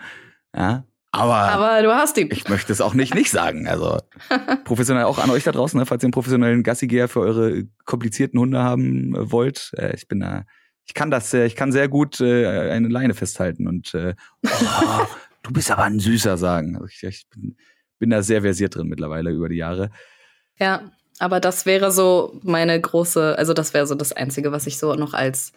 Ja, 0.57 0.85
aber, 1.13 1.35
aber 1.35 1.83
du 1.83 1.93
hast 1.93 2.17
ihn. 2.19 2.29
Ich 2.31 2.49
möchte 2.49 2.73
es 2.73 2.81
auch 2.81 2.95
nicht 2.95 3.15
nicht 3.15 3.31
sagen. 3.31 3.67
Also 3.67 3.99
professionell 4.65 5.05
auch 5.05 5.19
an 5.19 5.31
euch 5.31 5.45
da 5.45 5.53
draußen, 5.53 5.79
ne, 5.79 5.87
falls 5.87 6.03
ihr 6.03 6.07
einen 6.07 6.13
professionellen 6.13 6.63
Gassigeher 6.63 7.09
für 7.09 7.21
eure 7.21 7.65
komplizierten 7.85 8.39
Hunde 8.39 8.61
haben 8.61 9.15
äh, 9.15 9.33
wollt. 9.33 9.73
Äh, 9.77 9.95
ich 9.97 10.07
bin 10.07 10.21
da, 10.21 10.45
ich 10.87 10.95
kann 10.95 11.11
das, 11.11 11.35
ich 11.35 11.57
kann 11.57 11.73
sehr 11.73 11.89
gut 11.89 12.21
äh, 12.21 12.71
eine 12.71 12.89
Leine 12.89 13.15
festhalten 13.15 13.67
und 13.67 13.93
oh, 13.95 14.13
du 15.43 15.53
bist 15.53 15.71
aber 15.71 15.85
ein 15.85 15.99
süßer 15.99 16.37
sagen. 16.37 16.77
Also 16.77 16.87
ich, 16.87 17.03
ich 17.03 17.29
bin, 17.29 17.57
bin 17.99 18.11
da 18.11 18.23
sehr 18.23 18.43
versiert 18.43 18.77
drin 18.77 18.87
mittlerweile 18.87 19.31
über 19.31 19.49
die 19.49 19.57
Jahre. 19.57 19.91
Ja, 20.59 20.93
aber 21.19 21.41
das 21.41 21.67
wäre 21.67 21.91
so 21.91 22.41
meine 22.45 22.81
große, 22.81 23.37
also 23.37 23.53
das 23.53 23.75
wäre 23.75 23.87
so 23.87 23.95
das 23.95 24.13
Einzige, 24.13 24.53
was 24.53 24.67
ich 24.67 24.79
so 24.79 24.95
noch 24.95 25.13
als 25.13 25.53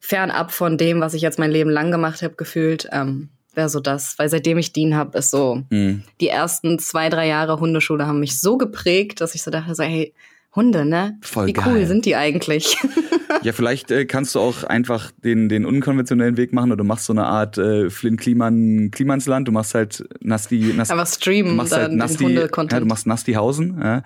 fernab 0.00 0.52
von 0.52 0.76
dem, 0.76 1.00
was 1.00 1.14
ich 1.14 1.22
jetzt 1.22 1.38
mein 1.38 1.50
Leben 1.50 1.70
lang 1.70 1.90
gemacht 1.90 2.22
habe, 2.22 2.34
gefühlt. 2.34 2.88
Ähm, 2.92 3.30
wäre 3.56 3.68
so 3.68 3.80
das, 3.80 4.18
weil 4.18 4.28
seitdem 4.28 4.58
ich 4.58 4.72
Dean 4.72 4.94
habe, 4.94 5.18
ist 5.18 5.30
so, 5.30 5.62
mhm. 5.70 6.02
die 6.20 6.28
ersten 6.28 6.78
zwei, 6.78 7.08
drei 7.08 7.26
Jahre 7.26 7.60
Hundeschule 7.60 8.06
haben 8.06 8.20
mich 8.20 8.40
so 8.40 8.56
geprägt, 8.56 9.20
dass 9.20 9.34
ich 9.34 9.42
so 9.42 9.50
dachte, 9.50 9.74
so, 9.74 9.82
hey, 9.82 10.14
Hunde, 10.54 10.84
ne? 10.84 11.18
Voll 11.20 11.48
Wie 11.48 11.52
geil. 11.52 11.64
cool 11.66 11.86
sind 11.86 12.04
die 12.04 12.14
eigentlich? 12.14 12.76
ja, 13.42 13.52
vielleicht 13.52 13.90
äh, 13.90 14.04
kannst 14.04 14.36
du 14.36 14.40
auch 14.40 14.62
einfach 14.62 15.10
den, 15.24 15.48
den 15.48 15.66
unkonventionellen 15.66 16.36
Weg 16.36 16.52
machen 16.52 16.70
oder 16.70 16.78
du 16.78 16.84
machst 16.84 17.06
so 17.06 17.12
eine 17.12 17.26
Art 17.26 17.58
äh, 17.58 17.90
Flynn 17.90 18.16
Kliman, 18.16 18.90
Klimansland, 18.92 19.48
du 19.48 19.52
machst 19.52 19.74
halt 19.74 20.04
Nasti, 20.20 20.72
Nasti 20.76 20.92
Aber 20.92 21.06
streamen 21.06 21.50
du 21.50 21.56
machst 21.56 21.72
halt 21.72 21.92
Nasti, 21.92 22.34
ja, 22.34 22.46
du 22.46 22.86
machst 22.86 23.06
Nastihausen, 23.06 23.80
ja, 23.82 24.02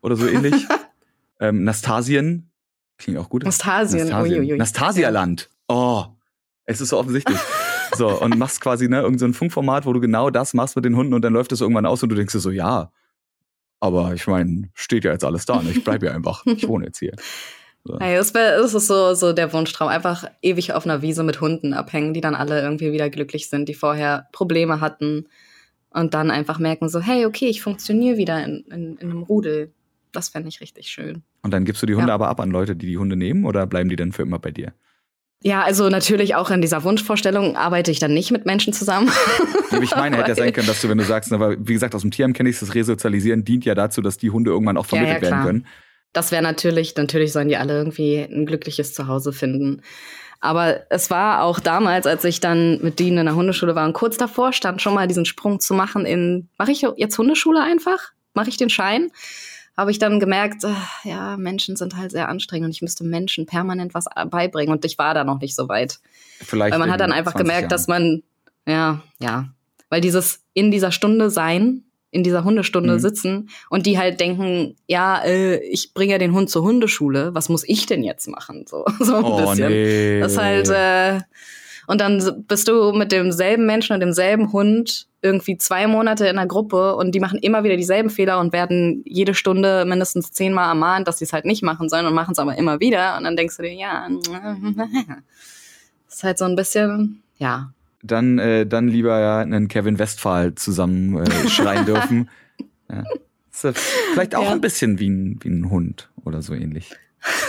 oder 0.00 0.16
so 0.16 0.26
ähnlich. 0.26 0.54
ähm, 1.40 1.62
Nastasien, 1.62 2.50
klingt 2.98 3.18
auch 3.18 3.28
gut. 3.28 3.44
Nastasien, 3.44 4.08
Nastasien. 4.08 4.56
Nastasialand. 4.56 5.48
Oh, 5.68 6.06
es 6.64 6.80
ist 6.80 6.88
so 6.88 6.98
offensichtlich. 6.98 7.38
So, 7.94 8.08
und 8.20 8.38
machst 8.38 8.60
quasi, 8.60 8.88
ne, 8.88 9.00
irgendein 9.00 9.32
so 9.32 9.38
Funkformat, 9.38 9.86
wo 9.86 9.92
du 9.92 10.00
genau 10.00 10.30
das 10.30 10.54
machst 10.54 10.76
mit 10.76 10.84
den 10.84 10.96
Hunden 10.96 11.14
und 11.14 11.22
dann 11.22 11.32
läuft 11.32 11.52
es 11.52 11.60
irgendwann 11.60 11.86
aus 11.86 12.02
und 12.02 12.08
du 12.08 12.16
denkst 12.16 12.32
dir 12.32 12.40
so, 12.40 12.50
ja, 12.50 12.90
aber 13.80 14.14
ich 14.14 14.26
meine, 14.26 14.70
steht 14.74 15.04
ja 15.04 15.12
jetzt 15.12 15.24
alles 15.24 15.46
da, 15.46 15.62
ne? 15.62 15.70
ich 15.70 15.84
bleib 15.84 16.02
ja 16.02 16.12
einfach, 16.12 16.44
ich 16.46 16.66
wohne 16.66 16.86
jetzt 16.86 16.98
hier. 16.98 17.14
So. 17.84 17.98
Hey, 18.00 18.18
ist 18.18 18.32
so, 18.32 19.14
so 19.14 19.32
der 19.34 19.52
Wunschtraum. 19.52 19.88
Einfach 19.88 20.24
ewig 20.40 20.72
auf 20.72 20.86
einer 20.86 21.02
Wiese 21.02 21.22
mit 21.22 21.42
Hunden 21.42 21.74
abhängen, 21.74 22.14
die 22.14 22.22
dann 22.22 22.34
alle 22.34 22.62
irgendwie 22.62 22.92
wieder 22.92 23.10
glücklich 23.10 23.50
sind, 23.50 23.68
die 23.68 23.74
vorher 23.74 24.28
Probleme 24.32 24.80
hatten 24.80 25.28
und 25.90 26.14
dann 26.14 26.30
einfach 26.30 26.58
merken 26.58 26.88
so, 26.88 27.00
hey, 27.00 27.26
okay, 27.26 27.46
ich 27.46 27.60
funktioniere 27.60 28.16
wieder 28.16 28.42
in, 28.42 28.64
in, 28.70 28.96
in 28.96 29.10
einem 29.10 29.22
Rudel. 29.22 29.70
Das 30.12 30.30
fände 30.30 30.48
ich 30.48 30.62
richtig 30.62 30.88
schön. 30.88 31.22
Und 31.42 31.52
dann 31.52 31.66
gibst 31.66 31.82
du 31.82 31.86
die 31.86 31.94
Hunde 31.94 32.08
ja. 32.08 32.14
aber 32.14 32.28
ab 32.28 32.40
an 32.40 32.50
Leute, 32.50 32.74
die 32.74 32.86
die 32.86 32.96
Hunde 32.96 33.16
nehmen 33.16 33.44
oder 33.44 33.66
bleiben 33.66 33.90
die 33.90 33.96
dann 33.96 34.12
für 34.12 34.22
immer 34.22 34.38
bei 34.38 34.50
dir? 34.50 34.72
Ja, 35.46 35.62
also 35.62 35.90
natürlich 35.90 36.34
auch 36.36 36.50
in 36.50 36.62
dieser 36.62 36.84
Wunschvorstellung 36.84 37.54
arbeite 37.54 37.90
ich 37.90 37.98
dann 37.98 38.14
nicht 38.14 38.30
mit 38.30 38.46
Menschen 38.46 38.72
zusammen. 38.72 39.10
ich 39.82 39.94
meine, 39.94 40.16
hätte 40.16 40.30
ja 40.30 40.34
sein 40.34 40.54
können, 40.54 40.66
dass 40.66 40.80
du, 40.80 40.88
wenn 40.88 40.96
du 40.96 41.04
sagst, 41.04 41.30
aber 41.34 41.54
wie 41.58 41.74
gesagt, 41.74 41.94
aus 41.94 42.00
dem 42.00 42.10
Tierheim 42.10 42.32
kenne 42.32 42.48
ich 42.48 42.58
das 42.58 42.74
Resozialisieren 42.74 43.44
dient 43.44 43.66
ja 43.66 43.74
dazu, 43.74 44.00
dass 44.00 44.16
die 44.16 44.30
Hunde 44.30 44.52
irgendwann 44.52 44.78
auch 44.78 44.86
vermittelt 44.86 45.22
ja, 45.22 45.28
ja, 45.28 45.30
werden 45.30 45.46
können. 45.46 45.66
Das 46.14 46.32
wäre 46.32 46.42
natürlich, 46.42 46.96
natürlich 46.96 47.32
sollen 47.32 47.48
die 47.48 47.58
alle 47.58 47.76
irgendwie 47.76 48.20
ein 48.20 48.46
glückliches 48.46 48.94
Zuhause 48.94 49.34
finden. 49.34 49.82
Aber 50.40 50.90
es 50.90 51.10
war 51.10 51.42
auch 51.42 51.60
damals, 51.60 52.06
als 52.06 52.24
ich 52.24 52.40
dann 52.40 52.80
mit 52.80 52.98
Dean 52.98 53.18
in 53.18 53.26
der 53.26 53.34
Hundeschule 53.34 53.74
war 53.74 53.84
und 53.84 53.92
kurz 53.92 54.16
davor 54.16 54.54
stand, 54.54 54.80
schon 54.80 54.94
mal 54.94 55.06
diesen 55.06 55.26
Sprung 55.26 55.60
zu 55.60 55.74
machen 55.74 56.06
in, 56.06 56.48
mache 56.56 56.72
ich 56.72 56.86
jetzt 56.96 57.18
Hundeschule 57.18 57.60
einfach? 57.62 58.12
Mache 58.32 58.48
ich 58.48 58.56
den 58.56 58.70
Schein? 58.70 59.10
Habe 59.76 59.90
ich 59.90 59.98
dann 59.98 60.20
gemerkt, 60.20 60.64
äh, 60.64 61.08
ja, 61.08 61.36
Menschen 61.36 61.76
sind 61.76 61.96
halt 61.96 62.12
sehr 62.12 62.28
anstrengend 62.28 62.66
und 62.66 62.70
ich 62.70 62.82
müsste 62.82 63.04
Menschen 63.04 63.46
permanent 63.46 63.94
was 63.94 64.06
beibringen 64.30 64.72
und 64.72 64.84
ich 64.84 64.98
war 64.98 65.14
da 65.14 65.24
noch 65.24 65.40
nicht 65.40 65.56
so 65.56 65.68
weit. 65.68 65.98
Vielleicht 66.40 66.72
weil 66.72 66.78
man 66.78 66.90
hat 66.90 67.00
dann 67.00 67.12
einfach 67.12 67.34
gemerkt, 67.34 67.62
Jahren. 67.62 67.68
dass 67.70 67.88
man, 67.88 68.22
ja, 68.66 69.02
ja, 69.20 69.48
weil 69.88 70.00
dieses 70.00 70.40
in 70.52 70.70
dieser 70.70 70.92
Stunde 70.92 71.30
sein, 71.30 71.84
in 72.10 72.22
dieser 72.22 72.44
Hundestunde 72.44 72.94
mhm. 72.94 72.98
sitzen 73.00 73.50
und 73.70 73.86
die 73.86 73.98
halt 73.98 74.20
denken, 74.20 74.76
ja, 74.86 75.22
äh, 75.24 75.56
ich 75.56 75.94
bringe 75.94 76.12
ja 76.12 76.18
den 76.18 76.32
Hund 76.32 76.48
zur 76.48 76.62
Hundeschule, 76.62 77.34
was 77.34 77.48
muss 77.48 77.64
ich 77.66 77.86
denn 77.86 78.04
jetzt 78.04 78.28
machen? 78.28 78.66
So, 78.68 78.84
so 79.00 79.16
ein 79.16 79.24
oh, 79.24 79.36
bisschen. 79.36 79.68
Nee. 79.68 80.20
Das 80.20 80.38
halt, 80.38 80.68
äh, 80.68 81.20
und 81.88 82.00
dann 82.00 82.44
bist 82.46 82.68
du 82.68 82.92
mit 82.92 83.10
demselben 83.10 83.66
Menschen 83.66 83.94
und 83.94 84.00
demselben 84.00 84.52
Hund 84.52 85.08
irgendwie 85.24 85.56
zwei 85.56 85.86
Monate 85.86 86.26
in 86.26 86.36
der 86.36 86.46
Gruppe 86.46 86.94
und 86.96 87.14
die 87.14 87.20
machen 87.20 87.38
immer 87.38 87.64
wieder 87.64 87.76
dieselben 87.76 88.10
Fehler 88.10 88.38
und 88.38 88.52
werden 88.52 89.02
jede 89.06 89.32
Stunde 89.34 89.86
mindestens 89.86 90.32
zehnmal 90.32 90.68
ermahnt, 90.68 91.08
dass 91.08 91.18
sie 91.18 91.24
es 91.24 91.32
halt 91.32 91.46
nicht 91.46 91.62
machen 91.62 91.88
sollen 91.88 92.04
und 92.04 92.14
machen 92.14 92.32
es 92.32 92.38
aber 92.38 92.56
immer 92.58 92.78
wieder. 92.78 93.16
Und 93.16 93.24
dann 93.24 93.34
denkst 93.34 93.56
du 93.56 93.62
dir, 93.62 93.72
ja, 93.72 94.06
das 96.06 96.16
ist 96.16 96.24
halt 96.24 96.38
so 96.38 96.44
ein 96.44 96.56
bisschen, 96.56 97.22
ja. 97.38 97.72
Dann, 98.02 98.38
äh, 98.38 98.66
dann 98.66 98.86
lieber 98.86 99.18
ja 99.18 99.38
einen 99.38 99.68
Kevin 99.68 99.98
Westphal 99.98 100.54
zusammen 100.56 101.16
äh, 101.16 101.48
schreien 101.48 101.86
dürfen. 101.86 102.28
Ja. 102.90 103.02
vielleicht 103.50 104.34
auch 104.34 104.44
ja. 104.44 104.52
ein 104.52 104.60
bisschen 104.60 104.98
wie 104.98 105.08
ein, 105.08 105.38
wie 105.42 105.48
ein 105.48 105.70
Hund 105.70 106.10
oder 106.22 106.42
so 106.42 106.52
ähnlich. 106.52 106.90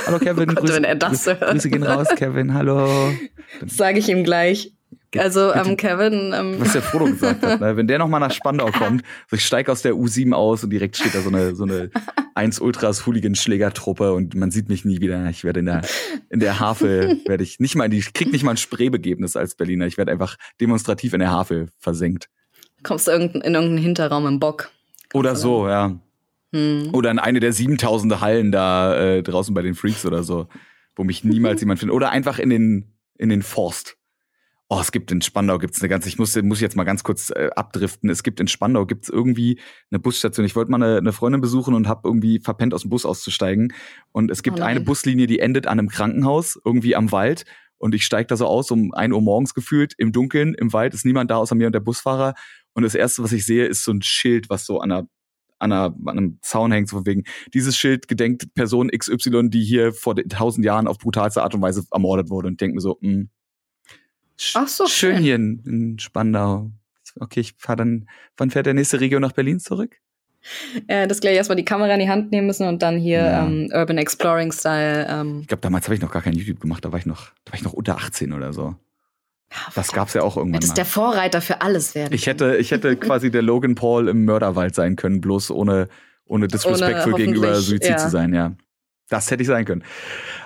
Hallo 0.05 0.19
Kevin, 0.19 0.43
oh 0.43 0.53
Gott, 0.53 0.63
Grüße, 0.63 0.75
wenn 0.75 0.85
er 0.85 0.95
das 0.95 1.25
hört. 1.25 1.41
Grüße 1.41 1.69
gehen 1.69 1.83
raus, 1.83 2.07
Kevin, 2.15 2.53
hallo. 2.53 3.11
Sage 3.65 3.99
ich 3.99 4.07
ihm 4.07 4.23
gleich. 4.23 4.74
Also 5.17 5.53
ähm, 5.53 5.77
Kevin. 5.77 6.33
Ähm. 6.33 6.55
Was 6.59 6.73
der 6.73 6.81
Frodo 6.81 7.05
gesagt 7.05 7.43
hat, 7.43 7.59
ne? 7.59 7.75
wenn 7.77 7.87
der 7.87 7.99
nochmal 7.99 8.19
nach 8.19 8.31
Spandau 8.31 8.71
kommt, 8.71 9.03
so 9.29 9.35
ich 9.35 9.45
steige 9.45 9.71
aus 9.71 9.81
der 9.81 9.93
U7 9.93 10.33
aus 10.33 10.63
und 10.63 10.69
direkt 10.69 10.97
steht 10.97 11.15
da 11.15 11.21
so 11.21 11.29
eine, 11.29 11.55
so 11.55 11.63
eine 11.63 11.89
1 12.35 12.59
Ultras 12.59 13.05
Hooligan 13.05 13.35
Schlägertruppe 13.35 14.13
und 14.13 14.35
man 14.35 14.51
sieht 14.51 14.69
mich 14.69 14.83
nie 14.85 14.99
wieder. 14.99 15.29
Ich 15.29 15.43
werde 15.43 15.61
in 15.61 15.67
der, 15.67 15.81
in 16.29 16.39
der 16.39 16.59
Havel, 16.59 17.21
werde 17.27 17.43
ich 17.43 17.59
nicht 17.59 17.75
mal, 17.75 17.91
ich 17.93 18.13
krieg 18.13 18.31
nicht 18.31 18.43
mal 18.43 18.51
ein 18.51 18.57
Spreebegebnis 18.57 19.35
als 19.35 19.55
Berliner. 19.55 19.87
Ich 19.87 19.97
werde 19.97 20.11
einfach 20.11 20.35
demonstrativ 20.59 21.13
in 21.13 21.19
der 21.19 21.31
Havel 21.31 21.69
versenkt. 21.79 22.29
Kommst 22.83 23.07
du 23.07 23.11
in 23.11 23.21
irgendeinen 23.21 23.77
Hinterraum 23.77 24.27
im 24.27 24.39
Bock. 24.39 24.69
Oder 25.13 25.35
so, 25.35 25.67
ja. 25.67 25.97
Hm. 26.53 26.89
Oder 26.93 27.11
in 27.11 27.19
eine 27.19 27.39
der 27.39 27.53
7000 27.53 28.21
Hallen 28.21 28.51
da 28.51 28.95
äh, 28.95 29.23
draußen 29.23 29.53
bei 29.53 29.61
den 29.61 29.75
Freaks 29.75 30.05
oder 30.05 30.23
so, 30.23 30.47
wo 30.95 31.03
mich 31.03 31.23
niemals 31.23 31.61
jemand 31.61 31.79
findet. 31.79 31.95
Oder 31.95 32.11
einfach 32.11 32.37
in 32.37 32.49
den, 32.49 32.93
in 33.17 33.29
den 33.29 33.41
Forst. 33.41 33.97
Oh, 34.67 34.79
es 34.79 34.91
gibt 34.91 35.11
in 35.11 35.21
Spandau 35.21 35.59
gibt's 35.59 35.79
eine 35.81 35.89
ganze, 35.89 36.09
ich 36.09 36.17
muss, 36.17 36.35
muss 36.41 36.59
jetzt 36.59 36.75
mal 36.75 36.85
ganz 36.85 37.03
kurz 37.03 37.29
äh, 37.29 37.51
abdriften. 37.55 38.09
Es 38.09 38.23
gibt 38.23 38.39
in 38.39 38.47
Spandau 38.47 38.87
gibt's 38.87 39.09
irgendwie 39.09 39.59
eine 39.91 39.99
Busstation. 39.99 40.43
Ich 40.43 40.55
wollte 40.55 40.71
mal 40.71 40.81
eine, 40.81 40.97
eine 40.97 41.13
Freundin 41.13 41.39
besuchen 41.39 41.75
und 41.75 41.87
habe 41.87 42.01
irgendwie 42.05 42.39
verpennt, 42.39 42.73
aus 42.73 42.81
dem 42.81 42.89
Bus 42.89 43.05
auszusteigen. 43.05 43.73
Und 44.11 44.31
es 44.31 44.41
gibt 44.41 44.59
oh 44.59 44.63
eine 44.63 44.81
Buslinie, 44.81 45.27
die 45.27 45.37
endet 45.37 45.67
an 45.67 45.77
einem 45.77 45.89
Krankenhaus, 45.89 46.59
irgendwie 46.65 46.95
am 46.95 47.11
Wald. 47.11 47.45
Und 47.77 47.93
ich 47.93 48.05
steige 48.05 48.25
da 48.25 48.37
so 48.37 48.47
aus, 48.47 48.71
um 48.71 48.91
ein 48.93 49.13
Uhr 49.13 49.21
morgens 49.21 49.53
gefühlt, 49.53 49.93
im 49.99 50.11
Dunkeln, 50.11 50.55
im 50.55 50.73
Wald, 50.73 50.95
ist 50.95 51.05
niemand 51.05 51.29
da 51.29 51.37
außer 51.37 51.53
mir 51.53 51.67
und 51.67 51.73
der 51.73 51.79
Busfahrer. 51.81 52.33
Und 52.73 52.81
das 52.81 52.95
erste, 52.95 53.21
was 53.21 53.33
ich 53.33 53.45
sehe, 53.45 53.67
ist 53.67 53.83
so 53.83 53.91
ein 53.91 54.01
Schild, 54.01 54.49
was 54.49 54.65
so 54.65 54.79
an 54.79 54.91
einer 54.91 55.07
an, 55.57 55.71
einer, 55.71 55.95
an 56.05 56.17
einem 56.17 56.39
Zaun 56.41 56.71
hängt, 56.71 56.89
so 56.89 57.05
wegen, 57.05 57.23
dieses 57.53 57.77
Schild 57.77 58.09
gedenkt 58.09 58.53
Person 58.55 58.89
XY, 58.89 59.49
die 59.49 59.63
hier 59.63 59.93
vor 59.93 60.15
tausend 60.15 60.65
Jahren 60.65 60.87
auf 60.87 60.97
brutalste 60.97 61.43
Art 61.43 61.55
und 61.55 61.61
Weise 61.61 61.85
ermordet 61.91 62.29
wurde 62.29 62.49
und 62.49 62.59
denkt 62.59 62.75
mir 62.75 62.81
so, 62.81 62.97
mh, 62.99 63.11
hm, 63.11 63.29
Ach 64.53 64.67
so, 64.67 64.87
schön, 64.87 65.15
schön. 65.15 65.23
hier 65.23 65.35
in, 65.35 65.59
in 65.65 65.99
Spandau. 65.99 66.71
Okay, 67.19 67.39
ich 67.39 67.53
fahre 67.57 67.77
dann. 67.77 68.09
Wann 68.37 68.49
fährt 68.51 68.65
der 68.65 68.73
nächste 68.73 68.99
Regio 68.99 69.19
nach 69.19 69.31
Berlin 69.31 69.59
zurück? 69.59 69.95
Äh, 70.87 71.07
das 71.07 71.21
gleich 71.21 71.35
erstmal 71.35 71.55
die 71.55 71.65
Kamera 71.65 71.93
in 71.93 71.99
die 72.01 72.09
Hand 72.09 72.31
nehmen 72.31 72.45
müssen 72.45 72.67
und 72.67 72.81
dann 72.83 72.97
hier 72.99 73.19
Ja. 73.19 73.45
ähm, 73.45 73.69
Urban 73.73 73.97
Exploring 73.97 74.51
Style. 74.51 75.07
Ähm, 75.09 75.39
Ich 75.41 75.47
glaube, 75.47 75.61
damals 75.61 75.85
habe 75.85 75.95
ich 75.95 76.01
noch 76.01 76.11
gar 76.11 76.21
kein 76.21 76.33
YouTube 76.33 76.59
gemacht. 76.59 76.83
Da 76.85 76.91
war 76.91 76.99
ich 76.99 77.05
noch, 77.05 77.31
da 77.45 77.53
war 77.53 77.57
ich 77.59 77.63
noch 77.63 77.73
unter 77.73 77.95
18 77.97 78.31
oder 78.33 78.53
so. 78.53 78.75
Das 79.73 79.91
gab's 79.93 80.13
ja 80.13 80.21
auch 80.21 80.35
irgendwann 80.37 80.59
Das 80.59 80.65
ist 80.65 80.71
mal. 80.71 80.75
der 80.75 80.85
Vorreiter 80.85 81.41
für 81.41 81.61
alles 81.61 81.95
werden. 81.95 82.13
Ich 82.13 82.27
hätte, 82.27 82.57
ich 82.57 82.71
hätte 82.71 82.95
quasi 82.97 83.31
der 83.31 83.41
Logan 83.41 83.75
Paul 83.75 84.07
im 84.09 84.25
Mörderwald 84.25 84.75
sein 84.75 84.95
können, 84.97 85.21
bloß 85.21 85.49
ohne, 85.51 85.87
ohne 86.25 86.47
disrespectful 86.47 87.13
Ohne 87.13 87.23
gegenüber 87.23 87.55
Suizid 87.55 87.89
ja. 87.91 87.97
zu 87.97 88.09
sein, 88.09 88.33
ja. 88.33 88.53
Das 89.07 89.29
hätte 89.31 89.43
ich 89.43 89.47
sein 89.47 89.65
können. 89.65 89.83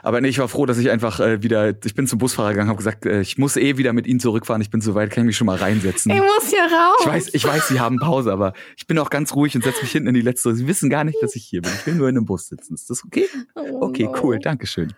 Aber 0.04 0.22
nee, 0.22 0.28
ich 0.30 0.40
war 0.40 0.48
froh, 0.48 0.66
dass 0.66 0.78
ich 0.78 0.90
einfach 0.90 1.20
äh, 1.20 1.42
wieder, 1.44 1.74
ich 1.84 1.96
bin 1.96 2.08
zum 2.08 2.20
Busfahrer 2.20 2.50
gegangen, 2.52 2.70
habe 2.70 2.78
gesagt, 2.78 3.06
äh, 3.06 3.22
ich 3.22 3.38
muss 3.38 3.58
eh 3.58 3.78
wieder 3.78 3.94
mit 3.94 4.08
Ihnen 4.08 4.20
zurückfahren, 4.20 4.62
ich 4.62 4.70
bin 4.70 4.82
so 4.82 4.96
weit, 4.96 5.12
kann 5.12 5.24
ich 5.24 5.28
mich 5.28 5.38
schon 5.38 5.48
mal 5.48 5.58
reinsetzen. 5.58 6.12
ich 6.12 6.18
muss 6.20 6.50
hier 6.50 6.60
raus. 6.64 6.98
Ich 7.02 7.08
weiß, 7.08 7.34
ich 7.34 7.46
weiß, 7.46 7.68
Sie 7.68 7.80
haben 7.80 7.98
Pause, 8.00 8.32
aber 8.32 8.54
ich 8.78 8.88
bin 8.88 8.98
auch 9.00 9.10
ganz 9.10 9.34
ruhig 9.36 9.56
und 9.56 9.64
setze 9.64 9.82
mich 9.82 9.92
hinten 9.92 10.10
in 10.10 10.14
die 10.14 10.22
letzte. 10.22 10.54
Sie 10.56 10.68
wissen 10.68 10.90
gar 10.90 11.04
nicht, 11.04 11.18
dass 11.22 11.36
ich 11.36 11.44
hier 11.46 11.62
bin. 11.62 11.72
Ich 11.80 11.86
will 11.88 11.96
nur 11.96 12.10
in 12.10 12.18
einem 12.18 12.26
Bus 12.26 12.48
sitzen. 12.48 12.74
Ist 12.76 12.90
das 12.90 13.04
okay? 13.06 13.26
Oh 13.56 13.88
Okay, 13.88 14.04
no. 14.04 14.16
cool, 14.24 14.40
Dankeschön. 14.40 14.94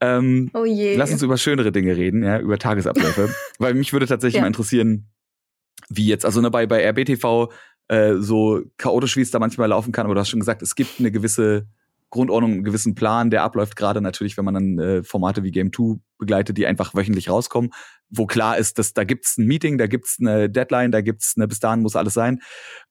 Ähm, 0.00 0.50
Oh 0.52 0.64
je. 0.64 0.94
Lass 0.96 1.10
uns 1.10 1.22
über 1.22 1.36
schönere 1.38 1.72
Dinge 1.72 1.96
reden, 1.96 2.22
ja, 2.22 2.38
über 2.38 2.58
Tagesabläufe. 2.58 3.34
Weil 3.58 3.74
mich 3.74 3.92
würde 3.92 4.06
tatsächlich 4.06 4.36
Ja. 4.36 4.42
mal 4.42 4.48
interessieren, 4.48 5.08
wie 5.88 6.06
jetzt, 6.06 6.24
also 6.24 6.40
ne, 6.40 6.50
bei, 6.50 6.66
bei 6.66 6.82
RBTV 6.86 7.50
äh, 7.88 8.14
so 8.16 8.62
chaotisch, 8.78 9.16
wie 9.16 9.20
es 9.22 9.30
da 9.30 9.38
manchmal 9.38 9.68
laufen 9.68 9.92
kann, 9.92 10.04
aber 10.06 10.14
du 10.14 10.20
hast 10.20 10.28
schon 10.30 10.40
gesagt, 10.40 10.60
es 10.62 10.74
gibt 10.74 10.98
eine 10.98 11.10
gewisse 11.12 11.66
Grundordnung, 12.10 12.52
einen 12.52 12.64
gewissen 12.64 12.94
Plan, 12.94 13.30
der 13.30 13.42
abläuft 13.42 13.76
gerade 13.76 14.00
natürlich, 14.00 14.36
wenn 14.36 14.44
man 14.44 14.54
dann 14.54 14.78
äh, 14.78 15.02
Formate 15.02 15.42
wie 15.42 15.50
Game 15.50 15.72
2 15.72 15.98
begleitet, 16.18 16.56
die 16.56 16.66
einfach 16.66 16.94
wöchentlich 16.94 17.28
rauskommen, 17.28 17.72
wo 18.10 18.26
klar 18.26 18.56
ist, 18.58 18.78
dass 18.78 18.94
da 18.94 19.04
gibt's 19.04 19.36
ein 19.38 19.46
Meeting, 19.46 19.76
da 19.78 19.86
gibt's 19.86 20.16
eine 20.20 20.48
Deadline, 20.48 20.92
da 20.92 21.00
gibt's 21.00 21.34
eine, 21.36 21.48
bis 21.48 21.58
dahin 21.60 21.82
muss 21.82 21.96
alles 21.96 22.14
sein. 22.14 22.40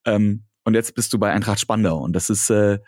Ähm, 0.05 0.43
und 0.65 0.73
jetzt 0.73 0.95
bist 0.95 1.13
du 1.13 1.19
bei 1.19 1.31
Eintracht 1.31 1.59
Spandau 1.59 1.99
und 1.99 2.13
das 2.13 2.29
ist 2.29 2.49
äh, 2.49 2.79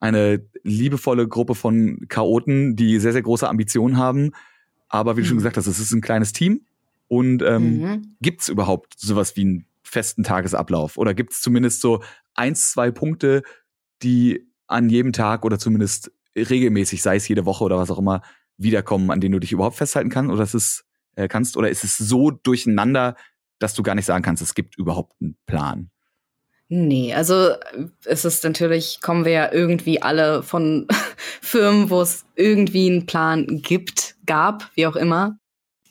eine 0.00 0.44
liebevolle 0.62 1.28
Gruppe 1.28 1.54
von 1.54 2.00
Chaoten, 2.08 2.76
die 2.76 2.98
sehr, 2.98 3.12
sehr 3.12 3.22
große 3.22 3.48
Ambitionen 3.48 3.96
haben. 3.96 4.32
Aber 4.88 5.16
wie 5.16 5.20
du 5.22 5.26
schon 5.26 5.36
Mhm. 5.36 5.40
gesagt 5.40 5.56
hast, 5.56 5.66
es 5.66 5.78
ist 5.78 5.92
ein 5.92 6.00
kleines 6.00 6.32
Team. 6.32 6.66
Und 7.08 7.42
ähm, 7.42 7.76
Mhm. 7.78 8.16
gibt's 8.20 8.48
überhaupt 8.48 8.94
sowas 8.98 9.36
wie 9.36 9.42
einen 9.42 9.66
festen 9.82 10.22
Tagesablauf? 10.24 10.96
Oder 10.96 11.14
gibt's 11.14 11.40
zumindest 11.40 11.80
so 11.80 12.02
eins, 12.34 12.70
zwei 12.72 12.90
Punkte, 12.90 13.42
die 14.02 14.49
an 14.70 14.88
jedem 14.88 15.12
Tag 15.12 15.44
oder 15.44 15.58
zumindest 15.58 16.12
regelmäßig, 16.36 17.02
sei 17.02 17.16
es 17.16 17.28
jede 17.28 17.44
Woche 17.44 17.64
oder 17.64 17.76
was 17.78 17.90
auch 17.90 17.98
immer, 17.98 18.22
wiederkommen, 18.56 19.10
an 19.10 19.20
denen 19.20 19.32
du 19.32 19.40
dich 19.40 19.52
überhaupt 19.52 19.76
festhalten 19.76 20.10
kannst? 20.10 20.32
Oder 20.32 20.42
ist 20.42 20.54
es, 20.54 20.84
äh, 21.16 21.28
kannst? 21.28 21.56
Oder 21.56 21.70
ist 21.70 21.84
es 21.84 21.96
so 21.96 22.30
durcheinander, 22.30 23.16
dass 23.58 23.74
du 23.74 23.82
gar 23.82 23.94
nicht 23.94 24.06
sagen 24.06 24.22
kannst, 24.22 24.42
es 24.42 24.54
gibt 24.54 24.76
überhaupt 24.76 25.14
einen 25.20 25.36
Plan? 25.46 25.90
Nee, 26.68 27.12
also 27.14 27.50
es 28.04 28.24
ist 28.24 28.44
natürlich, 28.44 29.00
kommen 29.00 29.24
wir 29.24 29.32
ja 29.32 29.52
irgendwie 29.52 30.02
alle 30.02 30.44
von 30.44 30.86
Firmen, 31.40 31.90
wo 31.90 32.00
es 32.00 32.24
irgendwie 32.36 32.88
einen 32.88 33.06
Plan 33.06 33.60
gibt, 33.60 34.14
gab, 34.24 34.70
wie 34.76 34.86
auch 34.86 34.94
immer. 34.94 35.36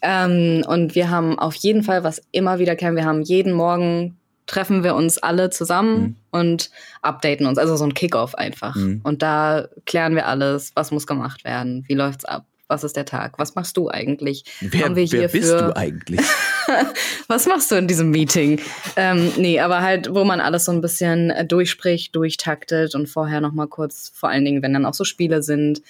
Ähm, 0.01 0.63
und 0.65 0.95
wir 0.95 1.09
haben 1.09 1.37
auf 1.37 1.55
jeden 1.55 1.83
Fall, 1.83 2.05
was 2.05 2.21
immer 2.31 2.59
wiederkehren, 2.59 2.95
wir 2.95 3.03
haben 3.03 3.21
jeden 3.21 3.51
Morgen 3.51 4.17
treffen 4.49 4.83
wir 4.83 4.95
uns 4.95 5.17
alle 5.19 5.49
zusammen 5.51 6.01
Mhm. 6.01 6.15
und 6.31 6.69
updaten 7.01 7.45
uns, 7.45 7.57
also 7.59 7.75
so 7.77 7.83
ein 7.85 7.93
Kickoff 7.93 8.33
einfach. 8.35 8.75
Mhm. 8.75 9.01
Und 9.03 9.21
da 9.21 9.67
klären 9.85 10.15
wir 10.15 10.27
alles, 10.27 10.71
was 10.75 10.91
muss 10.91 11.05
gemacht 11.07 11.43
werden, 11.45 11.83
wie 11.87 11.93
läuft's 11.93 12.25
ab, 12.25 12.45
was 12.67 12.83
ist 12.83 12.95
der 12.97 13.05
Tag, 13.05 13.37
was 13.39 13.55
machst 13.55 13.77
du 13.77 13.89
eigentlich? 13.89 14.43
Wer, 14.59 14.95
wer 14.95 15.03
hier 15.03 15.27
bist 15.27 15.49
für- 15.51 15.57
du 15.69 15.75
eigentlich? 15.75 16.19
Was 17.27 17.45
machst 17.47 17.71
du 17.71 17.75
in 17.75 17.87
diesem 17.87 18.09
Meeting? 18.11 18.59
Ähm, 18.95 19.31
nee, 19.37 19.59
aber 19.59 19.81
halt, 19.81 20.13
wo 20.13 20.23
man 20.23 20.39
alles 20.41 20.65
so 20.65 20.71
ein 20.71 20.81
bisschen 20.81 21.29
äh, 21.29 21.45
durchspricht, 21.45 22.15
durchtaktet 22.15 22.95
und 22.95 23.07
vorher 23.07 23.41
noch 23.41 23.53
mal 23.53 23.67
kurz, 23.67 24.11
vor 24.13 24.29
allen 24.29 24.45
Dingen, 24.45 24.61
wenn 24.61 24.73
dann 24.73 24.85
auch 24.85 24.93
so 24.93 25.03
Spiele 25.03 25.43
sind, 25.43 25.81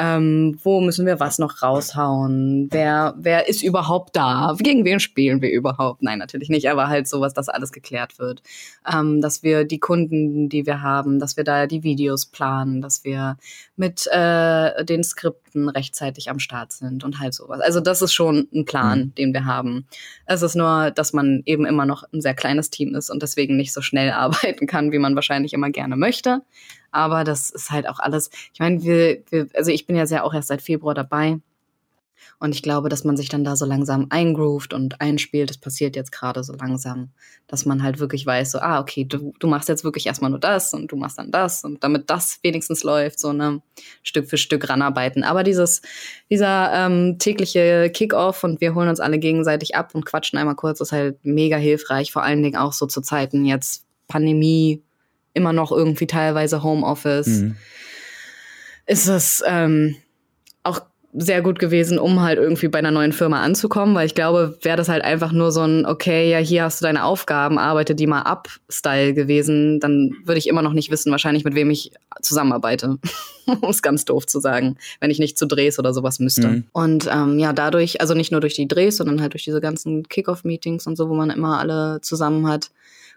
ähm, 0.00 0.56
wo 0.62 0.80
müssen 0.80 1.06
wir 1.06 1.18
was 1.18 1.40
noch 1.40 1.60
raushauen? 1.60 2.68
Wer, 2.70 3.14
wer 3.18 3.48
ist 3.48 3.64
überhaupt 3.64 4.14
da? 4.14 4.54
Gegen 4.60 4.84
wen 4.84 5.00
spielen 5.00 5.42
wir 5.42 5.50
überhaupt? 5.50 6.02
Nein, 6.02 6.20
natürlich 6.20 6.48
nicht, 6.50 6.70
aber 6.70 6.86
halt 6.86 7.08
sowas, 7.08 7.34
dass 7.34 7.48
alles 7.48 7.72
geklärt 7.72 8.20
wird. 8.20 8.40
Ähm, 8.90 9.20
dass 9.20 9.42
wir 9.42 9.64
die 9.64 9.80
Kunden, 9.80 10.48
die 10.48 10.66
wir 10.66 10.82
haben, 10.82 11.18
dass 11.18 11.36
wir 11.36 11.42
da 11.42 11.66
die 11.66 11.82
Videos 11.82 12.26
planen, 12.26 12.80
dass 12.80 13.02
wir 13.02 13.38
mit 13.74 14.06
äh, 14.12 14.84
den 14.84 15.02
Skripten 15.02 15.68
rechtzeitig 15.68 16.30
am 16.30 16.38
Start 16.38 16.72
sind 16.72 17.02
und 17.02 17.18
halt 17.18 17.34
sowas. 17.34 17.60
Also 17.60 17.80
das 17.80 18.00
ist 18.00 18.12
schon 18.12 18.46
ein 18.54 18.64
Plan, 18.64 18.98
Mhm. 19.00 19.14
den 19.16 19.32
wir 19.32 19.46
haben. 19.46 19.86
Es 20.30 20.42
ist 20.42 20.54
nur, 20.54 20.90
dass 20.90 21.14
man 21.14 21.42
eben 21.46 21.64
immer 21.64 21.86
noch 21.86 22.04
ein 22.12 22.20
sehr 22.20 22.34
kleines 22.34 22.68
Team 22.68 22.94
ist 22.94 23.08
und 23.08 23.22
deswegen 23.22 23.56
nicht 23.56 23.72
so 23.72 23.80
schnell 23.80 24.10
arbeiten 24.12 24.66
kann, 24.66 24.92
wie 24.92 24.98
man 24.98 25.14
wahrscheinlich 25.14 25.54
immer 25.54 25.70
gerne 25.70 25.96
möchte. 25.96 26.42
Aber 26.90 27.24
das 27.24 27.50
ist 27.50 27.70
halt 27.70 27.88
auch 27.88 27.98
alles. 27.98 28.30
Ich 28.52 28.60
meine, 28.60 28.82
wir, 28.82 29.22
wir, 29.30 29.48
also 29.54 29.70
ich 29.70 29.86
bin 29.86 29.96
ja 29.96 30.06
sehr 30.06 30.24
auch 30.24 30.34
erst 30.34 30.48
seit 30.48 30.62
Februar 30.62 30.94
dabei. 30.94 31.38
Und 32.38 32.54
ich 32.54 32.62
glaube, 32.62 32.88
dass 32.88 33.04
man 33.04 33.16
sich 33.16 33.28
dann 33.28 33.44
da 33.44 33.56
so 33.56 33.64
langsam 33.64 34.06
eingroovt 34.10 34.72
und 34.72 35.00
einspielt. 35.00 35.50
Das 35.50 35.58
passiert 35.58 35.96
jetzt 35.96 36.12
gerade 36.12 36.44
so 36.44 36.52
langsam, 36.54 37.10
dass 37.46 37.66
man 37.66 37.82
halt 37.82 37.98
wirklich 37.98 38.24
weiß, 38.24 38.52
so, 38.52 38.58
ah, 38.60 38.80
okay, 38.80 39.04
du, 39.04 39.32
du 39.38 39.46
machst 39.46 39.68
jetzt 39.68 39.84
wirklich 39.84 40.06
erstmal 40.06 40.30
nur 40.30 40.38
das 40.38 40.72
und 40.72 40.92
du 40.92 40.96
machst 40.96 41.18
dann 41.18 41.30
das. 41.30 41.64
Und 41.64 41.82
damit 41.82 42.10
das 42.10 42.38
wenigstens 42.42 42.84
läuft, 42.84 43.18
so 43.18 43.32
ne 43.32 43.62
Stück 44.02 44.28
für 44.28 44.38
Stück 44.38 44.68
ranarbeiten. 44.68 45.24
Aber 45.24 45.42
dieses, 45.42 45.82
dieser 46.30 46.72
ähm, 46.74 47.18
tägliche 47.18 47.90
Kickoff 47.90 48.44
und 48.44 48.60
wir 48.60 48.74
holen 48.74 48.88
uns 48.88 49.00
alle 49.00 49.18
gegenseitig 49.18 49.74
ab 49.74 49.94
und 49.94 50.06
quatschen 50.06 50.38
einmal 50.38 50.56
kurz, 50.56 50.80
ist 50.80 50.92
halt 50.92 51.18
mega 51.24 51.56
hilfreich. 51.56 52.12
Vor 52.12 52.22
allen 52.22 52.42
Dingen 52.42 52.56
auch 52.56 52.72
so 52.72 52.86
zu 52.86 53.00
Zeiten 53.00 53.44
jetzt 53.44 53.84
Pandemie, 54.08 54.82
immer 55.34 55.52
noch 55.52 55.70
irgendwie 55.70 56.06
teilweise 56.06 56.62
Homeoffice 56.62 57.26
Mhm. 57.28 57.56
ist 58.86 59.06
es 59.08 59.42
ähm, 59.46 59.96
auch 60.62 60.80
sehr 61.18 61.42
gut 61.42 61.58
gewesen, 61.58 61.98
um 61.98 62.20
halt 62.20 62.38
irgendwie 62.38 62.68
bei 62.68 62.78
einer 62.78 62.90
neuen 62.90 63.12
Firma 63.12 63.42
anzukommen, 63.42 63.94
weil 63.94 64.06
ich 64.06 64.14
glaube, 64.14 64.56
wäre 64.62 64.76
das 64.76 64.88
halt 64.88 65.02
einfach 65.02 65.32
nur 65.32 65.52
so 65.52 65.62
ein, 65.62 65.84
okay, 65.86 66.30
ja, 66.30 66.38
hier 66.38 66.64
hast 66.64 66.80
du 66.80 66.84
deine 66.84 67.04
Aufgaben, 67.04 67.58
arbeite 67.58 67.94
die 67.94 68.06
mal 68.06 68.22
ab, 68.22 68.48
Style 68.68 69.14
gewesen, 69.14 69.80
dann 69.80 70.14
würde 70.24 70.38
ich 70.38 70.48
immer 70.48 70.62
noch 70.62 70.72
nicht 70.72 70.90
wissen, 70.90 71.10
wahrscheinlich 71.10 71.44
mit 71.44 71.54
wem 71.54 71.70
ich 71.70 71.92
zusammenarbeite. 72.20 72.98
um 73.62 73.70
es 73.70 73.82
ganz 73.82 74.04
doof 74.04 74.26
zu 74.26 74.40
sagen, 74.40 74.76
wenn 75.00 75.10
ich 75.10 75.18
nicht 75.18 75.38
zu 75.38 75.46
Drehs 75.46 75.78
oder 75.78 75.92
sowas 75.92 76.18
müsste. 76.18 76.48
Mhm. 76.48 76.64
Und 76.72 77.08
ähm, 77.10 77.38
ja, 77.38 77.52
dadurch, 77.52 78.00
also 78.00 78.14
nicht 78.14 78.32
nur 78.32 78.40
durch 78.40 78.54
die 78.54 78.68
Drehs, 78.68 78.98
sondern 78.98 79.20
halt 79.20 79.32
durch 79.32 79.44
diese 79.44 79.60
ganzen 79.60 80.08
Kickoff-Meetings 80.08 80.86
und 80.86 80.96
so, 80.96 81.08
wo 81.08 81.14
man 81.14 81.30
immer 81.30 81.58
alle 81.58 82.00
zusammen 82.02 82.46
hat, 82.46 82.70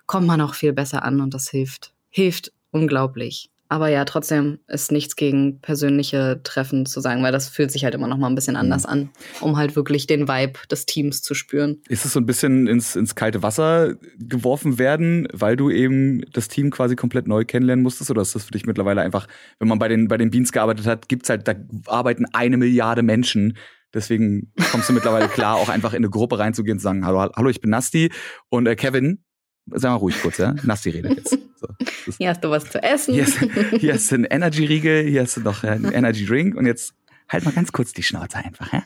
kommt 0.06 0.28
man 0.28 0.42
auch 0.42 0.56
viel 0.56 0.74
besser 0.74 1.04
an 1.04 1.22
und 1.22 1.34
das 1.34 1.50
hilft. 1.50 1.94
Hilft 2.10 2.52
unglaublich. 2.72 3.50
Aber 3.72 3.88
ja, 3.88 4.04
trotzdem 4.04 4.60
ist 4.68 4.92
nichts 4.92 5.16
gegen 5.16 5.62
persönliche 5.62 6.42
Treffen 6.44 6.86
zu 6.86 7.00
sagen, 7.00 7.24
weil 7.24 7.32
das 7.32 7.48
fühlt 7.48 7.72
sich 7.72 7.86
halt 7.86 7.96
immer 7.96 8.08
noch 8.08 8.18
mal 8.18 8.28
ein 8.28 8.36
bisschen 8.36 8.58
anders 8.58 8.86
an, 8.86 9.12
um 9.40 9.56
halt 9.56 9.78
wirklich 9.78 10.08
den 10.08 10.28
Vibe 10.28 10.60
des 10.70 10.86
Teams 10.86 11.22
zu 11.22 11.34
spüren. 11.34 11.82
Ist 11.88 12.04
es 12.04 12.12
so 12.12 12.20
ein 12.20 12.26
bisschen 12.26 12.68
ins, 12.68 12.98
ins 12.98 13.16
kalte 13.16 13.44
Wasser 13.44 13.96
geworfen 14.20 14.78
werden, 14.78 15.26
weil 15.32 15.56
du 15.56 15.70
eben 15.70 16.22
das 16.34 16.50
Team 16.50 16.70
quasi 16.70 16.98
komplett 16.98 17.30
neu 17.30 17.46
kennenlernen 17.46 17.82
musstest? 17.82 18.12
Oder 18.12 18.24
ist 18.24 18.36
das 18.36 18.44
für 18.44 18.52
dich 18.52 18.66
mittlerweile 18.66 19.04
einfach, 19.04 19.26
wenn 19.60 19.70
man 19.70 19.80
bei 19.80 19.88
den, 19.88 20.10
bei 20.10 20.18
den 20.18 20.32
Beans 20.32 20.52
gearbeitet 20.52 20.86
hat, 20.86 21.08
gibt's 21.08 21.30
halt, 21.30 21.48
da 21.48 21.54
arbeiten 21.86 22.26
eine 22.34 22.58
Milliarde 22.58 23.04
Menschen. 23.04 23.56
Deswegen 23.94 24.52
kommst 24.72 24.90
du 24.90 24.94
mittlerweile 24.94 25.30
klar, 25.30 25.56
auch 25.56 25.70
einfach 25.70 25.94
in 25.94 26.00
eine 26.00 26.10
Gruppe 26.10 26.40
reinzugehen 26.40 26.76
und 26.76 26.80
zu 26.80 26.84
sagen, 26.84 27.06
hallo, 27.06 27.30
hallo, 27.34 27.50
ich 27.50 27.62
bin 27.62 27.70
Nasti 27.70 28.12
und 28.50 28.68
äh, 28.68 28.76
Kevin, 28.76 29.24
sag 29.68 29.92
mal 29.92 29.96
ruhig 29.98 30.22
kurz, 30.22 30.38
ja? 30.38 30.56
Nasti 30.64 30.90
redet 30.90 31.18
jetzt. 31.18 31.38
So, 31.56 31.68
Hier 32.18 32.30
hast 32.30 32.44
du 32.44 32.50
was 32.50 32.70
zu 32.70 32.82
essen. 32.82 33.14
hier, 33.14 33.24
ist, 33.24 33.38
hier 33.80 33.94
hast 33.94 34.10
du 34.10 34.16
einen 34.16 34.24
Energy-Riegel, 34.26 35.06
hier 35.08 35.22
hast 35.22 35.38
du 35.38 35.42
noch 35.42 35.64
einen 35.64 35.92
Energy-Drink 35.92 36.56
und 36.56 36.66
jetzt 36.66 36.94
halt 37.30 37.46
mal 37.46 37.54
ganz 37.54 37.72
kurz 37.72 37.94
die 37.94 38.04
Schnauze 38.04 38.38
einfach, 38.38 38.74
ja? 38.74 38.84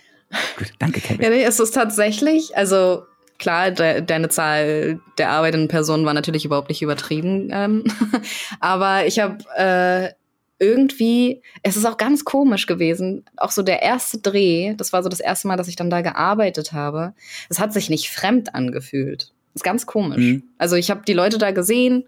Gut, 0.57 0.73
danke, 0.79 0.99
Kevin. 0.99 1.21
Ja, 1.21 1.29
nee, 1.29 1.43
es 1.43 1.59
ist 1.59 1.71
tatsächlich, 1.71 2.57
also 2.57 3.03
klar, 3.37 3.71
de 3.71 4.01
deine 4.01 4.29
Zahl 4.29 4.99
der 5.17 5.29
arbeitenden 5.29 5.69
Personen 5.69 6.05
war 6.05 6.13
natürlich 6.13 6.45
überhaupt 6.45 6.69
nicht 6.69 6.81
übertrieben, 6.81 7.49
ähm, 7.51 7.83
aber 8.59 9.05
ich 9.05 9.19
habe 9.19 9.37
äh, 9.55 10.13
irgendwie, 10.57 11.41
es 11.63 11.75
ist 11.75 11.85
auch 11.85 11.97
ganz 11.97 12.23
komisch 12.23 12.65
gewesen, 12.65 13.25
auch 13.37 13.51
so 13.51 13.61
der 13.61 13.81
erste 13.81 14.19
Dreh, 14.19 14.73
das 14.75 14.93
war 14.93 15.03
so 15.03 15.09
das 15.09 15.19
erste 15.19 15.47
Mal, 15.47 15.57
dass 15.57 15.67
ich 15.67 15.75
dann 15.75 15.89
da 15.89 16.01
gearbeitet 16.01 16.71
habe, 16.71 17.13
es 17.49 17.59
hat 17.59 17.73
sich 17.73 17.89
nicht 17.89 18.09
fremd 18.09 18.55
angefühlt. 18.55 19.33
Ist 19.55 19.63
ganz 19.63 19.85
komisch. 19.85 20.17
Mhm. 20.17 20.43
Also 20.57 20.75
ich 20.75 20.91
habe 20.91 21.01
die 21.07 21.13
Leute 21.13 21.37
da 21.37 21.51
gesehen 21.51 22.07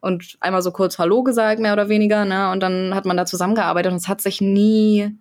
und 0.00 0.36
einmal 0.40 0.62
so 0.62 0.70
kurz 0.70 0.98
Hallo 0.98 1.22
gesagt, 1.22 1.60
mehr 1.60 1.72
oder 1.72 1.88
weniger, 1.88 2.24
ne? 2.24 2.50
Und 2.50 2.60
dann 2.60 2.94
hat 2.94 3.06
man 3.06 3.16
da 3.16 3.26
zusammengearbeitet 3.26 3.92
und 3.92 3.98
es 3.98 4.08
hat 4.08 4.20
sich 4.20 4.40
nie 4.40 5.16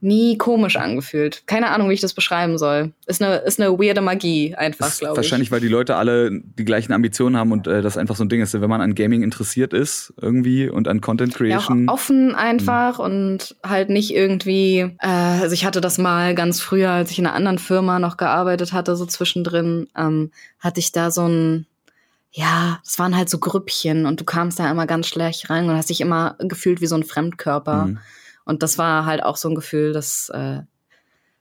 nie 0.00 0.38
komisch 0.38 0.76
angefühlt. 0.76 1.42
Keine 1.46 1.70
Ahnung, 1.70 1.90
wie 1.90 1.94
ich 1.94 2.00
das 2.00 2.14
beschreiben 2.14 2.58
soll. 2.58 2.92
Ist 3.06 3.22
eine, 3.22 3.36
ist 3.36 3.60
eine 3.60 3.78
weirde 3.78 4.00
Magie 4.00 4.54
einfach, 4.54 4.96
glaube 4.98 5.14
ich. 5.14 5.16
Wahrscheinlich, 5.16 5.50
weil 5.50 5.60
die 5.60 5.68
Leute 5.68 5.96
alle 5.96 6.30
die 6.30 6.64
gleichen 6.64 6.92
Ambitionen 6.92 7.36
haben 7.36 7.52
und 7.52 7.66
äh, 7.66 7.82
das 7.82 7.96
einfach 7.96 8.16
so 8.16 8.24
ein 8.24 8.28
Ding 8.28 8.40
ist, 8.40 8.58
wenn 8.58 8.70
man 8.70 8.80
an 8.80 8.94
Gaming 8.94 9.22
interessiert 9.22 9.72
ist 9.72 10.12
irgendwie 10.20 10.68
und 10.68 10.88
an 10.88 11.00
Content 11.00 11.34
Creation. 11.34 11.86
Ja, 11.86 11.92
offen 11.92 12.34
einfach 12.34 12.98
mhm. 12.98 13.04
und 13.04 13.56
halt 13.64 13.90
nicht 13.90 14.14
irgendwie, 14.14 14.78
äh, 15.00 15.06
also 15.08 15.52
ich 15.52 15.64
hatte 15.64 15.80
das 15.80 15.98
mal 15.98 16.34
ganz 16.34 16.60
früher, 16.60 16.90
als 16.90 17.10
ich 17.10 17.18
in 17.18 17.26
einer 17.26 17.34
anderen 17.34 17.58
Firma 17.58 17.98
noch 17.98 18.16
gearbeitet 18.16 18.72
hatte, 18.72 18.94
so 18.96 19.06
zwischendrin, 19.06 19.88
ähm, 19.96 20.30
hatte 20.60 20.80
ich 20.80 20.92
da 20.92 21.10
so 21.10 21.26
ein 21.26 21.66
ja, 22.30 22.78
das 22.84 22.98
waren 22.98 23.16
halt 23.16 23.30
so 23.30 23.38
Grüppchen 23.38 24.04
und 24.04 24.20
du 24.20 24.24
kamst 24.24 24.58
da 24.58 24.70
immer 24.70 24.86
ganz 24.86 25.06
schlecht 25.06 25.48
rein 25.48 25.68
und 25.68 25.74
hast 25.74 25.88
dich 25.88 26.00
immer 26.00 26.36
gefühlt 26.38 26.80
wie 26.80 26.86
so 26.86 26.94
ein 26.94 27.02
Fremdkörper. 27.02 27.86
Mhm. 27.86 27.98
Und 28.48 28.62
das 28.62 28.78
war 28.78 29.04
halt 29.04 29.22
auch 29.22 29.36
so 29.36 29.50
ein 29.50 29.54
Gefühl, 29.54 29.92
dass 29.92 30.30
äh, 30.30 30.62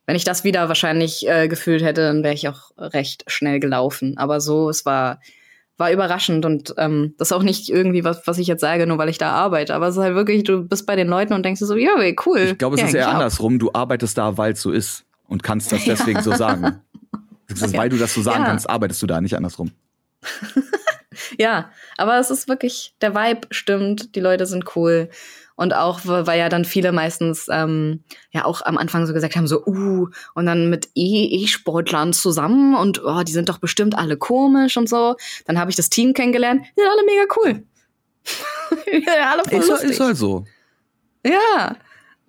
wenn 0.06 0.16
ich 0.18 0.26
das 0.26 0.44
wieder 0.44 0.68
wahrscheinlich 0.68 1.26
äh, 1.26 1.48
gefühlt 1.48 1.82
hätte, 1.82 2.02
dann 2.02 2.22
wäre 2.22 2.34
ich 2.34 2.50
auch 2.50 2.72
recht 2.78 3.24
schnell 3.28 3.62
gelaufen. 3.62 4.18
Aber 4.18 4.42
so, 4.42 4.70
es 4.70 4.86
war 4.86 5.22
war 5.78 5.92
überraschend 5.92 6.44
und 6.44 6.74
ähm, 6.78 7.14
das 7.18 7.30
ist 7.30 7.32
auch 7.34 7.44
nicht 7.44 7.70
irgendwie 7.70 8.04
was, 8.04 8.26
was 8.26 8.40
ich 8.40 8.48
jetzt 8.48 8.62
sage, 8.62 8.88
nur 8.88 8.98
weil 8.98 9.10
ich 9.10 9.20
da 9.20 9.32
arbeite. 9.32 9.76
Aber 9.76 9.88
es 9.88 9.96
ist 9.96 10.02
halt 10.02 10.16
wirklich, 10.16 10.44
du 10.44 10.64
bist 10.64 10.88
bei 10.88 10.96
den 10.96 11.08
Leuten 11.08 11.34
und 11.34 11.46
denkst 11.46 11.62
so, 11.62 11.76
ja, 11.76 11.92
cool. 12.26 12.40
Ich 12.40 12.58
glaube, 12.58 12.76
es 12.76 12.82
ja, 12.82 12.88
ist 12.88 12.94
eher 12.96 13.10
andersrum. 13.10 13.60
Du 13.60 13.72
arbeitest 13.74 14.18
da, 14.18 14.38
weil 14.38 14.54
es 14.54 14.62
so 14.62 14.72
ist 14.72 15.06
und 15.28 15.44
kannst 15.44 15.72
das 15.72 15.86
deswegen 15.86 16.18
ja. 16.18 16.24
so 16.24 16.34
sagen. 16.34 16.82
Das 17.50 17.62
ist, 17.62 17.78
weil 17.78 17.88
du 17.88 17.96
das 17.96 18.14
so 18.14 18.22
sagen 18.22 18.42
ja. 18.42 18.48
kannst, 18.48 18.70
arbeitest 18.70 19.02
du 19.02 19.08
da, 19.08 19.22
nicht 19.22 19.34
andersrum. 19.38 19.72
ja, 21.40 21.72
aber 21.96 22.20
es 22.20 22.30
ist 22.30 22.50
wirklich, 22.50 22.94
der 23.00 23.16
Vibe 23.16 23.48
stimmt, 23.52 24.16
die 24.16 24.20
Leute 24.20 24.46
sind 24.46 24.76
cool. 24.76 25.10
Und 25.58 25.74
auch, 25.74 26.02
weil 26.04 26.40
ja 26.40 26.50
dann 26.50 26.66
viele 26.66 26.92
meistens 26.92 27.48
ähm, 27.52 28.04
ja 28.32 28.46
auch 28.46 28.62
am 28.62 28.78
Anfang 28.78 29.08
so 29.08 29.14
gesagt 29.14 29.36
haben, 29.36 29.48
so, 29.48 29.66
uh, 29.66 30.08
und 30.36 30.46
dann 30.46 30.70
mit 30.70 30.90
E-Sportlern 30.94 32.14
zusammen 32.14 32.76
und 32.76 33.04
oh, 33.04 33.24
die 33.24 33.32
sind 33.32 33.50
doch 33.50 33.58
bestimmt 33.58 33.98
alle 33.98 34.18
komisch 34.18 34.78
und 34.78 34.88
so. 34.88 35.16
Dann 35.46 35.60
habe 35.60 35.72
ich 35.72 35.76
das 35.76 35.90
Team 35.90 36.14
kennengelernt, 36.14 36.62
die 36.78 36.82
sind 36.82 36.90
alle 36.90 37.04
mega 37.06 37.24
cool. 37.38 37.64
ja, 39.06 39.32
alle 39.32 39.44
voll 39.46 39.60
ist, 39.60 39.70
lustig. 39.70 39.90
ist 39.90 40.00
halt 40.00 40.18
so. 40.18 40.46
Ja. 41.26 41.76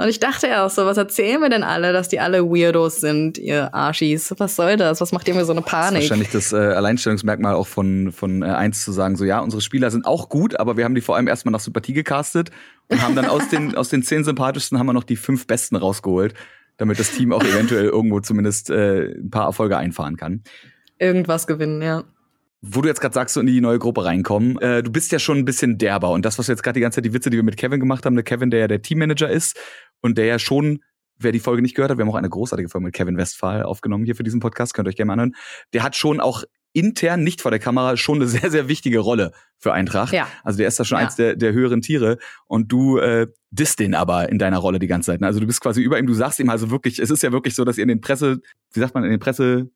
Und 0.00 0.06
ich 0.08 0.20
dachte 0.20 0.46
ja 0.46 0.64
auch 0.64 0.70
so, 0.70 0.86
was 0.86 0.96
erzählen 0.96 1.40
wir 1.40 1.48
denn 1.48 1.64
alle, 1.64 1.92
dass 1.92 2.08
die 2.08 2.20
alle 2.20 2.44
Weirdos 2.44 3.00
sind, 3.00 3.36
ihr 3.36 3.74
Arschis? 3.74 4.32
Was 4.38 4.54
soll 4.54 4.76
das? 4.76 5.00
Was 5.00 5.10
macht 5.10 5.26
ihr 5.26 5.34
mir 5.34 5.44
so 5.44 5.50
eine 5.50 5.60
Panik? 5.60 5.94
Das 5.94 6.04
ist 6.04 6.10
wahrscheinlich 6.10 6.30
das 6.30 6.52
äh, 6.52 6.56
Alleinstellungsmerkmal 6.56 7.54
auch 7.56 7.66
von, 7.66 8.12
von 8.12 8.42
äh, 8.42 8.46
eins 8.46 8.84
zu 8.84 8.92
sagen, 8.92 9.16
so 9.16 9.24
ja, 9.24 9.40
unsere 9.40 9.60
Spieler 9.60 9.90
sind 9.90 10.06
auch 10.06 10.28
gut, 10.28 10.58
aber 10.60 10.76
wir 10.76 10.84
haben 10.84 10.94
die 10.94 11.00
vor 11.00 11.16
allem 11.16 11.26
erstmal 11.26 11.50
nach 11.50 11.58
Sympathie 11.58 11.94
gecastet 11.94 12.52
und 12.86 13.02
haben 13.02 13.16
dann 13.16 13.26
aus 13.26 13.48
den, 13.48 13.74
aus 13.76 13.88
den 13.88 14.04
zehn 14.04 14.22
sympathischsten 14.22 14.78
haben 14.78 14.86
wir 14.86 14.92
noch 14.92 15.02
die 15.02 15.16
fünf 15.16 15.48
besten 15.48 15.74
rausgeholt, 15.74 16.32
damit 16.76 17.00
das 17.00 17.10
Team 17.10 17.32
auch 17.32 17.42
eventuell 17.42 17.86
irgendwo 17.86 18.20
zumindest 18.20 18.70
äh, 18.70 19.16
ein 19.16 19.30
paar 19.30 19.46
Erfolge 19.46 19.78
einfahren 19.78 20.16
kann. 20.16 20.44
Irgendwas 21.00 21.48
gewinnen, 21.48 21.82
ja 21.82 22.04
wo 22.60 22.80
du 22.80 22.88
jetzt 22.88 23.00
gerade 23.00 23.14
sagst, 23.14 23.34
so 23.34 23.40
in 23.40 23.46
die 23.46 23.60
neue 23.60 23.78
Gruppe 23.78 24.04
reinkommen, 24.04 24.58
äh, 24.58 24.82
du 24.82 24.90
bist 24.90 25.12
ja 25.12 25.18
schon 25.18 25.38
ein 25.38 25.44
bisschen 25.44 25.78
derber 25.78 26.10
und 26.10 26.24
das, 26.24 26.38
was 26.38 26.48
wir 26.48 26.54
jetzt 26.54 26.62
gerade 26.62 26.74
die 26.74 26.80
ganze 26.80 26.96
Zeit, 26.96 27.04
die 27.04 27.12
Witze, 27.12 27.30
die 27.30 27.36
wir 27.36 27.44
mit 27.44 27.56
Kevin 27.56 27.78
gemacht 27.78 28.04
haben, 28.04 28.16
der 28.16 28.24
Kevin, 28.24 28.50
der 28.50 28.60
ja 28.60 28.68
der 28.68 28.82
Teammanager 28.82 29.30
ist 29.30 29.56
und 30.00 30.18
der 30.18 30.26
ja 30.26 30.38
schon, 30.38 30.82
wer 31.16 31.32
die 31.32 31.40
Folge 31.40 31.62
nicht 31.62 31.74
gehört 31.74 31.90
hat, 31.90 31.98
wir 31.98 32.04
haben 32.04 32.10
auch 32.10 32.16
eine 32.16 32.28
großartige 32.28 32.68
Folge 32.68 32.86
mit 32.86 32.94
Kevin 32.94 33.16
Westphal 33.16 33.62
aufgenommen 33.62 34.04
hier 34.04 34.16
für 34.16 34.22
diesen 34.22 34.40
Podcast, 34.40 34.74
könnt 34.74 34.86
ihr 34.86 34.90
euch 34.90 34.96
gerne 34.96 35.08
mal 35.08 35.12
anhören, 35.14 35.34
der 35.72 35.82
hat 35.82 35.96
schon 35.96 36.20
auch 36.20 36.44
intern, 36.72 37.24
nicht 37.24 37.40
vor 37.40 37.50
der 37.50 37.60
Kamera, 37.60 37.96
schon 37.96 38.18
eine 38.18 38.26
sehr, 38.26 38.50
sehr 38.50 38.68
wichtige 38.68 39.00
Rolle 39.00 39.32
für 39.58 39.72
Eintracht. 39.72 40.12
Ja. 40.12 40.28
Also 40.44 40.58
der 40.58 40.68
ist 40.68 40.78
da 40.78 40.84
schon 40.84 40.98
ja. 40.98 41.04
eins 41.04 41.16
der, 41.16 41.34
der 41.34 41.52
höheren 41.52 41.80
Tiere 41.80 42.18
und 42.46 42.70
du 42.70 42.98
äh, 42.98 43.26
disst 43.50 43.80
den 43.80 43.94
aber 43.94 44.28
in 44.28 44.38
deiner 44.38 44.58
Rolle 44.58 44.78
die 44.78 44.86
ganze 44.86 45.12
Zeit. 45.12 45.20
Ne? 45.20 45.26
Also 45.26 45.40
du 45.40 45.46
bist 45.46 45.60
quasi 45.60 45.82
über 45.82 45.98
ihm, 45.98 46.06
du 46.06 46.14
sagst 46.14 46.38
ihm 46.38 46.50
also 46.50 46.70
wirklich, 46.70 46.98
es 46.98 47.10
ist 47.10 47.22
ja 47.22 47.32
wirklich 47.32 47.54
so, 47.54 47.64
dass 47.64 47.78
ihr 47.78 47.82
in 47.82 47.88
den 47.88 48.00
Presse, 48.00 48.40
wie 48.72 48.80
sagt 48.80 48.94
man, 48.94 49.04
in 49.04 49.10
den 49.10 49.20
Presse 49.20 49.70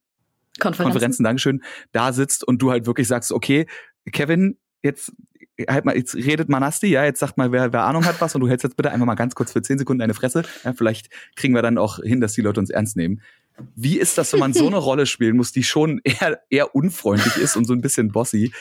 Konferenzen. 0.61 0.93
Konferenzen, 0.93 1.25
Dankeschön, 1.25 1.63
da 1.93 2.13
sitzt 2.13 2.47
und 2.47 2.61
du 2.61 2.71
halt 2.71 2.87
wirklich 2.87 3.09
sagst, 3.09 3.33
okay, 3.33 3.67
Kevin, 4.13 4.59
jetzt 4.83 5.13
halt 5.69 5.85
mal, 5.85 5.97
jetzt 5.97 6.15
redet 6.15 6.49
Manasti, 6.49 6.89
ja, 6.89 7.05
jetzt 7.05 7.21
sagt 7.21 7.37
mal, 7.37 7.53
wer, 7.53 7.73
wer 7.73 7.85
Ahnung 7.85 8.05
hat 8.05 8.21
was 8.21 8.35
und 8.35 8.41
du 8.41 8.49
hältst 8.49 8.65
jetzt 8.65 8.77
bitte 8.77 8.91
einfach 8.91 9.07
mal 9.07 9.15
ganz 9.15 9.35
kurz 9.35 9.53
für 9.53 9.63
zehn 9.63 9.79
Sekunden 9.79 10.01
deine 10.01 10.15
Fresse. 10.15 10.43
Ja, 10.65 10.73
vielleicht 10.73 11.09
kriegen 11.37 11.55
wir 11.55 11.63
dann 11.63 11.79
auch 11.79 11.99
hin, 11.99 12.21
dass 12.21 12.33
die 12.33 12.41
Leute 12.41 12.61
uns 12.61 12.71
ernst 12.71 12.97
nehmen. 12.97 13.21
Wie 13.77 13.99
ist 13.99 14.19
das, 14.19 14.33
wenn 14.33 14.41
man 14.41 14.53
so 14.53 14.67
eine 14.67 14.77
Rolle 14.79 15.07
spielen 15.07 15.37
muss, 15.37 15.53
die 15.53 15.63
schon 15.63 16.01
eher, 16.05 16.41
eher 16.51 16.75
unfreundlich 16.75 17.37
ist 17.37 17.57
und 17.57 17.67
so 17.67 17.73
ein 17.73 17.81
bisschen 17.81 18.13
bossy, 18.13 18.53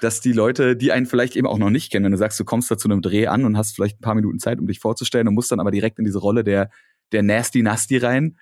dass 0.00 0.20
die 0.20 0.32
Leute, 0.32 0.76
die 0.76 0.92
einen 0.92 1.06
vielleicht 1.06 1.36
eben 1.36 1.46
auch 1.46 1.58
noch 1.58 1.70
nicht 1.70 1.92
kennen, 1.92 2.06
wenn 2.06 2.12
du 2.12 2.18
sagst, 2.18 2.40
du 2.40 2.44
kommst 2.44 2.70
da 2.70 2.78
zu 2.78 2.88
einem 2.88 3.02
Dreh 3.02 3.26
an 3.26 3.44
und 3.44 3.56
hast 3.56 3.74
vielleicht 3.74 3.98
ein 3.98 4.02
paar 4.02 4.14
Minuten 4.14 4.38
Zeit, 4.38 4.58
um 4.58 4.66
dich 4.66 4.80
vorzustellen 4.80 5.28
und 5.28 5.34
musst 5.34 5.52
dann 5.52 5.60
aber 5.60 5.70
direkt 5.70 5.98
in 5.98 6.04
diese 6.04 6.18
Rolle 6.18 6.42
der, 6.42 6.70
der 7.12 7.22
Nasty 7.22 7.62
Nasty 7.62 7.98
rein. 7.98 8.38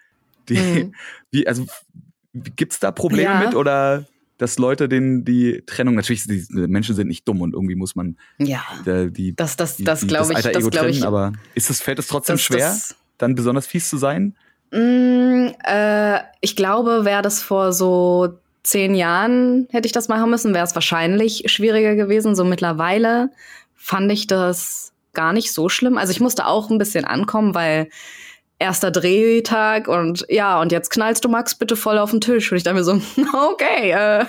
Die, 0.48 0.58
mhm. 0.58 0.94
wie, 1.30 1.46
also, 1.46 1.66
gibt's 2.32 2.78
da 2.78 2.92
Probleme 2.92 3.30
ja. 3.30 3.40
mit 3.40 3.54
oder? 3.54 4.06
Dass 4.38 4.58
Leute 4.58 4.88
den 4.88 5.24
die 5.24 5.62
Trennung 5.66 5.94
natürlich 5.94 6.24
die 6.26 6.46
Menschen 6.50 6.94
sind 6.94 7.08
nicht 7.08 7.26
dumm 7.28 7.42
und 7.42 7.52
irgendwie 7.52 7.74
muss 7.74 7.94
man 7.96 8.16
ja. 8.38 8.62
die, 8.86 9.12
die 9.12 9.36
das 9.36 9.56
das 9.56 9.76
das 9.76 10.06
glaube 10.06 10.32
ich 10.32 10.40
das 10.40 10.70
glaube 10.70 10.90
ich 10.90 11.04
aber 11.04 11.32
ist 11.54 11.70
es 11.70 11.80
fällt 11.80 11.98
es 11.98 12.06
trotzdem 12.06 12.34
das, 12.34 12.42
schwer 12.42 12.68
das, 12.68 12.96
dann 13.18 13.34
besonders 13.34 13.66
fies 13.66 13.90
zu 13.90 13.98
sein? 13.98 14.36
Mm, 14.70 15.48
äh, 15.64 16.20
ich 16.40 16.56
glaube 16.56 17.04
wäre 17.04 17.22
das 17.22 17.42
vor 17.42 17.72
so 17.72 18.38
zehn 18.62 18.94
Jahren 18.94 19.66
hätte 19.70 19.86
ich 19.86 19.92
das 19.92 20.08
machen 20.08 20.30
müssen 20.30 20.54
wäre 20.54 20.64
es 20.64 20.74
wahrscheinlich 20.74 21.44
schwieriger 21.46 21.96
gewesen. 21.96 22.36
So 22.36 22.44
mittlerweile 22.44 23.30
fand 23.74 24.10
ich 24.12 24.26
das 24.26 24.92
gar 25.14 25.32
nicht 25.32 25.52
so 25.52 25.68
schlimm. 25.68 25.98
Also 25.98 26.12
ich 26.12 26.20
musste 26.20 26.46
auch 26.46 26.70
ein 26.70 26.78
bisschen 26.78 27.04
ankommen 27.04 27.54
weil 27.54 27.88
erster 28.58 28.90
Drehtag 28.90 29.86
und 29.86 30.26
ja, 30.28 30.60
und 30.60 30.72
jetzt 30.72 30.90
knallst 30.90 31.24
du 31.24 31.28
Max 31.28 31.54
bitte 31.54 31.76
voll 31.76 31.98
auf 31.98 32.10
den 32.10 32.20
Tisch. 32.20 32.50
Und 32.50 32.58
ich 32.58 32.64
dachte 32.64 32.76
mir 32.76 32.84
so, 32.84 32.92
okay, 33.52 33.92
äh, 33.92 34.24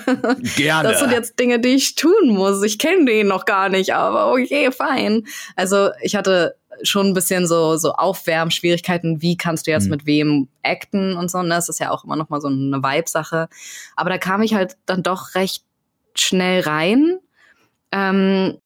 Gerne. 0.56 0.88
das 0.88 1.00
sind 1.00 1.12
jetzt 1.12 1.38
Dinge, 1.38 1.58
die 1.58 1.74
ich 1.74 1.96
tun 1.96 2.28
muss. 2.28 2.62
Ich 2.62 2.78
kenne 2.78 3.06
den 3.06 3.26
noch 3.26 3.44
gar 3.44 3.68
nicht, 3.68 3.94
aber 3.94 4.32
okay, 4.32 4.70
fein. 4.70 5.26
Also 5.56 5.90
ich 6.00 6.14
hatte 6.14 6.56
schon 6.82 7.08
ein 7.08 7.14
bisschen 7.14 7.46
so, 7.46 7.76
so 7.76 7.92
Aufwärmschwierigkeiten, 7.92 9.20
wie 9.20 9.36
kannst 9.36 9.66
du 9.66 9.72
jetzt 9.72 9.84
mhm. 9.84 9.90
mit 9.90 10.06
wem 10.06 10.48
acten 10.62 11.16
und 11.16 11.30
so. 11.30 11.38
Und 11.38 11.48
ne? 11.48 11.54
das 11.54 11.68
ist 11.68 11.80
ja 11.80 11.90
auch 11.90 12.04
immer 12.04 12.16
noch 12.16 12.28
mal 12.28 12.40
so 12.40 12.48
eine 12.48 12.82
Vibe-Sache. 12.82 13.48
Aber 13.96 14.10
da 14.10 14.18
kam 14.18 14.42
ich 14.42 14.54
halt 14.54 14.76
dann 14.86 15.02
doch 15.02 15.34
recht 15.34 15.64
schnell 16.14 16.60
rein. 16.60 17.18
Ähm, 17.92 18.58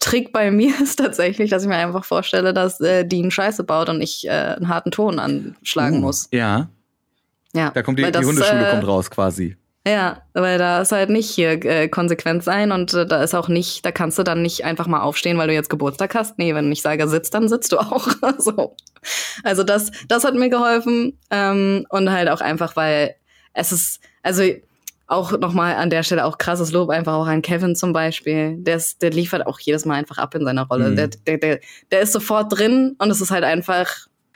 Trick 0.00 0.32
bei 0.32 0.50
mir 0.50 0.72
ist 0.82 0.96
tatsächlich, 0.96 1.50
dass 1.50 1.62
ich 1.62 1.68
mir 1.68 1.76
einfach 1.76 2.04
vorstelle, 2.04 2.52
dass 2.54 2.80
äh, 2.80 3.04
Dean 3.04 3.30
Scheiße 3.30 3.64
baut 3.64 3.88
und 3.88 4.00
ich 4.00 4.26
äh, 4.26 4.30
einen 4.30 4.68
harten 4.68 4.90
Ton 4.90 5.18
anschlagen 5.18 5.98
uh, 5.98 6.00
muss. 6.00 6.28
Ja. 6.32 6.68
Ja. 7.54 7.70
Da 7.70 7.82
kommt 7.82 7.98
die, 7.98 8.02
das, 8.02 8.20
die 8.20 8.26
Hundeschule 8.26 8.68
äh, 8.68 8.70
kommt 8.70 8.86
raus 8.86 9.10
quasi. 9.10 9.56
Ja, 9.86 10.22
weil 10.34 10.58
da 10.58 10.82
ist 10.82 10.92
halt 10.92 11.08
nicht 11.08 11.30
hier 11.30 11.64
äh, 11.64 11.88
konsequent 11.88 12.44
sein 12.44 12.72
und 12.72 12.92
äh, 12.92 13.06
da 13.06 13.22
ist 13.22 13.34
auch 13.34 13.48
nicht, 13.48 13.86
da 13.86 13.92
kannst 13.92 14.18
du 14.18 14.22
dann 14.22 14.42
nicht 14.42 14.64
einfach 14.64 14.86
mal 14.86 15.00
aufstehen, 15.00 15.38
weil 15.38 15.48
du 15.48 15.54
jetzt 15.54 15.70
Geburtstag 15.70 16.14
hast. 16.14 16.38
Nee, 16.38 16.54
wenn 16.54 16.70
ich 16.70 16.82
sage 16.82 17.08
sitzt, 17.08 17.32
dann 17.32 17.48
sitzt 17.48 17.72
du 17.72 17.78
auch. 17.78 18.06
so. 18.38 18.76
Also 19.44 19.64
das, 19.64 19.90
das 20.06 20.24
hat 20.24 20.34
mir 20.34 20.50
geholfen 20.50 21.18
ähm, 21.30 21.86
und 21.88 22.10
halt 22.10 22.28
auch 22.28 22.42
einfach, 22.42 22.76
weil 22.76 23.14
es 23.54 23.72
ist, 23.72 24.00
also 24.22 24.42
auch 25.08 25.36
nochmal 25.38 25.74
an 25.76 25.88
der 25.88 26.02
Stelle 26.02 26.24
auch 26.26 26.36
krasses 26.36 26.70
Lob 26.70 26.90
einfach 26.90 27.14
auch 27.14 27.26
an 27.26 27.40
Kevin 27.40 27.74
zum 27.74 27.94
Beispiel. 27.94 28.56
Der, 28.58 28.76
ist, 28.76 29.00
der 29.00 29.10
liefert 29.10 29.46
auch 29.46 29.58
jedes 29.58 29.86
Mal 29.86 29.94
einfach 29.94 30.18
ab 30.18 30.34
in 30.34 30.44
seiner 30.44 30.66
Rolle. 30.66 30.90
Mhm. 30.90 30.96
Der, 30.96 31.08
der, 31.08 31.38
der, 31.38 31.60
der 31.90 32.00
ist 32.02 32.12
sofort 32.12 32.56
drin 32.56 32.94
und 32.98 33.10
es 33.10 33.22
ist 33.22 33.30
halt 33.30 33.42
einfach, 33.42 33.88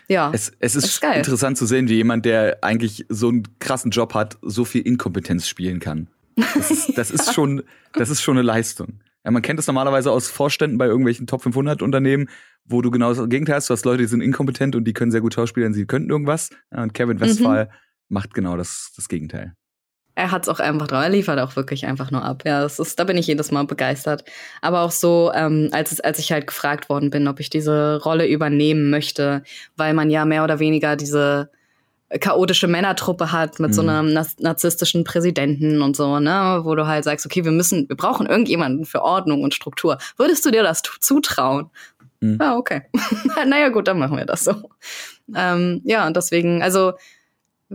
ja. 0.08 0.30
Es, 0.32 0.50
es 0.60 0.74
ist, 0.74 0.86
ist 0.86 1.04
interessant 1.04 1.58
zu 1.58 1.66
sehen, 1.66 1.88
wie 1.88 1.96
jemand, 1.96 2.24
der 2.24 2.58
eigentlich 2.62 3.04
so 3.10 3.28
einen 3.28 3.46
krassen 3.58 3.90
Job 3.90 4.14
hat, 4.14 4.38
so 4.40 4.64
viel 4.64 4.80
Inkompetenz 4.82 5.46
spielen 5.46 5.78
kann. 5.78 6.08
Das 6.36 6.70
ist, 6.70 6.96
das 6.98 7.10
ist 7.10 7.34
schon, 7.34 7.62
das 7.92 8.08
ist 8.08 8.22
schon 8.22 8.38
eine 8.38 8.42
Leistung. 8.42 9.00
Ja, 9.24 9.30
man 9.30 9.42
kennt 9.42 9.60
es 9.60 9.66
normalerweise 9.66 10.10
aus 10.10 10.30
Vorständen 10.30 10.78
bei 10.78 10.86
irgendwelchen 10.86 11.26
Top 11.26 11.42
500 11.42 11.82
Unternehmen, 11.82 12.30
wo 12.64 12.80
du 12.80 12.90
genau 12.90 13.12
das 13.12 13.28
Gegenteil 13.28 13.56
hast. 13.56 13.68
Du 13.68 13.74
hast 13.74 13.84
Leute, 13.84 13.98
die 13.98 14.08
sind 14.08 14.22
inkompetent 14.22 14.74
und 14.74 14.84
die 14.84 14.94
können 14.94 15.10
sehr 15.10 15.20
gut 15.20 15.34
schauspielen, 15.34 15.74
sie 15.74 15.84
könnten 15.84 16.08
irgendwas. 16.08 16.48
Und 16.70 16.94
Kevin 16.94 17.20
Westphal 17.20 17.66
mhm. 17.66 17.70
macht 18.08 18.32
genau 18.32 18.56
das, 18.56 18.92
das 18.96 19.08
Gegenteil 19.08 19.54
er 20.14 20.30
hat 20.30 20.42
es 20.42 20.48
auch 20.48 20.60
einfach 20.60 20.88
drauf. 20.88 21.02
Er 21.02 21.08
liefert 21.08 21.38
auch 21.38 21.56
wirklich 21.56 21.86
einfach 21.86 22.10
nur 22.10 22.22
ab. 22.22 22.42
Ja, 22.44 22.60
das 22.60 22.78
ist, 22.78 22.98
da 22.98 23.04
bin 23.04 23.16
ich 23.16 23.26
jedes 23.26 23.50
Mal 23.50 23.64
begeistert. 23.64 24.24
Aber 24.60 24.82
auch 24.82 24.90
so, 24.90 25.32
ähm, 25.34 25.70
als, 25.72 26.00
als 26.00 26.18
ich 26.18 26.32
halt 26.32 26.46
gefragt 26.46 26.88
worden 26.88 27.10
bin, 27.10 27.28
ob 27.28 27.40
ich 27.40 27.48
diese 27.48 28.00
Rolle 28.02 28.26
übernehmen 28.26 28.90
möchte, 28.90 29.42
weil 29.76 29.94
man 29.94 30.10
ja 30.10 30.24
mehr 30.24 30.44
oder 30.44 30.58
weniger 30.58 30.96
diese 30.96 31.50
chaotische 32.20 32.68
Männertruppe 32.68 33.32
hat 33.32 33.58
mit 33.58 33.70
mhm. 33.70 33.74
so 33.74 33.82
einem 33.82 34.24
narzisstischen 34.38 35.04
Präsidenten 35.04 35.80
und 35.80 35.96
so, 35.96 36.18
ne, 36.18 36.60
wo 36.62 36.74
du 36.74 36.86
halt 36.86 37.04
sagst, 37.04 37.24
okay, 37.24 37.44
wir 37.44 37.52
müssen, 37.52 37.88
wir 37.88 37.96
brauchen 37.96 38.26
irgendjemanden 38.26 38.84
für 38.84 39.02
Ordnung 39.02 39.42
und 39.42 39.54
Struktur. 39.54 39.98
Würdest 40.18 40.44
du 40.44 40.50
dir 40.50 40.62
das 40.62 40.82
zutrauen? 41.00 41.70
Mhm. 42.20 42.36
Ah, 42.38 42.56
okay. 42.56 42.82
naja, 43.46 43.70
gut, 43.70 43.88
dann 43.88 43.98
machen 43.98 44.18
wir 44.18 44.26
das 44.26 44.44
so. 44.44 44.54
Ähm, 45.34 45.80
ja, 45.84 46.06
und 46.06 46.16
deswegen, 46.16 46.62
also 46.62 46.92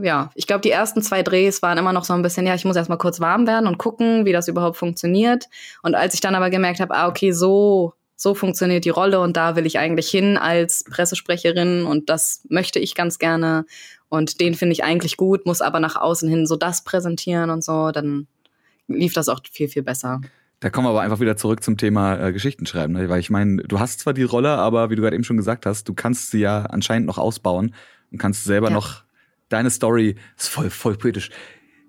ja, 0.02 0.30
ich 0.36 0.48
glaube, 0.48 0.62
die 0.62 0.72
ersten 0.72 1.02
zwei 1.02 1.24
Drehs 1.24 1.62
waren 1.62 1.78
immer 1.78 1.94
noch 1.94 2.06
so 2.06 2.14
ein 2.14 2.22
bisschen, 2.22 2.46
ja, 2.46 2.56
ich 2.56 2.66
muss 2.66 2.76
erstmal 2.76 2.98
kurz 2.98 3.20
warm 3.20 3.48
werden 3.48 3.68
und 3.68 3.78
gucken, 3.78 4.26
wie 4.26 4.34
das 4.34 4.48
überhaupt 4.48 4.78
funktioniert. 4.78 5.46
Und 5.82 5.96
als 5.96 6.14
ich 6.14 6.22
dann 6.22 6.36
aber 6.36 6.50
gemerkt 6.50 6.80
habe, 6.80 6.96
ah, 6.96 7.08
okay, 7.08 7.32
so 7.32 7.94
so 8.20 8.34
funktioniert 8.34 8.84
die 8.84 8.90
Rolle 8.90 9.20
und 9.22 9.38
da 9.38 9.56
will 9.56 9.68
ich 9.68 9.78
eigentlich 9.78 10.10
hin 10.10 10.38
als 10.38 10.84
Pressesprecherin 10.90 11.86
und 11.86 12.10
das 12.10 12.44
möchte 12.50 12.80
ich 12.80 12.96
ganz 12.96 13.20
gerne 13.20 13.66
und 14.10 14.42
den 14.42 14.56
finde 14.56 14.74
ich 14.74 14.84
eigentlich 14.84 15.18
gut, 15.18 15.46
muss 15.46 15.62
aber 15.62 15.80
nach 15.80 15.96
außen 15.96 16.28
hin 16.28 16.48
so 16.48 16.56
das 16.56 16.84
präsentieren 16.84 17.52
und 17.52 17.64
so, 17.64 17.92
dann 17.92 18.28
lief 18.88 19.14
das 19.14 19.30
auch 19.30 19.40
viel, 19.52 19.68
viel 19.68 19.84
besser. 19.84 20.20
Da 20.60 20.72
kommen 20.72 20.88
wir 20.88 20.90
aber 20.90 21.02
einfach 21.02 21.20
wieder 21.20 21.38
zurück 21.38 21.62
zum 21.64 21.78
Thema 21.78 22.18
äh, 22.20 22.34
Geschichtenschreiben, 22.34 22.96
ne? 22.96 23.08
weil 23.08 23.20
ich 23.20 23.30
meine, 23.30 23.62
du 23.62 23.80
hast 23.80 24.00
zwar 24.00 24.14
die 24.14 24.24
Rolle, 24.24 24.50
aber 24.50 24.90
wie 24.90 24.96
du 24.96 25.04
gerade 25.04 25.16
eben 25.16 25.24
schon 25.24 25.38
gesagt 25.38 25.68
hast, 25.68 25.88
du 25.88 25.94
kannst 25.94 26.32
sie 26.32 26.40
ja 26.40 26.64
anscheinend 26.64 27.06
noch 27.06 27.20
ausbauen 27.20 27.76
und 28.12 28.18
kannst 28.18 28.46
selber 28.46 28.70
ja. 28.70 28.74
noch 28.74 29.04
deine 29.50 29.70
Story, 29.70 30.16
ist 30.38 30.50
voll, 30.50 30.70
voll 30.70 30.98
poetisch. 30.98 31.30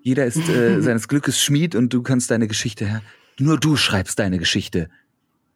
Jeder 0.01 0.25
ist 0.25 0.47
äh, 0.49 0.81
seines 0.81 1.07
Glückes 1.07 1.41
Schmied 1.41 1.75
und 1.75 1.93
du 1.93 2.01
kannst 2.01 2.31
deine 2.31 2.47
Geschichte, 2.47 3.01
nur 3.37 3.59
du 3.59 3.75
schreibst 3.75 4.19
deine 4.19 4.37
Geschichte. 4.37 4.89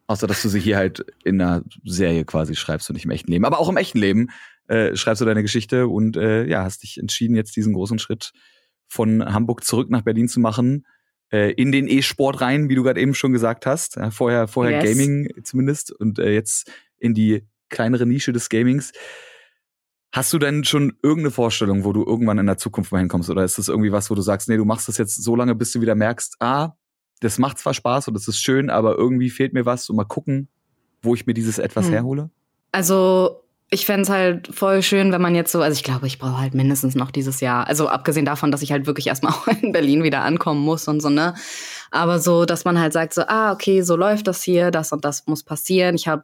Außer, 0.06 0.26
dass 0.26 0.42
du 0.42 0.50
sie 0.50 0.60
hier 0.60 0.76
halt 0.76 1.04
in 1.24 1.40
einer 1.40 1.64
Serie 1.84 2.26
quasi 2.26 2.56
schreibst 2.56 2.90
und 2.90 2.94
nicht 2.94 3.06
im 3.06 3.10
echten 3.10 3.30
Leben. 3.30 3.46
Aber 3.46 3.58
auch 3.58 3.70
im 3.70 3.78
echten 3.78 3.98
Leben 3.98 4.28
äh, 4.68 4.94
schreibst 4.96 5.22
du 5.22 5.24
deine 5.24 5.42
Geschichte 5.42 5.88
und 5.88 6.16
äh, 6.16 6.44
ja, 6.44 6.62
hast 6.62 6.82
dich 6.82 6.98
entschieden, 6.98 7.36
jetzt 7.36 7.56
diesen 7.56 7.72
großen 7.72 7.98
Schritt 7.98 8.32
von 8.86 9.24
Hamburg 9.24 9.64
zurück 9.64 9.88
nach 9.88 10.02
Berlin 10.02 10.28
zu 10.28 10.40
machen 10.40 10.84
äh, 11.32 11.52
in 11.52 11.72
den 11.72 11.88
E-Sport 11.88 12.40
rein, 12.40 12.68
wie 12.68 12.74
du 12.74 12.82
gerade 12.82 13.00
eben 13.00 13.14
schon 13.14 13.32
gesagt 13.32 13.66
hast. 13.66 13.96
Ja, 13.96 14.10
vorher 14.10 14.46
vorher 14.46 14.82
yes. 14.82 14.96
Gaming 14.96 15.28
zumindest 15.42 15.90
und 15.90 16.18
äh, 16.18 16.32
jetzt 16.32 16.70
in 16.98 17.14
die 17.14 17.42
kleinere 17.70 18.06
Nische 18.06 18.32
des 18.32 18.48
Gamings. 18.48 18.92
Hast 20.14 20.32
du 20.32 20.38
denn 20.38 20.62
schon 20.62 20.92
irgendeine 21.02 21.32
Vorstellung, 21.32 21.82
wo 21.82 21.92
du 21.92 22.04
irgendwann 22.04 22.38
in 22.38 22.46
der 22.46 22.56
Zukunft 22.56 22.92
mal 22.92 23.00
hinkommst? 23.00 23.30
Oder 23.30 23.42
ist 23.42 23.58
das 23.58 23.66
irgendwie 23.66 23.90
was, 23.90 24.10
wo 24.10 24.14
du 24.14 24.22
sagst, 24.22 24.48
nee, 24.48 24.56
du 24.56 24.64
machst 24.64 24.86
das 24.86 24.96
jetzt 24.96 25.20
so 25.20 25.34
lange, 25.34 25.56
bis 25.56 25.72
du 25.72 25.80
wieder 25.80 25.96
merkst, 25.96 26.36
ah, 26.38 26.70
das 27.18 27.38
macht 27.38 27.58
zwar 27.58 27.74
Spaß 27.74 28.06
und 28.06 28.14
das 28.14 28.28
ist 28.28 28.38
schön, 28.38 28.70
aber 28.70 28.96
irgendwie 28.96 29.28
fehlt 29.28 29.54
mir 29.54 29.66
was 29.66 29.90
und 29.90 29.96
mal 29.96 30.04
gucken, 30.04 30.46
wo 31.02 31.16
ich 31.16 31.26
mir 31.26 31.34
dieses 31.34 31.58
etwas 31.58 31.86
hm. 31.86 31.94
herhole? 31.94 32.30
Also 32.70 33.42
ich 33.70 33.86
fände 33.86 34.02
es 34.02 34.08
halt 34.08 34.54
voll 34.54 34.84
schön, 34.84 35.10
wenn 35.10 35.20
man 35.20 35.34
jetzt 35.34 35.50
so, 35.50 35.60
also 35.60 35.74
ich 35.74 35.82
glaube, 35.82 36.06
ich 36.06 36.20
brauche 36.20 36.38
halt 36.38 36.54
mindestens 36.54 36.94
noch 36.94 37.10
dieses 37.10 37.40
Jahr. 37.40 37.66
Also 37.66 37.88
abgesehen 37.88 38.24
davon, 38.24 38.52
dass 38.52 38.62
ich 38.62 38.70
halt 38.70 38.86
wirklich 38.86 39.08
erstmal 39.08 39.32
auch 39.32 39.48
in 39.48 39.72
Berlin 39.72 40.04
wieder 40.04 40.22
ankommen 40.22 40.60
muss 40.60 40.86
und 40.86 41.00
so, 41.00 41.10
ne? 41.10 41.34
Aber 41.90 42.20
so, 42.20 42.44
dass 42.44 42.64
man 42.64 42.78
halt 42.78 42.92
sagt, 42.92 43.14
so, 43.14 43.22
ah, 43.26 43.52
okay, 43.52 43.82
so 43.82 43.96
läuft 43.96 44.28
das 44.28 44.44
hier, 44.44 44.70
das 44.70 44.92
und 44.92 45.04
das 45.04 45.26
muss 45.26 45.42
passieren. 45.42 45.96
Ich 45.96 46.06
habe 46.06 46.22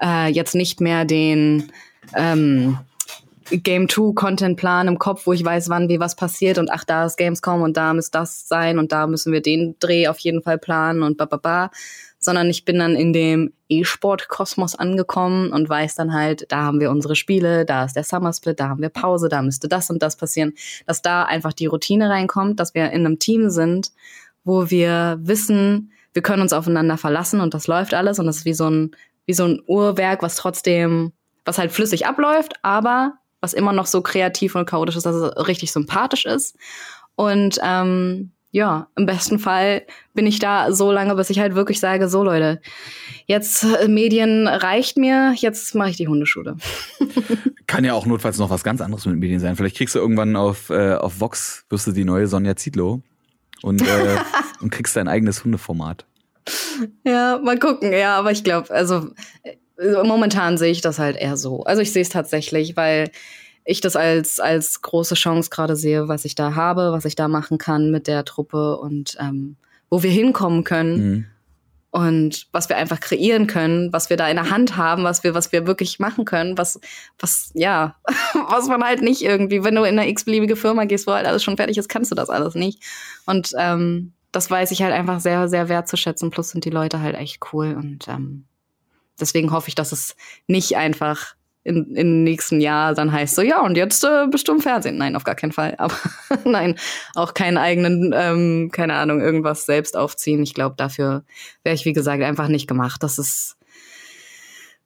äh, 0.00 0.28
jetzt 0.30 0.54
nicht 0.54 0.80
mehr 0.80 1.04
den 1.04 1.72
ähm, 2.14 2.78
Game 3.50 3.88
2 3.88 4.14
Content 4.14 4.56
Plan 4.56 4.88
im 4.88 4.98
Kopf, 4.98 5.26
wo 5.26 5.32
ich 5.32 5.44
weiß, 5.44 5.68
wann 5.68 5.88
wie 5.88 6.00
was 6.00 6.16
passiert 6.16 6.58
und 6.58 6.70
ach, 6.70 6.84
da 6.84 7.06
ist 7.06 7.16
Gamescom 7.16 7.62
und 7.62 7.76
da 7.76 7.94
muss 7.94 8.10
das 8.10 8.48
sein 8.48 8.78
und 8.78 8.92
da 8.92 9.06
müssen 9.06 9.32
wir 9.32 9.40
den 9.40 9.76
Dreh 9.78 10.08
auf 10.08 10.18
jeden 10.18 10.42
Fall 10.42 10.58
planen 10.58 11.02
und 11.02 11.16
ba, 11.16 11.70
sondern 12.18 12.50
ich 12.50 12.64
bin 12.64 12.78
dann 12.78 12.96
in 12.96 13.12
dem 13.12 13.52
E-Sport-Kosmos 13.68 14.74
angekommen 14.74 15.52
und 15.52 15.68
weiß 15.68 15.94
dann 15.94 16.12
halt, 16.12 16.50
da 16.50 16.62
haben 16.62 16.80
wir 16.80 16.90
unsere 16.90 17.14
Spiele, 17.14 17.64
da 17.64 17.84
ist 17.84 17.94
der 17.94 18.04
Summer 18.04 18.32
Split, 18.32 18.58
da 18.58 18.68
haben 18.68 18.82
wir 18.82 18.88
Pause, 18.88 19.28
da 19.28 19.42
müsste 19.42 19.68
das 19.68 19.90
und 19.90 20.02
das 20.02 20.16
passieren, 20.16 20.52
dass 20.86 21.02
da 21.02 21.24
einfach 21.24 21.52
die 21.52 21.66
Routine 21.66 22.10
reinkommt, 22.10 22.58
dass 22.58 22.74
wir 22.74 22.90
in 22.90 23.06
einem 23.06 23.18
Team 23.18 23.50
sind, 23.50 23.92
wo 24.44 24.70
wir 24.70 25.18
wissen, 25.20 25.92
wir 26.14 26.22
können 26.22 26.42
uns 26.42 26.52
aufeinander 26.52 26.96
verlassen 26.96 27.40
und 27.40 27.54
das 27.54 27.66
läuft 27.68 27.94
alles 27.94 28.18
und 28.18 28.26
das 28.26 28.38
ist 28.38 28.44
wie 28.44 28.54
so 28.54 28.68
ein, 28.68 28.90
wie 29.26 29.34
so 29.34 29.44
ein 29.44 29.62
Uhrwerk, 29.66 30.22
was 30.22 30.36
trotzdem, 30.36 31.12
was 31.44 31.58
halt 31.58 31.70
flüssig 31.70 32.06
abläuft, 32.06 32.54
aber 32.62 33.18
was 33.40 33.52
immer 33.52 33.72
noch 33.72 33.86
so 33.86 34.02
kreativ 34.02 34.54
und 34.54 34.66
chaotisch 34.66 34.96
ist, 34.96 35.06
dass 35.06 35.16
es 35.16 35.48
richtig 35.48 35.72
sympathisch 35.72 36.26
ist. 36.26 36.56
Und 37.14 37.58
ähm, 37.62 38.32
ja, 38.50 38.88
im 38.96 39.06
besten 39.06 39.38
Fall 39.38 39.82
bin 40.14 40.26
ich 40.26 40.38
da 40.38 40.72
so 40.72 40.90
lange, 40.90 41.14
bis 41.14 41.30
ich 41.30 41.38
halt 41.40 41.54
wirklich 41.54 41.78
sage, 41.78 42.08
so 42.08 42.24
Leute, 42.24 42.60
jetzt 43.26 43.64
äh, 43.64 43.86
Medien 43.88 44.48
reicht 44.48 44.96
mir, 44.96 45.34
jetzt 45.36 45.74
mache 45.74 45.90
ich 45.90 45.96
die 45.96 46.08
Hundeschule. 46.08 46.56
Kann 47.66 47.84
ja 47.84 47.92
auch 47.92 48.06
notfalls 48.06 48.38
noch 48.38 48.48
was 48.48 48.64
ganz 48.64 48.80
anderes 48.80 49.04
mit 49.04 49.16
Medien 49.16 49.40
sein. 49.40 49.56
Vielleicht 49.56 49.76
kriegst 49.76 49.94
du 49.94 49.98
irgendwann 49.98 50.36
auf, 50.36 50.70
äh, 50.70 50.94
auf 50.94 51.20
Vox, 51.20 51.66
wirst 51.68 51.86
du 51.86 51.92
die 51.92 52.04
neue 52.04 52.28
Sonja 52.28 52.56
Zietlow 52.56 53.02
und, 53.62 53.82
äh, 53.82 54.16
und 54.60 54.70
kriegst 54.70 54.96
dein 54.96 55.08
eigenes 55.08 55.44
Hundeformat. 55.44 56.06
Ja, 57.04 57.38
mal 57.42 57.58
gucken, 57.58 57.92
ja, 57.92 58.16
aber 58.16 58.30
ich 58.30 58.44
glaube, 58.44 58.70
also 58.70 59.10
momentan 59.78 60.58
sehe 60.58 60.72
ich 60.72 60.80
das 60.80 60.98
halt 60.98 61.16
eher 61.16 61.36
so. 61.36 61.62
Also 61.64 61.82
ich 61.82 61.92
sehe 61.92 62.02
es 62.02 62.08
tatsächlich, 62.08 62.76
weil 62.76 63.10
ich 63.64 63.80
das 63.80 63.96
als, 63.96 64.40
als 64.40 64.80
große 64.80 65.16
Chance 65.16 65.50
gerade 65.50 65.76
sehe, 65.76 66.08
was 66.08 66.24
ich 66.24 66.34
da 66.34 66.54
habe, 66.54 66.92
was 66.92 67.04
ich 67.04 67.16
da 67.16 67.28
machen 67.28 67.58
kann 67.58 67.90
mit 67.90 68.06
der 68.06 68.24
Truppe 68.24 68.78
und 68.78 69.16
ähm, 69.20 69.56
wo 69.90 70.02
wir 70.02 70.10
hinkommen 70.10 70.64
können. 70.64 71.10
Mhm. 71.10 71.26
Und 71.90 72.48
was 72.52 72.68
wir 72.68 72.76
einfach 72.76 73.00
kreieren 73.00 73.46
können, 73.46 73.90
was 73.90 74.10
wir 74.10 74.18
da 74.18 74.28
in 74.28 74.36
der 74.36 74.50
Hand 74.50 74.76
haben, 74.76 75.04
was 75.04 75.24
wir, 75.24 75.32
was 75.32 75.50
wir 75.52 75.66
wirklich 75.66 75.98
machen 75.98 76.26
können, 76.26 76.58
was, 76.58 76.78
was, 77.18 77.52
ja, 77.54 77.96
was 78.50 78.68
man 78.68 78.84
halt 78.84 79.00
nicht 79.00 79.22
irgendwie, 79.22 79.64
wenn 79.64 79.74
du 79.74 79.84
in 79.84 79.98
eine 79.98 80.08
x-beliebige 80.10 80.56
Firma 80.56 80.84
gehst, 80.84 81.06
wo 81.06 81.12
halt 81.12 81.26
alles 81.26 81.42
schon 81.42 81.56
fertig 81.56 81.78
ist, 81.78 81.88
kannst 81.88 82.10
du 82.10 82.14
das 82.14 82.28
alles 82.28 82.54
nicht. 82.54 82.82
Und 83.24 83.52
ähm, 83.56 84.12
das 84.30 84.50
weiß 84.50 84.72
ich 84.72 84.82
halt 84.82 84.92
einfach 84.92 85.20
sehr, 85.20 85.48
sehr 85.48 85.70
wertzuschätzen. 85.70 86.30
Plus 86.30 86.50
sind 86.50 86.66
die 86.66 86.70
Leute 86.70 87.00
halt 87.00 87.16
echt 87.16 87.40
cool 87.52 87.74
und 87.74 88.06
ähm, 88.08 88.44
deswegen 89.20 89.52
hoffe 89.52 89.68
ich, 89.68 89.74
dass 89.74 89.92
es 89.92 90.16
nicht 90.46 90.76
einfach 90.76 91.34
in, 91.66 91.96
im 91.96 92.22
nächsten 92.22 92.60
Jahr 92.60 92.94
dann 92.94 93.10
heißt 93.10 93.34
so, 93.34 93.42
ja, 93.42 93.60
und 93.60 93.76
jetzt 93.76 94.04
äh, 94.04 94.26
bist 94.30 94.46
du 94.46 94.52
im 94.52 94.60
Fernsehen. 94.60 94.96
Nein, 94.96 95.16
auf 95.16 95.24
gar 95.24 95.34
keinen 95.34 95.52
Fall. 95.52 95.74
Aber 95.78 95.94
nein, 96.44 96.76
auch 97.14 97.34
keinen 97.34 97.58
eigenen, 97.58 98.14
ähm, 98.16 98.70
keine 98.72 98.94
Ahnung, 98.94 99.20
irgendwas 99.20 99.66
selbst 99.66 99.96
aufziehen. 99.96 100.42
Ich 100.42 100.54
glaube, 100.54 100.76
dafür 100.78 101.24
wäre 101.64 101.74
ich, 101.74 101.84
wie 101.84 101.92
gesagt, 101.92 102.22
einfach 102.22 102.48
nicht 102.48 102.68
gemacht. 102.68 103.02
Das 103.02 103.18
ist, 103.18 103.56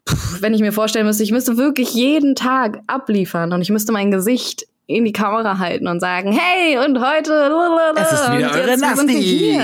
pff, 0.09 0.41
wenn 0.41 0.55
ich 0.55 0.63
mir 0.63 0.73
vorstellen 0.73 1.07
müsste, 1.07 1.23
ich 1.23 1.33
müsste 1.33 1.59
wirklich 1.59 1.93
jeden 1.93 2.35
Tag 2.35 2.81
abliefern 2.87 3.53
und 3.53 3.61
ich 3.61 3.71
müsste 3.71 3.93
mein 3.93 4.11
Gesicht 4.11 4.67
in 4.87 5.05
die 5.05 5.13
Kamera 5.13 5.59
halten 5.59 5.87
und 5.87 6.01
sagen, 6.01 6.33
hey, 6.33 6.79
und 6.79 6.99
heute, 6.99 7.53
es 7.97 8.13
ist 8.13 8.33
wieder 8.33 8.53
eure 8.53 8.77
Nasti. 8.79 9.61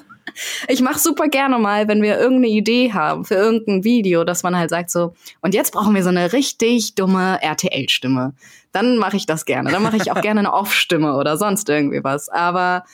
Ich 0.68 0.80
mache 0.80 0.98
super 0.98 1.28
gerne 1.28 1.58
mal, 1.58 1.88
wenn 1.88 2.02
wir 2.02 2.18
irgendeine 2.18 2.48
Idee 2.48 2.92
haben 2.92 3.24
für 3.24 3.34
irgendein 3.34 3.84
Video, 3.84 4.24
dass 4.24 4.42
man 4.42 4.56
halt 4.56 4.70
sagt 4.70 4.90
so, 4.90 5.14
und 5.40 5.54
jetzt 5.54 5.72
brauchen 5.72 5.94
wir 5.94 6.02
so 6.02 6.08
eine 6.08 6.32
richtig 6.32 6.94
dumme 6.94 7.42
RTL-Stimme. 7.42 8.34
Dann 8.72 8.98
mache 8.98 9.16
ich 9.16 9.26
das 9.26 9.44
gerne. 9.44 9.70
Dann 9.70 9.82
mache 9.82 9.96
ich 9.96 10.12
auch 10.12 10.20
gerne 10.20 10.40
eine 10.40 10.52
Off-Stimme 10.52 11.16
oder 11.16 11.36
sonst 11.36 11.68
irgendwie 11.68 12.04
was. 12.04 12.28
Aber 12.28 12.84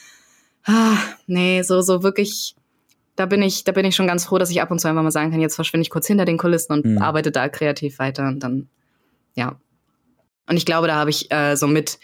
ah, 0.64 0.96
nee, 1.26 1.62
so, 1.62 1.80
so 1.82 2.02
wirklich, 2.02 2.54
da 3.14 3.26
bin 3.26 3.42
ich, 3.42 3.64
da 3.64 3.72
bin 3.72 3.84
ich 3.84 3.96
schon 3.96 4.06
ganz 4.06 4.24
froh, 4.24 4.38
dass 4.38 4.50
ich 4.50 4.60
ab 4.60 4.70
und 4.70 4.80
zu 4.80 4.88
einfach 4.88 5.02
mal 5.02 5.10
sagen 5.10 5.30
kann, 5.30 5.40
jetzt 5.40 5.54
verschwinde 5.54 5.82
ich 5.82 5.90
kurz 5.90 6.06
hinter 6.06 6.24
den 6.24 6.38
Kulissen 6.38 6.72
und 6.72 6.84
mhm. 6.84 6.98
arbeite 6.98 7.30
da 7.30 7.48
kreativ 7.48 7.98
weiter 7.98 8.28
und 8.28 8.40
dann, 8.40 8.68
ja. 9.34 9.56
Und 10.48 10.56
ich 10.56 10.66
glaube, 10.66 10.86
da 10.86 10.94
habe 10.94 11.10
ich 11.10 11.30
äh, 11.32 11.56
so 11.56 11.66
mit 11.66 11.98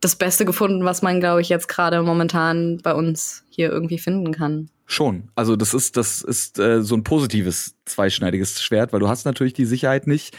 das 0.00 0.16
Beste 0.16 0.44
gefunden, 0.44 0.84
was 0.84 1.02
man, 1.02 1.20
glaube 1.20 1.40
ich, 1.40 1.48
jetzt 1.48 1.68
gerade 1.68 2.02
momentan 2.02 2.78
bei 2.82 2.94
uns 2.94 3.44
hier 3.48 3.70
irgendwie 3.70 3.98
finden 3.98 4.32
kann. 4.32 4.70
Schon. 4.86 5.30
Also 5.34 5.56
das 5.56 5.74
ist, 5.74 5.96
das 5.96 6.22
ist 6.22 6.58
äh, 6.58 6.82
so 6.82 6.94
ein 6.94 7.04
positives 7.04 7.76
zweischneidiges 7.84 8.62
Schwert, 8.62 8.92
weil 8.92 9.00
du 9.00 9.08
hast 9.08 9.24
natürlich 9.24 9.54
die 9.54 9.64
Sicherheit 9.64 10.06
nicht, 10.06 10.36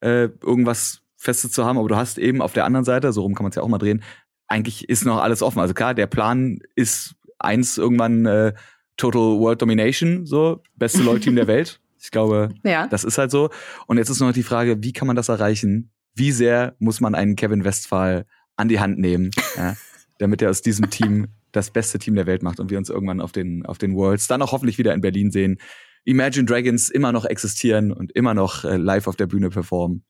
äh, 0.00 0.28
irgendwas 0.42 1.02
Festes 1.16 1.52
zu 1.52 1.64
haben, 1.64 1.78
aber 1.78 1.88
du 1.88 1.96
hast 1.96 2.18
eben 2.18 2.40
auf 2.40 2.52
der 2.52 2.64
anderen 2.64 2.84
Seite, 2.84 3.12
so 3.12 3.22
rum 3.22 3.34
kann 3.34 3.44
man 3.44 3.50
es 3.50 3.56
ja 3.56 3.62
auch 3.62 3.68
mal 3.68 3.78
drehen, 3.78 4.02
eigentlich 4.46 4.88
ist 4.88 5.04
noch 5.04 5.18
alles 5.18 5.42
offen. 5.42 5.60
Also 5.60 5.74
klar, 5.74 5.94
der 5.94 6.06
Plan 6.06 6.60
ist 6.74 7.16
eins 7.38 7.78
irgendwann 7.78 8.26
äh, 8.26 8.52
Total 8.96 9.38
World 9.38 9.60
Domination, 9.60 10.24
so 10.24 10.62
beste 10.76 11.02
LoL-Team 11.02 11.36
der 11.36 11.46
Welt. 11.48 11.80
Ich 12.00 12.10
glaube, 12.10 12.50
ja. 12.62 12.86
das 12.86 13.04
ist 13.04 13.18
halt 13.18 13.30
so. 13.30 13.50
Und 13.86 13.98
jetzt 13.98 14.10
ist 14.10 14.20
noch 14.20 14.32
die 14.32 14.42
Frage, 14.42 14.82
wie 14.82 14.92
kann 14.92 15.06
man 15.06 15.16
das 15.16 15.28
erreichen? 15.28 15.90
Wie 16.14 16.30
sehr 16.30 16.76
muss 16.78 17.00
man 17.00 17.14
einen 17.14 17.34
Kevin 17.36 17.64
Westphal 17.64 18.26
an 18.56 18.68
die 18.68 18.80
Hand 18.80 18.98
nehmen, 18.98 19.30
ja, 19.56 19.76
damit 20.18 20.42
er 20.42 20.50
aus 20.50 20.62
diesem 20.62 20.90
Team 20.90 21.28
das 21.52 21.70
beste 21.70 21.98
Team 21.98 22.14
der 22.14 22.26
Welt 22.26 22.42
macht 22.42 22.60
und 22.60 22.70
wir 22.70 22.78
uns 22.78 22.90
irgendwann 22.90 23.20
auf 23.20 23.32
den, 23.32 23.64
auf 23.64 23.78
den 23.78 23.94
Worlds 23.94 24.26
dann 24.26 24.42
auch 24.42 24.52
hoffentlich 24.52 24.78
wieder 24.78 24.92
in 24.94 25.00
Berlin 25.00 25.30
sehen. 25.30 25.58
Imagine 26.04 26.44
Dragons 26.44 26.88
immer 26.88 27.12
noch 27.12 27.24
existieren 27.24 27.92
und 27.92 28.12
immer 28.12 28.34
noch 28.34 28.64
äh, 28.64 28.76
live 28.76 29.08
auf 29.08 29.16
der 29.16 29.26
Bühne 29.26 29.50
performen. 29.50 30.04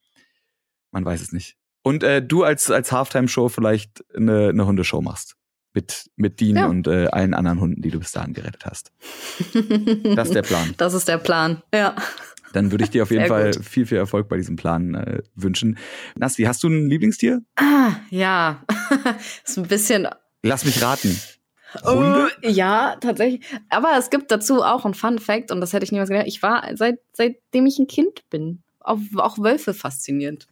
Man 0.91 1.05
weiß 1.05 1.21
es 1.21 1.31
nicht. 1.31 1.55
Und 1.83 2.03
äh, 2.03 2.21
du 2.21 2.43
als, 2.43 2.69
als 2.69 2.91
Halftime-Show 2.91 3.49
vielleicht 3.49 4.03
eine, 4.13 4.49
eine 4.49 4.65
Hundeshow 4.65 5.01
machst. 5.01 5.35
Mit, 5.73 6.09
mit 6.15 6.39
Dean 6.39 6.55
ja. 6.55 6.65
und 6.65 6.87
äh, 6.87 7.05
allen 7.11 7.35
anderen 7.35 7.59
Hunden, 7.59 7.81
die 7.83 7.91
du 7.91 7.99
bis 7.99 8.11
dahin 8.11 8.33
gerettet 8.33 8.65
hast. 8.65 8.91
das 10.15 10.29
ist 10.29 10.33
der 10.33 10.41
Plan. 10.41 10.73
Das 10.77 10.95
ist 10.95 11.07
der 11.07 11.19
Plan, 11.19 11.61
ja. 11.71 11.95
Dann 12.57 12.71
würde 12.71 12.83
ich 12.83 12.89
dir 12.89 13.03
auf 13.03 13.11
jeden 13.11 13.27
Fall 13.27 13.51
gut. 13.51 13.63
viel, 13.63 13.85
viel 13.85 13.99
Erfolg 13.99 14.27
bei 14.27 14.37
diesem 14.37 14.55
Plan 14.55 14.95
äh, 14.95 15.21
wünschen. 15.35 15.77
Nasti, 16.15 16.43
hast 16.43 16.63
du 16.63 16.69
ein 16.69 16.89
Lieblingstier? 16.89 17.43
Ah, 17.55 17.91
ja. 18.09 18.63
ist 19.45 19.57
ein 19.57 19.67
bisschen. 19.67 20.07
Lass 20.41 20.65
mich 20.65 20.81
raten. 20.81 21.15
Hunde? 21.83 22.29
Oh, 22.43 22.47
ja, 22.47 22.95
tatsächlich. 22.99 23.45
Aber 23.69 23.95
es 23.99 24.09
gibt 24.09 24.31
dazu 24.31 24.63
auch 24.63 24.85
ein 24.85 24.95
Fun 24.95 25.19
Fact, 25.19 25.51
und 25.51 25.61
das 25.61 25.73
hätte 25.73 25.85
ich 25.85 25.91
niemals 25.91 26.09
gedacht. 26.09 26.27
Ich 26.27 26.41
war, 26.41 26.63
seit, 26.75 26.99
seitdem 27.13 27.67
ich 27.67 27.77
ein 27.77 27.87
Kind 27.87 28.27
bin, 28.31 28.63
auch, 28.79 28.97
auch 29.17 29.37
Wölfe 29.37 29.75
fasziniert. 29.75 30.47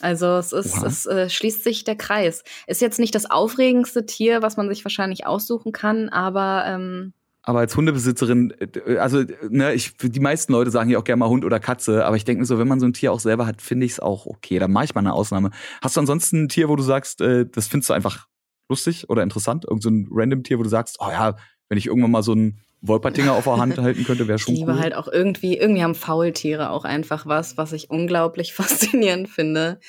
Also 0.00 0.26
es 0.36 0.52
ist, 0.52 0.76
Oha. 0.76 0.86
es 0.86 1.06
äh, 1.06 1.28
schließt 1.28 1.64
sich 1.64 1.82
der 1.82 1.96
Kreis. 1.96 2.44
Ist 2.68 2.80
jetzt 2.80 3.00
nicht 3.00 3.16
das 3.16 3.28
aufregendste 3.28 4.06
Tier, 4.06 4.42
was 4.42 4.56
man 4.56 4.68
sich 4.68 4.84
wahrscheinlich 4.84 5.26
aussuchen 5.26 5.72
kann, 5.72 6.08
aber 6.08 6.64
ähm, 6.66 7.14
aber 7.48 7.60
als 7.60 7.74
Hundebesitzerin, 7.74 8.52
äh, 8.60 8.98
also 8.98 9.24
ne, 9.48 9.72
ich, 9.72 9.96
die 9.96 10.20
meisten 10.20 10.52
Leute 10.52 10.70
sagen 10.70 10.90
ja 10.90 10.98
auch 10.98 11.04
gerne 11.04 11.20
mal 11.20 11.30
Hund 11.30 11.46
oder 11.46 11.58
Katze, 11.58 12.04
aber 12.04 12.14
ich 12.14 12.26
denke 12.26 12.40
mir 12.40 12.46
so, 12.46 12.58
wenn 12.58 12.68
man 12.68 12.78
so 12.78 12.84
ein 12.84 12.92
Tier 12.92 13.10
auch 13.10 13.20
selber 13.20 13.46
hat, 13.46 13.62
finde 13.62 13.86
ich 13.86 13.92
es 13.92 14.00
auch 14.00 14.26
okay. 14.26 14.58
Da 14.58 14.68
mache 14.68 14.84
ich 14.84 14.94
mal 14.94 14.98
eine 14.98 15.14
Ausnahme. 15.14 15.50
Hast 15.80 15.96
du 15.96 16.00
ansonsten 16.00 16.44
ein 16.44 16.48
Tier, 16.50 16.68
wo 16.68 16.76
du 16.76 16.82
sagst, 16.82 17.22
äh, 17.22 17.46
das 17.50 17.66
findest 17.66 17.88
du 17.88 17.94
einfach 17.94 18.26
lustig 18.68 19.08
oder 19.08 19.22
interessant? 19.22 19.64
Irgend 19.64 19.82
so 19.82 19.88
ein 19.88 20.08
random 20.10 20.42
Tier, 20.42 20.58
wo 20.58 20.62
du 20.62 20.68
sagst, 20.68 20.98
oh 21.00 21.08
ja, 21.08 21.36
wenn 21.70 21.78
ich 21.78 21.86
irgendwann 21.86 22.10
mal 22.10 22.22
so 22.22 22.34
ein 22.34 22.60
Wolpertinger 22.82 23.32
auf 23.32 23.44
der 23.44 23.56
Hand 23.56 23.78
halten 23.78 24.04
könnte, 24.04 24.28
wäre 24.28 24.38
schon 24.38 24.52
Ich 24.52 24.60
liebe 24.60 24.72
cool. 24.72 24.80
halt 24.80 24.94
auch 24.94 25.08
irgendwie, 25.08 25.56
irgendwie 25.56 25.82
haben 25.82 25.94
Faultiere 25.94 26.68
auch 26.68 26.84
einfach 26.84 27.24
was, 27.24 27.56
was 27.56 27.72
ich 27.72 27.88
unglaublich 27.88 28.52
faszinierend 28.52 29.26
finde. 29.26 29.80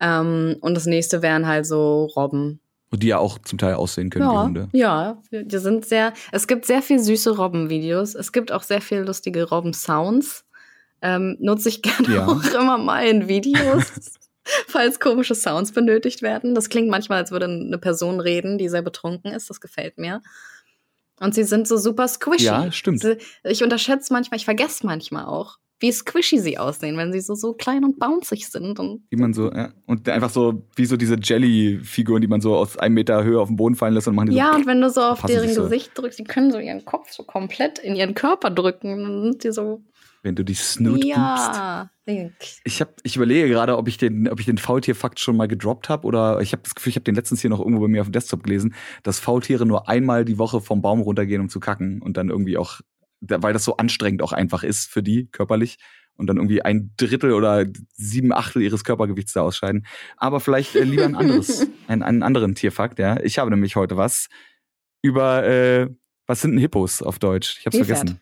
Ähm, 0.00 0.56
und 0.60 0.74
das 0.74 0.86
nächste 0.86 1.22
wären 1.22 1.46
halt 1.46 1.64
so 1.64 2.06
Robben. 2.06 2.58
Und 2.94 3.02
die 3.02 3.08
ja 3.08 3.18
auch 3.18 3.38
zum 3.38 3.58
Teil 3.58 3.74
aussehen 3.74 4.10
können 4.10 4.28
wie 4.30 4.34
Ja, 4.34 4.42
Hunde. 4.44 4.68
ja, 4.72 5.22
die 5.30 5.58
sind 5.58 5.84
sehr, 5.84 6.12
es 6.32 6.46
gibt 6.46 6.64
sehr 6.66 6.80
viel 6.82 6.98
süße 6.98 7.36
Robbenvideos. 7.36 8.14
Es 8.14 8.32
gibt 8.32 8.52
auch 8.52 8.62
sehr 8.62 8.80
viel 8.80 8.98
lustige 9.00 9.48
Robben-Sounds. 9.48 10.44
Ähm, 11.02 11.36
nutze 11.40 11.68
ich 11.68 11.82
gerne 11.82 12.08
Ja. 12.14 12.26
auch 12.26 12.44
immer 12.54 12.78
mal 12.78 13.06
in 13.06 13.28
Videos, 13.28 13.84
falls 14.68 15.00
komische 15.00 15.34
Sounds 15.34 15.72
benötigt 15.72 16.22
werden. 16.22 16.54
Das 16.54 16.68
klingt 16.68 16.88
manchmal, 16.88 17.18
als 17.18 17.30
würde 17.30 17.46
eine 17.46 17.78
Person 17.78 18.20
reden, 18.20 18.56
die 18.58 18.68
sehr 18.68 18.82
betrunken 18.82 19.32
ist. 19.32 19.50
Das 19.50 19.60
gefällt 19.60 19.98
mir. 19.98 20.22
Und 21.20 21.34
sie 21.34 21.44
sind 21.44 21.68
so 21.68 21.76
super 21.76 22.08
squishy. 22.08 22.44
Ja, 22.46 22.72
stimmt. 22.72 23.04
Ich 23.44 23.62
unterschätze 23.62 24.12
manchmal, 24.12 24.38
ich 24.38 24.44
vergesse 24.44 24.84
manchmal 24.86 25.26
auch, 25.26 25.58
wie 25.80 25.92
squishy 25.92 26.38
sie 26.38 26.58
aussehen, 26.58 26.96
wenn 26.96 27.12
sie 27.12 27.20
so, 27.20 27.34
so 27.34 27.52
klein 27.52 27.84
und 27.84 27.98
bounzig 27.98 28.48
sind. 28.48 28.78
Und 28.78 29.02
Wie 29.10 29.16
man 29.16 29.34
so, 29.34 29.52
ja. 29.52 29.72
Und 29.86 30.08
einfach 30.08 30.30
so, 30.30 30.66
wie 30.76 30.86
so 30.86 30.96
diese 30.96 31.16
Jelly-Figuren, 31.16 32.20
die 32.20 32.28
man 32.28 32.40
so 32.40 32.56
aus 32.56 32.78
einem 32.78 32.94
Meter 32.94 33.24
Höhe 33.24 33.40
auf 33.40 33.48
den 33.48 33.56
Boden 33.56 33.74
fallen 33.74 33.94
lässt 33.94 34.08
und 34.08 34.14
machen 34.14 34.30
die 34.30 34.36
ja, 34.36 34.52
so. 34.52 34.58
und 34.58 34.66
wenn 34.66 34.80
du 34.80 34.90
so 34.90 35.02
auf 35.02 35.22
deren 35.22 35.52
so. 35.52 35.64
Gesicht 35.64 35.92
drückst, 35.94 36.18
die 36.18 36.24
können 36.24 36.50
so 36.50 36.58
ihren 36.58 36.84
Kopf 36.84 37.10
so 37.10 37.24
komplett 37.24 37.78
in 37.78 37.96
ihren 37.96 38.14
Körper 38.14 38.50
drücken. 38.50 39.02
Dann 39.02 39.22
sind 39.22 39.44
die 39.44 39.52
so. 39.52 39.82
Wenn 40.22 40.36
du 40.36 40.44
die 40.44 40.54
Snoot 40.54 41.00
boopst. 41.00 41.08
ja. 41.08 41.90
Ich, 42.64 42.80
hab, 42.80 42.94
ich 43.02 43.16
überlege 43.16 43.48
gerade, 43.48 43.78
ob 43.78 43.88
ich 43.88 43.96
den, 43.96 44.28
ob 44.28 44.38
ich 44.38 44.46
den 44.46 44.58
Faultier-Fakt 44.58 45.20
schon 45.20 45.36
mal 45.36 45.48
gedroppt 45.48 45.88
habe 45.88 46.06
oder 46.06 46.40
ich 46.40 46.52
habe 46.52 46.62
das 46.62 46.74
Gefühl, 46.74 46.90
ich 46.90 46.96
habe 46.96 47.04
den 47.04 47.14
letztens 47.14 47.40
hier 47.40 47.48
noch 47.48 47.60
irgendwo 47.60 47.80
bei 47.80 47.88
mir 47.88 48.02
auf 48.02 48.08
dem 48.08 48.12
Desktop 48.12 48.42
gelesen, 48.42 48.74
dass 49.02 49.20
Faultiere 49.20 49.64
nur 49.64 49.88
einmal 49.88 50.26
die 50.26 50.38
Woche 50.38 50.60
vom 50.60 50.82
Baum 50.82 51.00
runtergehen, 51.00 51.40
um 51.40 51.48
zu 51.48 51.60
kacken 51.60 52.02
und 52.02 52.18
dann 52.18 52.28
irgendwie 52.28 52.58
auch, 52.58 52.80
weil 53.28 53.52
das 53.52 53.64
so 53.64 53.76
anstrengend 53.76 54.22
auch 54.22 54.32
einfach 54.32 54.62
ist 54.62 54.90
für 54.90 55.02
die 55.02 55.26
körperlich 55.26 55.78
und 56.16 56.28
dann 56.28 56.36
irgendwie 56.36 56.62
ein 56.62 56.92
Drittel 56.96 57.32
oder 57.32 57.66
sieben 57.94 58.32
Achtel 58.32 58.62
ihres 58.62 58.84
Körpergewichts 58.84 59.32
da 59.32 59.42
ausscheiden. 59.42 59.84
Aber 60.16 60.38
vielleicht 60.40 60.76
äh, 60.76 60.84
lieber 60.84 61.04
ein 61.04 61.16
anderes, 61.16 61.66
einen, 61.88 62.02
einen 62.02 62.22
anderen 62.22 62.54
Tierfakt, 62.54 62.98
ja. 62.98 63.20
Ich 63.20 63.38
habe 63.38 63.50
nämlich 63.50 63.74
heute 63.76 63.96
was 63.96 64.28
über, 65.02 65.44
äh, 65.44 65.88
was 66.26 66.40
sind 66.40 66.52
denn 66.52 66.60
Hippos 66.60 67.02
auf 67.02 67.18
Deutsch? 67.18 67.58
Ich 67.58 67.66
habe 67.66 67.76
Nilpferd. 67.76 67.98
vergessen. 67.98 68.20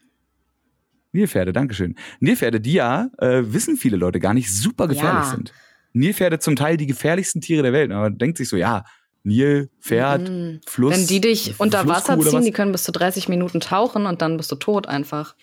Nilpferde, 1.12 1.52
Dankeschön. 1.52 1.96
Nilpferde, 2.20 2.60
die 2.60 2.72
ja, 2.72 3.10
äh, 3.18 3.42
wissen 3.44 3.76
viele 3.76 3.96
Leute 3.98 4.18
gar 4.18 4.32
nicht, 4.32 4.50
super 4.50 4.88
gefährlich 4.88 5.24
Ja. 5.24 5.30
sind. 5.30 5.52
Nilpferde 5.92 6.38
zum 6.38 6.56
Teil 6.56 6.78
die 6.78 6.86
gefährlichsten 6.86 7.42
Tiere 7.42 7.62
der 7.62 7.74
Welt. 7.74 7.90
Aber 7.92 8.02
man 8.04 8.16
denkt 8.18 8.38
sich 8.38 8.48
so, 8.48 8.56
ja, 8.56 8.84
Nil, 9.24 9.70
Pferd, 9.80 10.28
Mhm. 10.28 10.60
Fluss. 10.66 10.92
Wenn 10.94 11.06
die 11.06 11.20
dich 11.20 11.54
unter 11.58 11.86
Wasser 11.86 12.18
ziehen, 12.18 12.32
was? 12.32 12.44
die 12.44 12.50
können 12.52 12.72
bis 12.72 12.82
zu 12.82 12.92
30 12.92 13.28
Minuten 13.28 13.60
tauchen 13.60 14.06
und 14.06 14.20
dann 14.22 14.36
bist 14.36 14.50
du 14.50 14.56
tot 14.56 14.88
einfach. 14.88 15.34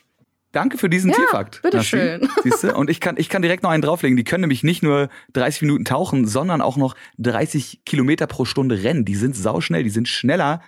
Danke 0.52 0.78
für 0.80 0.90
diesen 0.90 1.12
Ja, 1.12 1.16
Tierfakt. 1.18 1.62
bitteschön. 1.62 2.28
Siehst 2.44 2.64
du? 2.64 2.76
Und 2.76 2.90
ich 2.90 3.00
kann, 3.00 3.16
ich 3.18 3.30
kann 3.30 3.42
direkt 3.44 3.62
noch 3.64 3.70
einen 3.70 3.84
drauflegen. 3.84 4.18
Die 4.18 4.24
können 4.24 4.42
nämlich 4.42 4.64
nicht 4.64 4.82
nur 4.82 5.10
30 5.34 5.62
Minuten 5.62 5.86
tauchen, 5.86 6.26
sondern 6.28 6.62
auch 6.62 6.76
noch 6.76 6.96
30 7.20 7.82
Kilometer 7.86 8.26
pro 8.28 8.46
Stunde 8.46 8.84
rennen. 8.84 9.06
Die 9.06 9.16
sind 9.16 9.36
sauschnell, 9.36 9.84
die 9.84 9.92
sind 9.92 10.08
schneller 10.08 10.62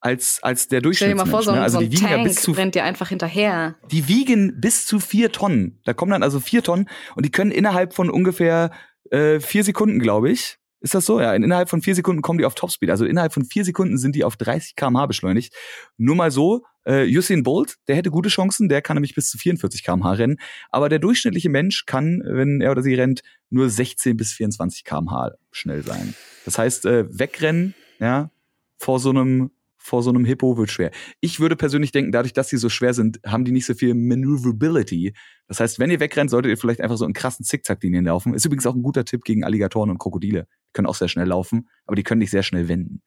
als, 0.00 0.38
als 0.42 0.68
der 0.68 0.82
Stell 0.92 1.08
dir 1.08 1.14
mal 1.16 1.26
vor, 1.26 1.42
so, 1.42 1.50
ne? 1.50 1.56
ein- 1.58 1.62
Also 1.64 1.78
so 1.78 1.80
die 1.80 1.86
ein 1.88 1.92
wiegen 1.92 2.04
ja 2.04 2.10
Tank 2.16 2.24
bis 2.28 2.36
zu 2.42 2.52
rennt 2.52 2.74
dir 2.76 2.84
einfach 2.84 3.08
hinterher. 3.08 3.74
Die 3.90 4.06
wiegen 4.06 4.60
bis 4.60 4.86
zu 4.86 5.00
vier 5.00 5.32
Tonnen. 5.32 5.80
Da 5.84 5.94
kommen 5.94 6.12
dann 6.12 6.22
also 6.22 6.38
vier 6.40 6.62
Tonnen 6.62 6.88
und 7.16 7.26
die 7.26 7.30
können 7.30 7.50
innerhalb 7.50 7.92
von 7.94 8.10
ungefähr 8.10 8.70
äh, 9.10 9.40
vier 9.40 9.64
Sekunden, 9.64 9.98
glaube 9.98 10.30
ich. 10.30 10.58
Ist 10.84 10.94
das 10.94 11.06
so? 11.06 11.18
Ja, 11.18 11.34
innerhalb 11.34 11.70
von 11.70 11.80
vier 11.80 11.94
Sekunden 11.94 12.20
kommen 12.20 12.38
die 12.38 12.44
auf 12.44 12.54
Topspeed. 12.54 12.90
Also 12.90 13.06
innerhalb 13.06 13.32
von 13.32 13.46
vier 13.46 13.64
Sekunden 13.64 13.96
sind 13.96 14.14
die 14.14 14.22
auf 14.22 14.36
30 14.36 14.76
km/h 14.76 15.06
beschleunigt. 15.06 15.54
Nur 15.96 16.14
mal 16.14 16.30
so, 16.30 16.66
äh, 16.84 17.06
Usain 17.06 17.42
Bolt, 17.42 17.76
der 17.88 17.96
hätte 17.96 18.10
gute 18.10 18.28
Chancen, 18.28 18.68
der 18.68 18.82
kann 18.82 18.96
nämlich 18.96 19.14
bis 19.14 19.30
zu 19.30 19.38
44 19.38 19.82
km/h 19.82 20.12
rennen. 20.12 20.36
Aber 20.68 20.90
der 20.90 20.98
durchschnittliche 20.98 21.48
Mensch 21.48 21.86
kann, 21.86 22.22
wenn 22.26 22.60
er 22.60 22.70
oder 22.70 22.82
sie 22.82 22.92
rennt, 22.92 23.22
nur 23.48 23.70
16 23.70 24.14
bis 24.18 24.32
24 24.32 24.84
km/h 24.84 25.32
schnell 25.52 25.82
sein. 25.82 26.14
Das 26.44 26.58
heißt, 26.58 26.84
äh, 26.84 27.06
wegrennen, 27.18 27.74
ja, 27.98 28.30
vor 28.76 29.00
so 29.00 29.08
einem 29.08 29.52
vor 29.84 30.02
so 30.02 30.08
einem 30.08 30.24
Hippo 30.24 30.56
wird 30.56 30.70
schwer. 30.70 30.90
Ich 31.20 31.40
würde 31.40 31.56
persönlich 31.56 31.92
denken, 31.92 32.10
dadurch, 32.10 32.32
dass 32.32 32.48
sie 32.48 32.56
so 32.56 32.70
schwer 32.70 32.94
sind, 32.94 33.20
haben 33.26 33.44
die 33.44 33.52
nicht 33.52 33.66
so 33.66 33.74
viel 33.74 33.92
Maneuverability. 33.92 35.12
Das 35.46 35.60
heißt, 35.60 35.78
wenn 35.78 35.90
ihr 35.90 36.00
wegrennt, 36.00 36.30
solltet 36.30 36.48
ihr 36.50 36.56
vielleicht 36.56 36.80
einfach 36.80 36.96
so 36.96 37.04
in 37.04 37.12
krassen 37.12 37.44
Zickzacklinien 37.44 38.06
laufen. 38.06 38.32
Ist 38.32 38.46
übrigens 38.46 38.66
auch 38.66 38.74
ein 38.74 38.82
guter 38.82 39.04
Tipp 39.04 39.24
gegen 39.24 39.44
Alligatoren 39.44 39.90
und 39.90 39.98
Krokodile. 39.98 40.46
Die 40.68 40.72
können 40.72 40.86
auch 40.86 40.94
sehr 40.94 41.08
schnell 41.08 41.26
laufen, 41.26 41.68
aber 41.84 41.96
die 41.96 42.02
können 42.02 42.20
nicht 42.20 42.30
sehr 42.30 42.42
schnell 42.42 42.66
wenden. 42.66 43.02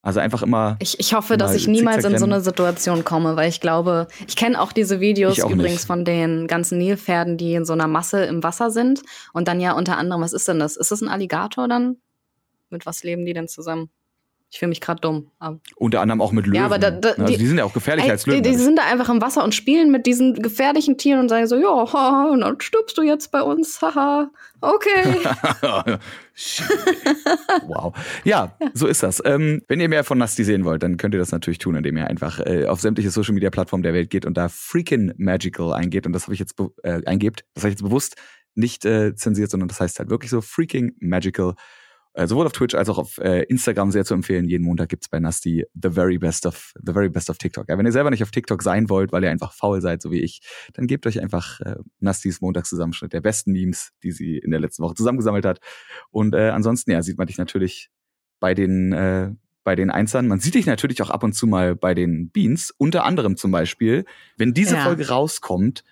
Also 0.00 0.20
einfach 0.20 0.42
immer. 0.42 0.76
Ich, 0.80 0.98
ich 0.98 1.12
hoffe, 1.12 1.36
dass 1.36 1.54
ich 1.54 1.68
niemals 1.68 2.04
in 2.04 2.16
so 2.16 2.24
eine 2.24 2.40
Situation 2.40 3.04
komme, 3.04 3.36
weil 3.36 3.50
ich 3.50 3.60
glaube, 3.60 4.08
ich 4.26 4.36
kenne 4.36 4.60
auch 4.60 4.72
diese 4.72 5.00
Videos 5.00 5.38
auch 5.40 5.50
übrigens 5.50 5.80
nicht. 5.80 5.86
von 5.86 6.06
den 6.06 6.46
ganzen 6.46 6.78
Nilpferden, 6.78 7.36
die 7.36 7.52
in 7.52 7.66
so 7.66 7.74
einer 7.74 7.86
Masse 7.86 8.24
im 8.24 8.42
Wasser 8.42 8.70
sind. 8.70 9.02
Und 9.34 9.46
dann 9.46 9.60
ja 9.60 9.72
unter 9.72 9.98
anderem, 9.98 10.22
was 10.22 10.32
ist 10.32 10.48
denn 10.48 10.58
das? 10.58 10.76
Ist 10.76 10.90
das 10.90 11.02
ein 11.02 11.08
Alligator 11.08 11.68
dann? 11.68 11.96
Mit 12.70 12.86
was 12.86 13.02
leben 13.02 13.26
die 13.26 13.34
denn 13.34 13.48
zusammen? 13.48 13.90
Ich 14.50 14.60
fühle 14.60 14.68
mich 14.68 14.80
gerade 14.80 15.00
dumm. 15.00 15.32
Aber 15.40 15.58
Unter 15.74 16.00
anderem 16.00 16.20
auch 16.20 16.30
mit 16.30 16.46
Löwen. 16.46 16.54
Ja, 16.60 16.66
aber 16.66 16.78
da- 16.78 16.92
da- 16.92 17.08
also 17.10 17.24
die- 17.24 17.36
die 17.38 17.46
sind 17.46 17.58
ja 17.58 17.64
auch 17.64 17.72
gefährlicher 17.72 18.06
Ey, 18.06 18.12
als 18.12 18.22
die, 18.22 18.30
Löwen. 18.30 18.42
die 18.44 18.54
sind 18.54 18.78
da 18.78 18.84
einfach 18.84 19.08
im 19.08 19.20
Wasser 19.20 19.42
und 19.42 19.52
spielen 19.52 19.90
mit 19.90 20.06
diesen 20.06 20.34
gefährlichen 20.34 20.96
Tieren 20.96 21.18
und 21.20 21.28
sagen 21.28 21.48
so, 21.48 21.56
ja, 21.56 22.24
und 22.30 22.40
dann 22.40 22.60
stirbst 22.60 22.96
du 22.96 23.02
jetzt 23.02 23.32
bei 23.32 23.42
uns, 23.42 23.82
haha, 23.82 24.30
okay. 24.60 25.18
Wow. 27.66 27.94
Ja, 28.24 28.56
so 28.74 28.86
ist 28.86 29.02
das. 29.02 29.22
Ähm, 29.24 29.62
wenn 29.68 29.80
ihr 29.80 29.88
mehr 29.88 30.04
von 30.04 30.18
Nasty 30.18 30.44
sehen 30.44 30.64
wollt, 30.64 30.82
dann 30.82 30.96
könnt 30.96 31.14
ihr 31.14 31.18
das 31.20 31.32
natürlich 31.32 31.58
tun, 31.58 31.74
indem 31.76 31.96
ihr 31.96 32.06
einfach 32.06 32.40
äh, 32.40 32.66
auf 32.66 32.80
sämtliche 32.80 33.10
Social 33.10 33.34
Media 33.34 33.50
Plattformen 33.50 33.82
der 33.82 33.94
Welt 33.94 34.10
geht 34.10 34.26
und 34.26 34.36
da 34.36 34.48
freaking 34.48 35.12
magical 35.16 35.72
eingeht. 35.72 36.06
Und 36.06 36.12
das 36.12 36.24
habe 36.24 36.34
ich 36.34 36.40
jetzt 36.40 36.54
äh, 36.82 37.00
eingebt. 37.06 37.44
Das 37.54 37.64
habe 37.64 37.70
ich 37.70 37.74
jetzt 37.74 37.82
bewusst 37.84 38.16
nicht 38.54 38.84
äh, 38.84 39.14
zensiert, 39.16 39.50
sondern 39.50 39.68
das 39.68 39.80
heißt 39.80 39.98
halt 39.98 40.10
wirklich 40.10 40.30
so 40.30 40.40
freaking 40.40 40.92
magical. 41.00 41.54
Äh, 42.14 42.28
sowohl 42.28 42.46
auf 42.46 42.52
Twitch 42.52 42.76
als 42.76 42.88
auch 42.88 42.98
auf 42.98 43.18
äh, 43.18 43.42
Instagram 43.42 43.90
sehr 43.90 44.04
zu 44.04 44.14
empfehlen. 44.14 44.48
Jeden 44.48 44.64
Montag 44.64 44.88
gibt's 44.88 45.08
bei 45.08 45.18
Nasty 45.18 45.66
the 45.74 45.90
very 45.90 46.16
best 46.16 46.46
of 46.46 46.72
the 46.80 46.92
very 46.92 47.08
best 47.08 47.28
of 47.28 47.38
TikTok. 47.38 47.68
Ja, 47.68 47.76
wenn 47.76 47.86
ihr 47.86 47.92
selber 47.92 48.10
nicht 48.10 48.22
auf 48.22 48.30
TikTok 48.30 48.62
sein 48.62 48.88
wollt, 48.88 49.10
weil 49.10 49.24
ihr 49.24 49.30
einfach 49.30 49.52
faul 49.52 49.80
seid, 49.80 50.00
so 50.00 50.12
wie 50.12 50.20
ich, 50.20 50.40
dann 50.74 50.86
gebt 50.86 51.06
euch 51.08 51.20
einfach 51.20 51.60
äh, 51.60 51.74
Nastys 51.98 52.40
Montagszusammenschnitt 52.40 53.12
der 53.12 53.20
besten 53.20 53.50
Memes, 53.50 53.90
die 54.04 54.12
sie 54.12 54.38
in 54.38 54.52
der 54.52 54.60
letzten 54.60 54.84
Woche 54.84 54.94
zusammengesammelt 54.94 55.44
hat. 55.44 55.58
Und 56.10 56.34
äh, 56.34 56.50
ansonsten, 56.50 56.92
ja, 56.92 57.02
sieht 57.02 57.18
man 57.18 57.26
dich 57.26 57.38
natürlich 57.38 57.90
bei 58.38 58.54
den, 58.54 58.92
äh, 58.92 59.32
bei 59.64 59.74
den 59.74 59.90
Einsern. 59.90 60.28
Man 60.28 60.38
sieht 60.38 60.54
dich 60.54 60.66
natürlich 60.66 61.02
auch 61.02 61.10
ab 61.10 61.24
und 61.24 61.32
zu 61.32 61.48
mal 61.48 61.74
bei 61.74 61.94
den 61.94 62.30
Beans. 62.30 62.72
Unter 62.78 63.04
anderem 63.04 63.36
zum 63.36 63.50
Beispiel, 63.50 64.04
wenn 64.36 64.54
diese 64.54 64.76
Ja. 64.76 64.84
Folge 64.84 65.08
rauskommt, 65.08 65.82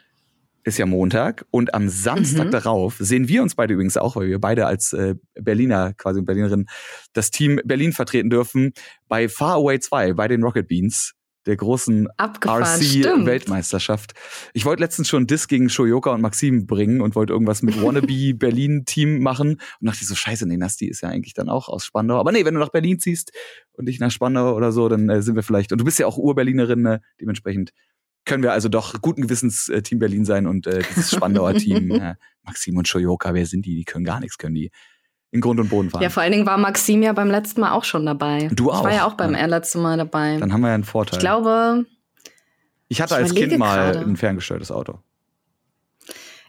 ist 0.65 0.79
ja 0.79 0.87
Montag 0.87 1.45
und 1.51 1.75
am 1.75 1.89
Samstag 1.89 2.47
Mhm. 2.47 2.51
darauf 2.53 2.97
sehen 2.99 3.27
wir 3.29 3.43
uns 3.43 3.55
beide 3.55 3.75
übrigens 3.75 3.97
auch, 3.97 4.17
weil 4.17 4.29
wir 4.29 4.39
beide 4.41 4.67
als 4.67 4.93
äh, 4.93 5.17
Berliner, 5.35 5.93
quasi 5.95 6.23
Berlinerin, 6.23 6.67
das 7.13 7.31
Team 7.31 7.61
Berlin 7.65 7.93
vertreten 7.93 8.31
dürfen 8.31 8.73
bei 9.09 9.29
Far 9.29 9.55
Away 9.57 9.81
2, 9.81 10.13
bei 10.15 10.29
den 10.29 10.43
Rocket 10.43 10.69
Beans, 10.69 11.15
der 11.47 11.57
großen. 11.57 12.07
RC-Weltmeisterschaft. 13.17 14.13
Ich 14.53 14.65
wollte 14.65 14.83
letztens 14.83 15.09
schon 15.09 15.27
Diss 15.27 15.49
gegen 15.49 15.69
Shoyoka 15.69 16.13
und 16.13 16.21
Maxim 16.21 16.67
bringen 16.67 17.01
und 17.01 17.17
wollte 17.17 17.33
irgendwas 17.33 17.63
mit 17.63 17.83
Wannabe 17.83 18.07
Berlin-Team 18.35 19.21
machen 19.21 19.61
und 19.81 19.87
dachte 19.87 19.99
ich 20.03 20.07
so, 20.09 20.15
scheiße, 20.15 20.47
nee, 20.47 20.57
Nasti 20.57 20.87
ist 20.87 21.01
ja 21.01 21.09
eigentlich 21.09 21.35
dann 21.35 21.49
auch 21.49 21.69
aus 21.69 21.85
Spandau. 21.85 22.19
Aber 22.21 22.31
nee, 22.31 22.45
wenn 22.45 22.55
du 22.55 22.61
nach 22.61 22.69
Berlin 22.71 23.01
ziehst 23.01 23.33
und 23.73 23.89
ich 23.89 23.99
nach 23.99 24.11
Spandau 24.13 24.55
oder 24.55 24.71
so, 24.71 24.89
dann 24.89 25.09
äh, 25.09 25.23
sind 25.23 25.35
wir 25.35 25.43
vielleicht, 25.43 25.73
und 25.73 25.81
du 25.81 25.85
bist 25.85 25.99
ja 25.99 26.07
auch 26.07 26.17
Ur-Berlinerin, 26.19 26.81
ne, 26.83 27.01
dementsprechend 27.21 27.73
können 28.25 28.43
wir 28.43 28.53
also 28.53 28.69
doch 28.69 29.01
guten 29.01 29.23
Gewissens 29.23 29.69
äh, 29.69 29.83
Team 29.83 29.99
Berlin 29.99 30.25
sein 30.25 30.47
und 30.47 30.67
äh, 30.67 30.83
dieses 30.91 31.11
Spandauer 31.11 31.55
Team, 31.59 31.91
äh, 31.91 32.15
Maxim 32.43 32.77
und 32.77 32.89
Shoyoka, 32.89 33.35
wer 33.35 33.47
sind 33.47 33.67
die? 33.67 33.77
Die 33.77 33.85
können 33.85 34.05
gar 34.05 34.21
nichts, 34.21 34.39
können 34.39 34.55
die 34.55 34.71
in 35.31 35.41
Grund 35.41 35.59
und 35.61 35.71
Boden 35.71 35.91
fahren. 35.91 36.03
Ja, 36.03 36.11
vor 36.11 36.23
allen 36.23 36.33
Dingen 36.33 36.47
war 36.47 36.59
Maxim 36.59 37.03
ja 37.03 37.13
beim 37.13 37.31
letzten 37.31 37.63
Mal 37.63 37.73
auch 37.73 37.85
schon 37.85 38.05
dabei. 38.05 38.49
Du 38.53 38.71
Ich 38.71 38.79
war 38.79 38.93
ja 38.93 39.07
auch, 39.07 39.13
auch 39.13 39.17
beim 39.17 39.35
ja. 39.35 39.47
letzten 39.47 39.81
Mal 39.81 39.97
dabei. 39.97 40.37
dann 40.37 40.53
haben 40.53 40.61
wir 40.61 40.69
ja 40.69 40.75
einen 40.75 40.85
Vorteil. 40.85 41.17
ich 41.17 41.21
glaube, 41.21 41.87
ich 42.89 43.01
hatte 43.01 43.15
ich 43.15 43.21
als 43.21 43.35
Kind 43.35 43.57
mal 43.59 43.93
gerade. 43.93 44.07
ein 44.07 44.17
ferngesteuertes 44.17 44.71
Auto. 44.71 44.99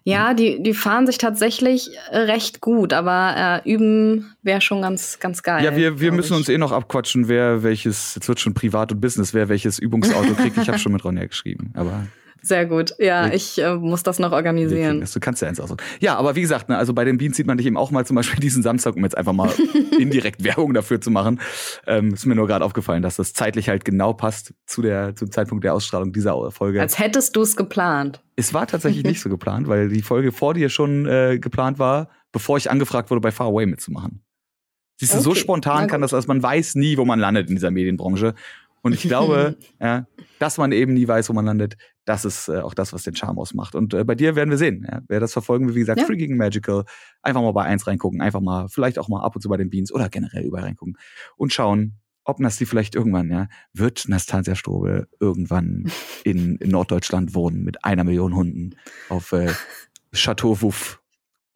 Ja, 0.06 0.34
die, 0.34 0.62
die 0.62 0.74
fahren 0.74 1.06
sich 1.08 1.18
tatsächlich 1.18 1.92
äh, 2.12 2.18
recht 2.18 2.60
gut, 2.60 2.92
aber 2.92 3.62
äh, 3.66 3.70
üben 3.72 4.36
wäre 4.42 4.60
schon 4.60 4.82
ganz, 4.82 5.20
ganz 5.20 5.44
geil. 5.44 5.64
Ja, 5.64 5.76
wir, 5.76 6.00
wir 6.00 6.12
müssen 6.12 6.34
ich. 6.34 6.40
uns 6.40 6.50
eh 6.50 6.58
noch 6.58 6.74
abquatschen, 6.74 7.30
wer 7.30 7.64
welches, 7.64 8.16
jetzt 8.16 8.28
wird 8.28 8.40
schon 8.40 8.54
privat 8.54 8.92
und 8.92 9.00
Business, 9.00 9.34
wer 9.34 9.48
welches 9.48 9.80
Übungsauto 9.80 10.34
kriegt. 10.34 10.58
Ich 10.58 10.68
habe 10.68 10.80
schon 10.80 10.92
mit 10.92 11.06
Ronja 11.06 11.26
geschrieben, 11.26 11.72
aber 11.74 12.06
Sehr 12.46 12.66
gut. 12.66 12.94
Ja, 13.00 13.32
ich 13.32 13.58
äh, 13.58 13.76
muss 13.76 14.04
das 14.04 14.20
noch 14.20 14.34
organisieren. 14.34 15.00
Das. 15.00 15.14
Du 15.14 15.22
kannst 15.22 15.42
ja 15.42 15.48
eins 15.48 15.62
aussuchen. 15.62 15.78
Ja, 16.02 16.18
aber 16.18 16.36
wie 16.36 16.42
gesagt, 16.42 16.68
ne, 16.68 16.78
also 16.78 16.94
bei 16.94 17.06
den 17.06 17.18
Beans 17.18 17.38
sieht 17.38 17.48
man 17.48 17.58
dich 17.58 17.66
eben 17.66 17.78
auch 17.78 17.90
mal 17.90 18.06
zum 18.06 18.18
Beispiel 18.18 18.40
diesen 18.42 18.62
Samstag, 18.62 18.98
um 18.98 19.04
jetzt 19.04 19.18
einfach 19.18 19.32
mal 19.32 19.50
indirekt 19.98 20.44
Werbung 20.44 20.74
dafür 20.74 21.00
zu 21.00 21.10
machen. 21.10 21.40
Ähm, 21.88 22.14
ist 22.14 22.26
mir 22.26 22.36
nur 22.36 22.46
gerade 22.46 22.66
aufgefallen, 22.66 23.02
dass 23.02 23.16
das 23.16 23.32
zeitlich 23.32 23.70
halt 23.70 23.86
genau 23.86 24.12
passt 24.12 24.54
zu 24.66 24.82
der, 24.82 25.16
zum 25.16 25.32
Zeitpunkt 25.32 25.64
der 25.64 25.74
Ausstrahlung 25.74 26.12
dieser 26.12 26.52
Folge. 26.52 26.82
Als 26.82 27.00
hättest 27.00 27.38
du 27.38 27.42
es 27.44 27.56
geplant. 27.56 28.22
Es 28.36 28.54
war 28.54 28.68
tatsächlich 28.68 29.06
nicht 29.06 29.22
so 29.22 29.30
geplant, 29.32 29.70
weil 29.70 29.88
die 29.88 30.02
Folge 30.02 30.34
vor 30.34 30.54
dir 30.54 30.68
schon 30.68 31.06
äh, 31.06 31.40
geplant 31.40 31.80
war, 31.80 32.10
bevor 32.34 32.58
ich 32.58 32.70
angefragt 32.70 33.10
wurde, 33.10 33.22
bei 33.22 33.32
Far 33.32 33.48
Away 33.48 33.68
mitzumachen. 33.68 34.22
Siehst 35.00 35.14
du, 35.14 35.18
okay. 35.18 35.24
so 35.24 35.36
spontan 35.36 35.88
kann 35.88 36.02
das, 36.02 36.12
dass 36.12 36.28
man 36.28 36.44
weiß 36.44 36.76
nie, 36.76 36.98
wo 36.98 37.06
man 37.06 37.20
landet 37.20 37.50
in 37.50 37.56
dieser 37.56 37.72
Medienbranche. 37.72 38.36
Und 38.84 38.94
ich 38.94 39.02
glaube, 39.02 39.58
ja, 39.82 40.06
dass 40.40 40.58
man 40.58 40.72
eben 40.72 40.94
nie 40.94 41.08
weiß, 41.08 41.30
wo 41.30 41.34
man 41.34 41.46
landet, 41.46 41.78
das 42.06 42.26
ist 42.26 42.50
äh, 42.50 42.60
auch 42.60 42.74
das, 42.74 42.94
was 42.94 43.04
den 43.04 43.16
Charme 43.16 43.40
ausmacht. 43.40 43.76
Und 43.76 43.94
äh, 43.94 44.04
bei 44.04 44.14
dir 44.14 44.36
werden 44.36 44.50
wir 44.50 44.58
sehen. 44.58 44.86
Ja, 44.90 45.02
wer 45.08 45.20
das 45.20 45.34
verfolgen 45.34 45.68
will, 45.68 45.76
wie 45.76 45.80
gesagt, 45.80 46.02
ja. 46.02 46.06
Freaking 46.06 46.36
Magical, 46.36 46.84
einfach 47.22 47.42
mal 47.42 47.54
bei 47.54 47.64
eins 47.64 47.88
reingucken, 47.88 48.22
einfach 48.22 48.42
mal, 48.42 48.68
vielleicht 48.68 49.00
auch 49.00 49.08
mal 49.08 49.24
ab 49.24 49.36
und 49.36 49.42
zu 49.42 49.50
bei 49.50 49.58
den 49.58 49.70
Beans 49.70 49.92
oder 49.92 50.10
generell 50.10 50.44
überall 50.44 50.66
reingucken 50.66 50.98
und 51.38 51.54
schauen, 51.54 51.98
ob 52.26 52.40
Nasti 52.40 52.66
vielleicht 52.66 52.96
irgendwann, 52.96 53.30
ja, 53.30 53.48
wird 53.74 54.08
Nastasia 54.08 54.56
Strobel 54.56 55.08
irgendwann 55.20 55.90
in, 56.24 56.58
in 56.58 56.70
Norddeutschland 56.70 57.34
wohnen 57.34 57.64
mit 57.64 57.84
einer 57.86 58.04
Million 58.04 58.36
Hunden 58.36 58.76
auf 59.08 59.32
äh, 59.32 59.52
Chateau 60.14 60.62
Wuff 60.62 61.02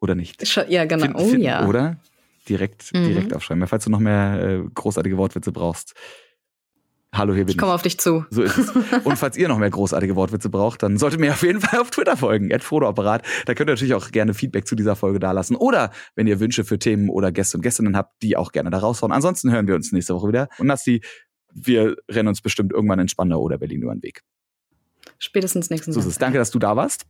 oder 0.00 0.14
nicht? 0.14 0.42
Ja, 0.68 0.86
genau. 0.86 1.06
Find, 1.06 1.20
find, 1.20 1.42
oh 1.42 1.46
ja. 1.46 1.66
Oder? 1.66 1.98
Direkt, 2.48 2.94
mhm. 2.94 3.04
direkt 3.04 3.34
aufschreiben. 3.34 3.66
Falls 3.66 3.84
du 3.84 3.90
noch 3.90 4.00
mehr 4.00 4.40
äh, 4.42 4.68
großartige 4.72 5.18
Wortwitze 5.18 5.52
brauchst, 5.52 5.94
Hallo, 7.14 7.32
hier 7.34 7.44
bin 7.44 7.50
ich. 7.50 7.54
Ich 7.54 7.58
komme 7.58 7.72
auf 7.72 7.82
dich 7.82 7.98
zu. 7.98 8.26
So 8.30 8.42
ist 8.42 8.58
es. 8.58 8.70
Und 9.04 9.16
falls 9.16 9.36
ihr 9.36 9.48
noch 9.48 9.58
mehr 9.58 9.70
großartige 9.70 10.14
Wortwitze 10.14 10.50
braucht, 10.50 10.82
dann 10.82 10.98
solltet 10.98 11.20
mir 11.20 11.32
auf 11.32 11.42
jeden 11.42 11.60
Fall 11.60 11.80
auf 11.80 11.90
Twitter 11.90 12.16
folgen, 12.16 12.50
@frodoapparat. 12.60 13.22
Da 13.46 13.54
könnt 13.54 13.70
ihr 13.70 13.72
natürlich 13.72 13.94
auch 13.94 14.10
gerne 14.10 14.34
Feedback 14.34 14.66
zu 14.66 14.76
dieser 14.76 14.94
Folge 14.94 15.18
dalassen. 15.18 15.56
Oder 15.56 15.90
wenn 16.16 16.26
ihr 16.26 16.38
Wünsche 16.38 16.64
für 16.64 16.78
Themen 16.78 17.08
oder 17.08 17.32
Gäste 17.32 17.56
und 17.56 17.62
Gästinnen 17.62 17.96
habt, 17.96 18.22
die 18.22 18.36
auch 18.36 18.52
gerne 18.52 18.70
da 18.70 18.78
raushauen. 18.78 19.12
Ansonsten 19.12 19.50
hören 19.50 19.66
wir 19.66 19.74
uns 19.74 19.90
nächste 19.90 20.14
Woche 20.14 20.28
wieder. 20.28 20.48
Und 20.58 20.66
Nasti, 20.66 21.00
wir 21.52 21.96
rennen 22.10 22.28
uns 22.28 22.42
bestimmt 22.42 22.72
irgendwann 22.72 22.98
in 22.98 23.08
Spandau 23.08 23.40
oder 23.40 23.58
Berlin 23.58 23.82
über 23.82 23.94
den 23.94 24.02
Weg. 24.02 24.22
Spätestens 25.18 25.70
nächsten 25.70 25.92
So 25.92 26.00
ist 26.00 26.06
es. 26.06 26.18
Danke, 26.18 26.38
dass 26.38 26.50
du 26.50 26.58
da 26.58 26.76
warst. 26.76 27.06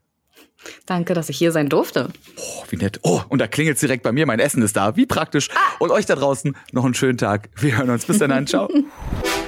Danke, 0.86 1.14
dass 1.14 1.28
ich 1.28 1.36
hier 1.36 1.50
sein 1.50 1.68
durfte. 1.68 2.10
Oh, 2.36 2.64
wie 2.68 2.76
nett. 2.76 3.00
Oh, 3.02 3.20
und 3.28 3.40
da 3.40 3.48
klingelt 3.48 3.80
direkt 3.82 4.04
bei 4.04 4.12
mir. 4.12 4.26
Mein 4.26 4.38
Essen 4.38 4.62
ist 4.62 4.76
da. 4.76 4.96
Wie 4.96 5.06
praktisch. 5.06 5.50
Ah. 5.52 5.76
Und 5.80 5.90
euch 5.90 6.06
da 6.06 6.14
draußen 6.14 6.56
noch 6.72 6.84
einen 6.84 6.94
schönen 6.94 7.18
Tag. 7.18 7.50
Wir 7.56 7.78
hören 7.78 7.90
uns. 7.90 8.06
Bis 8.06 8.18
dann. 8.18 8.46
Ciao. 8.46 8.68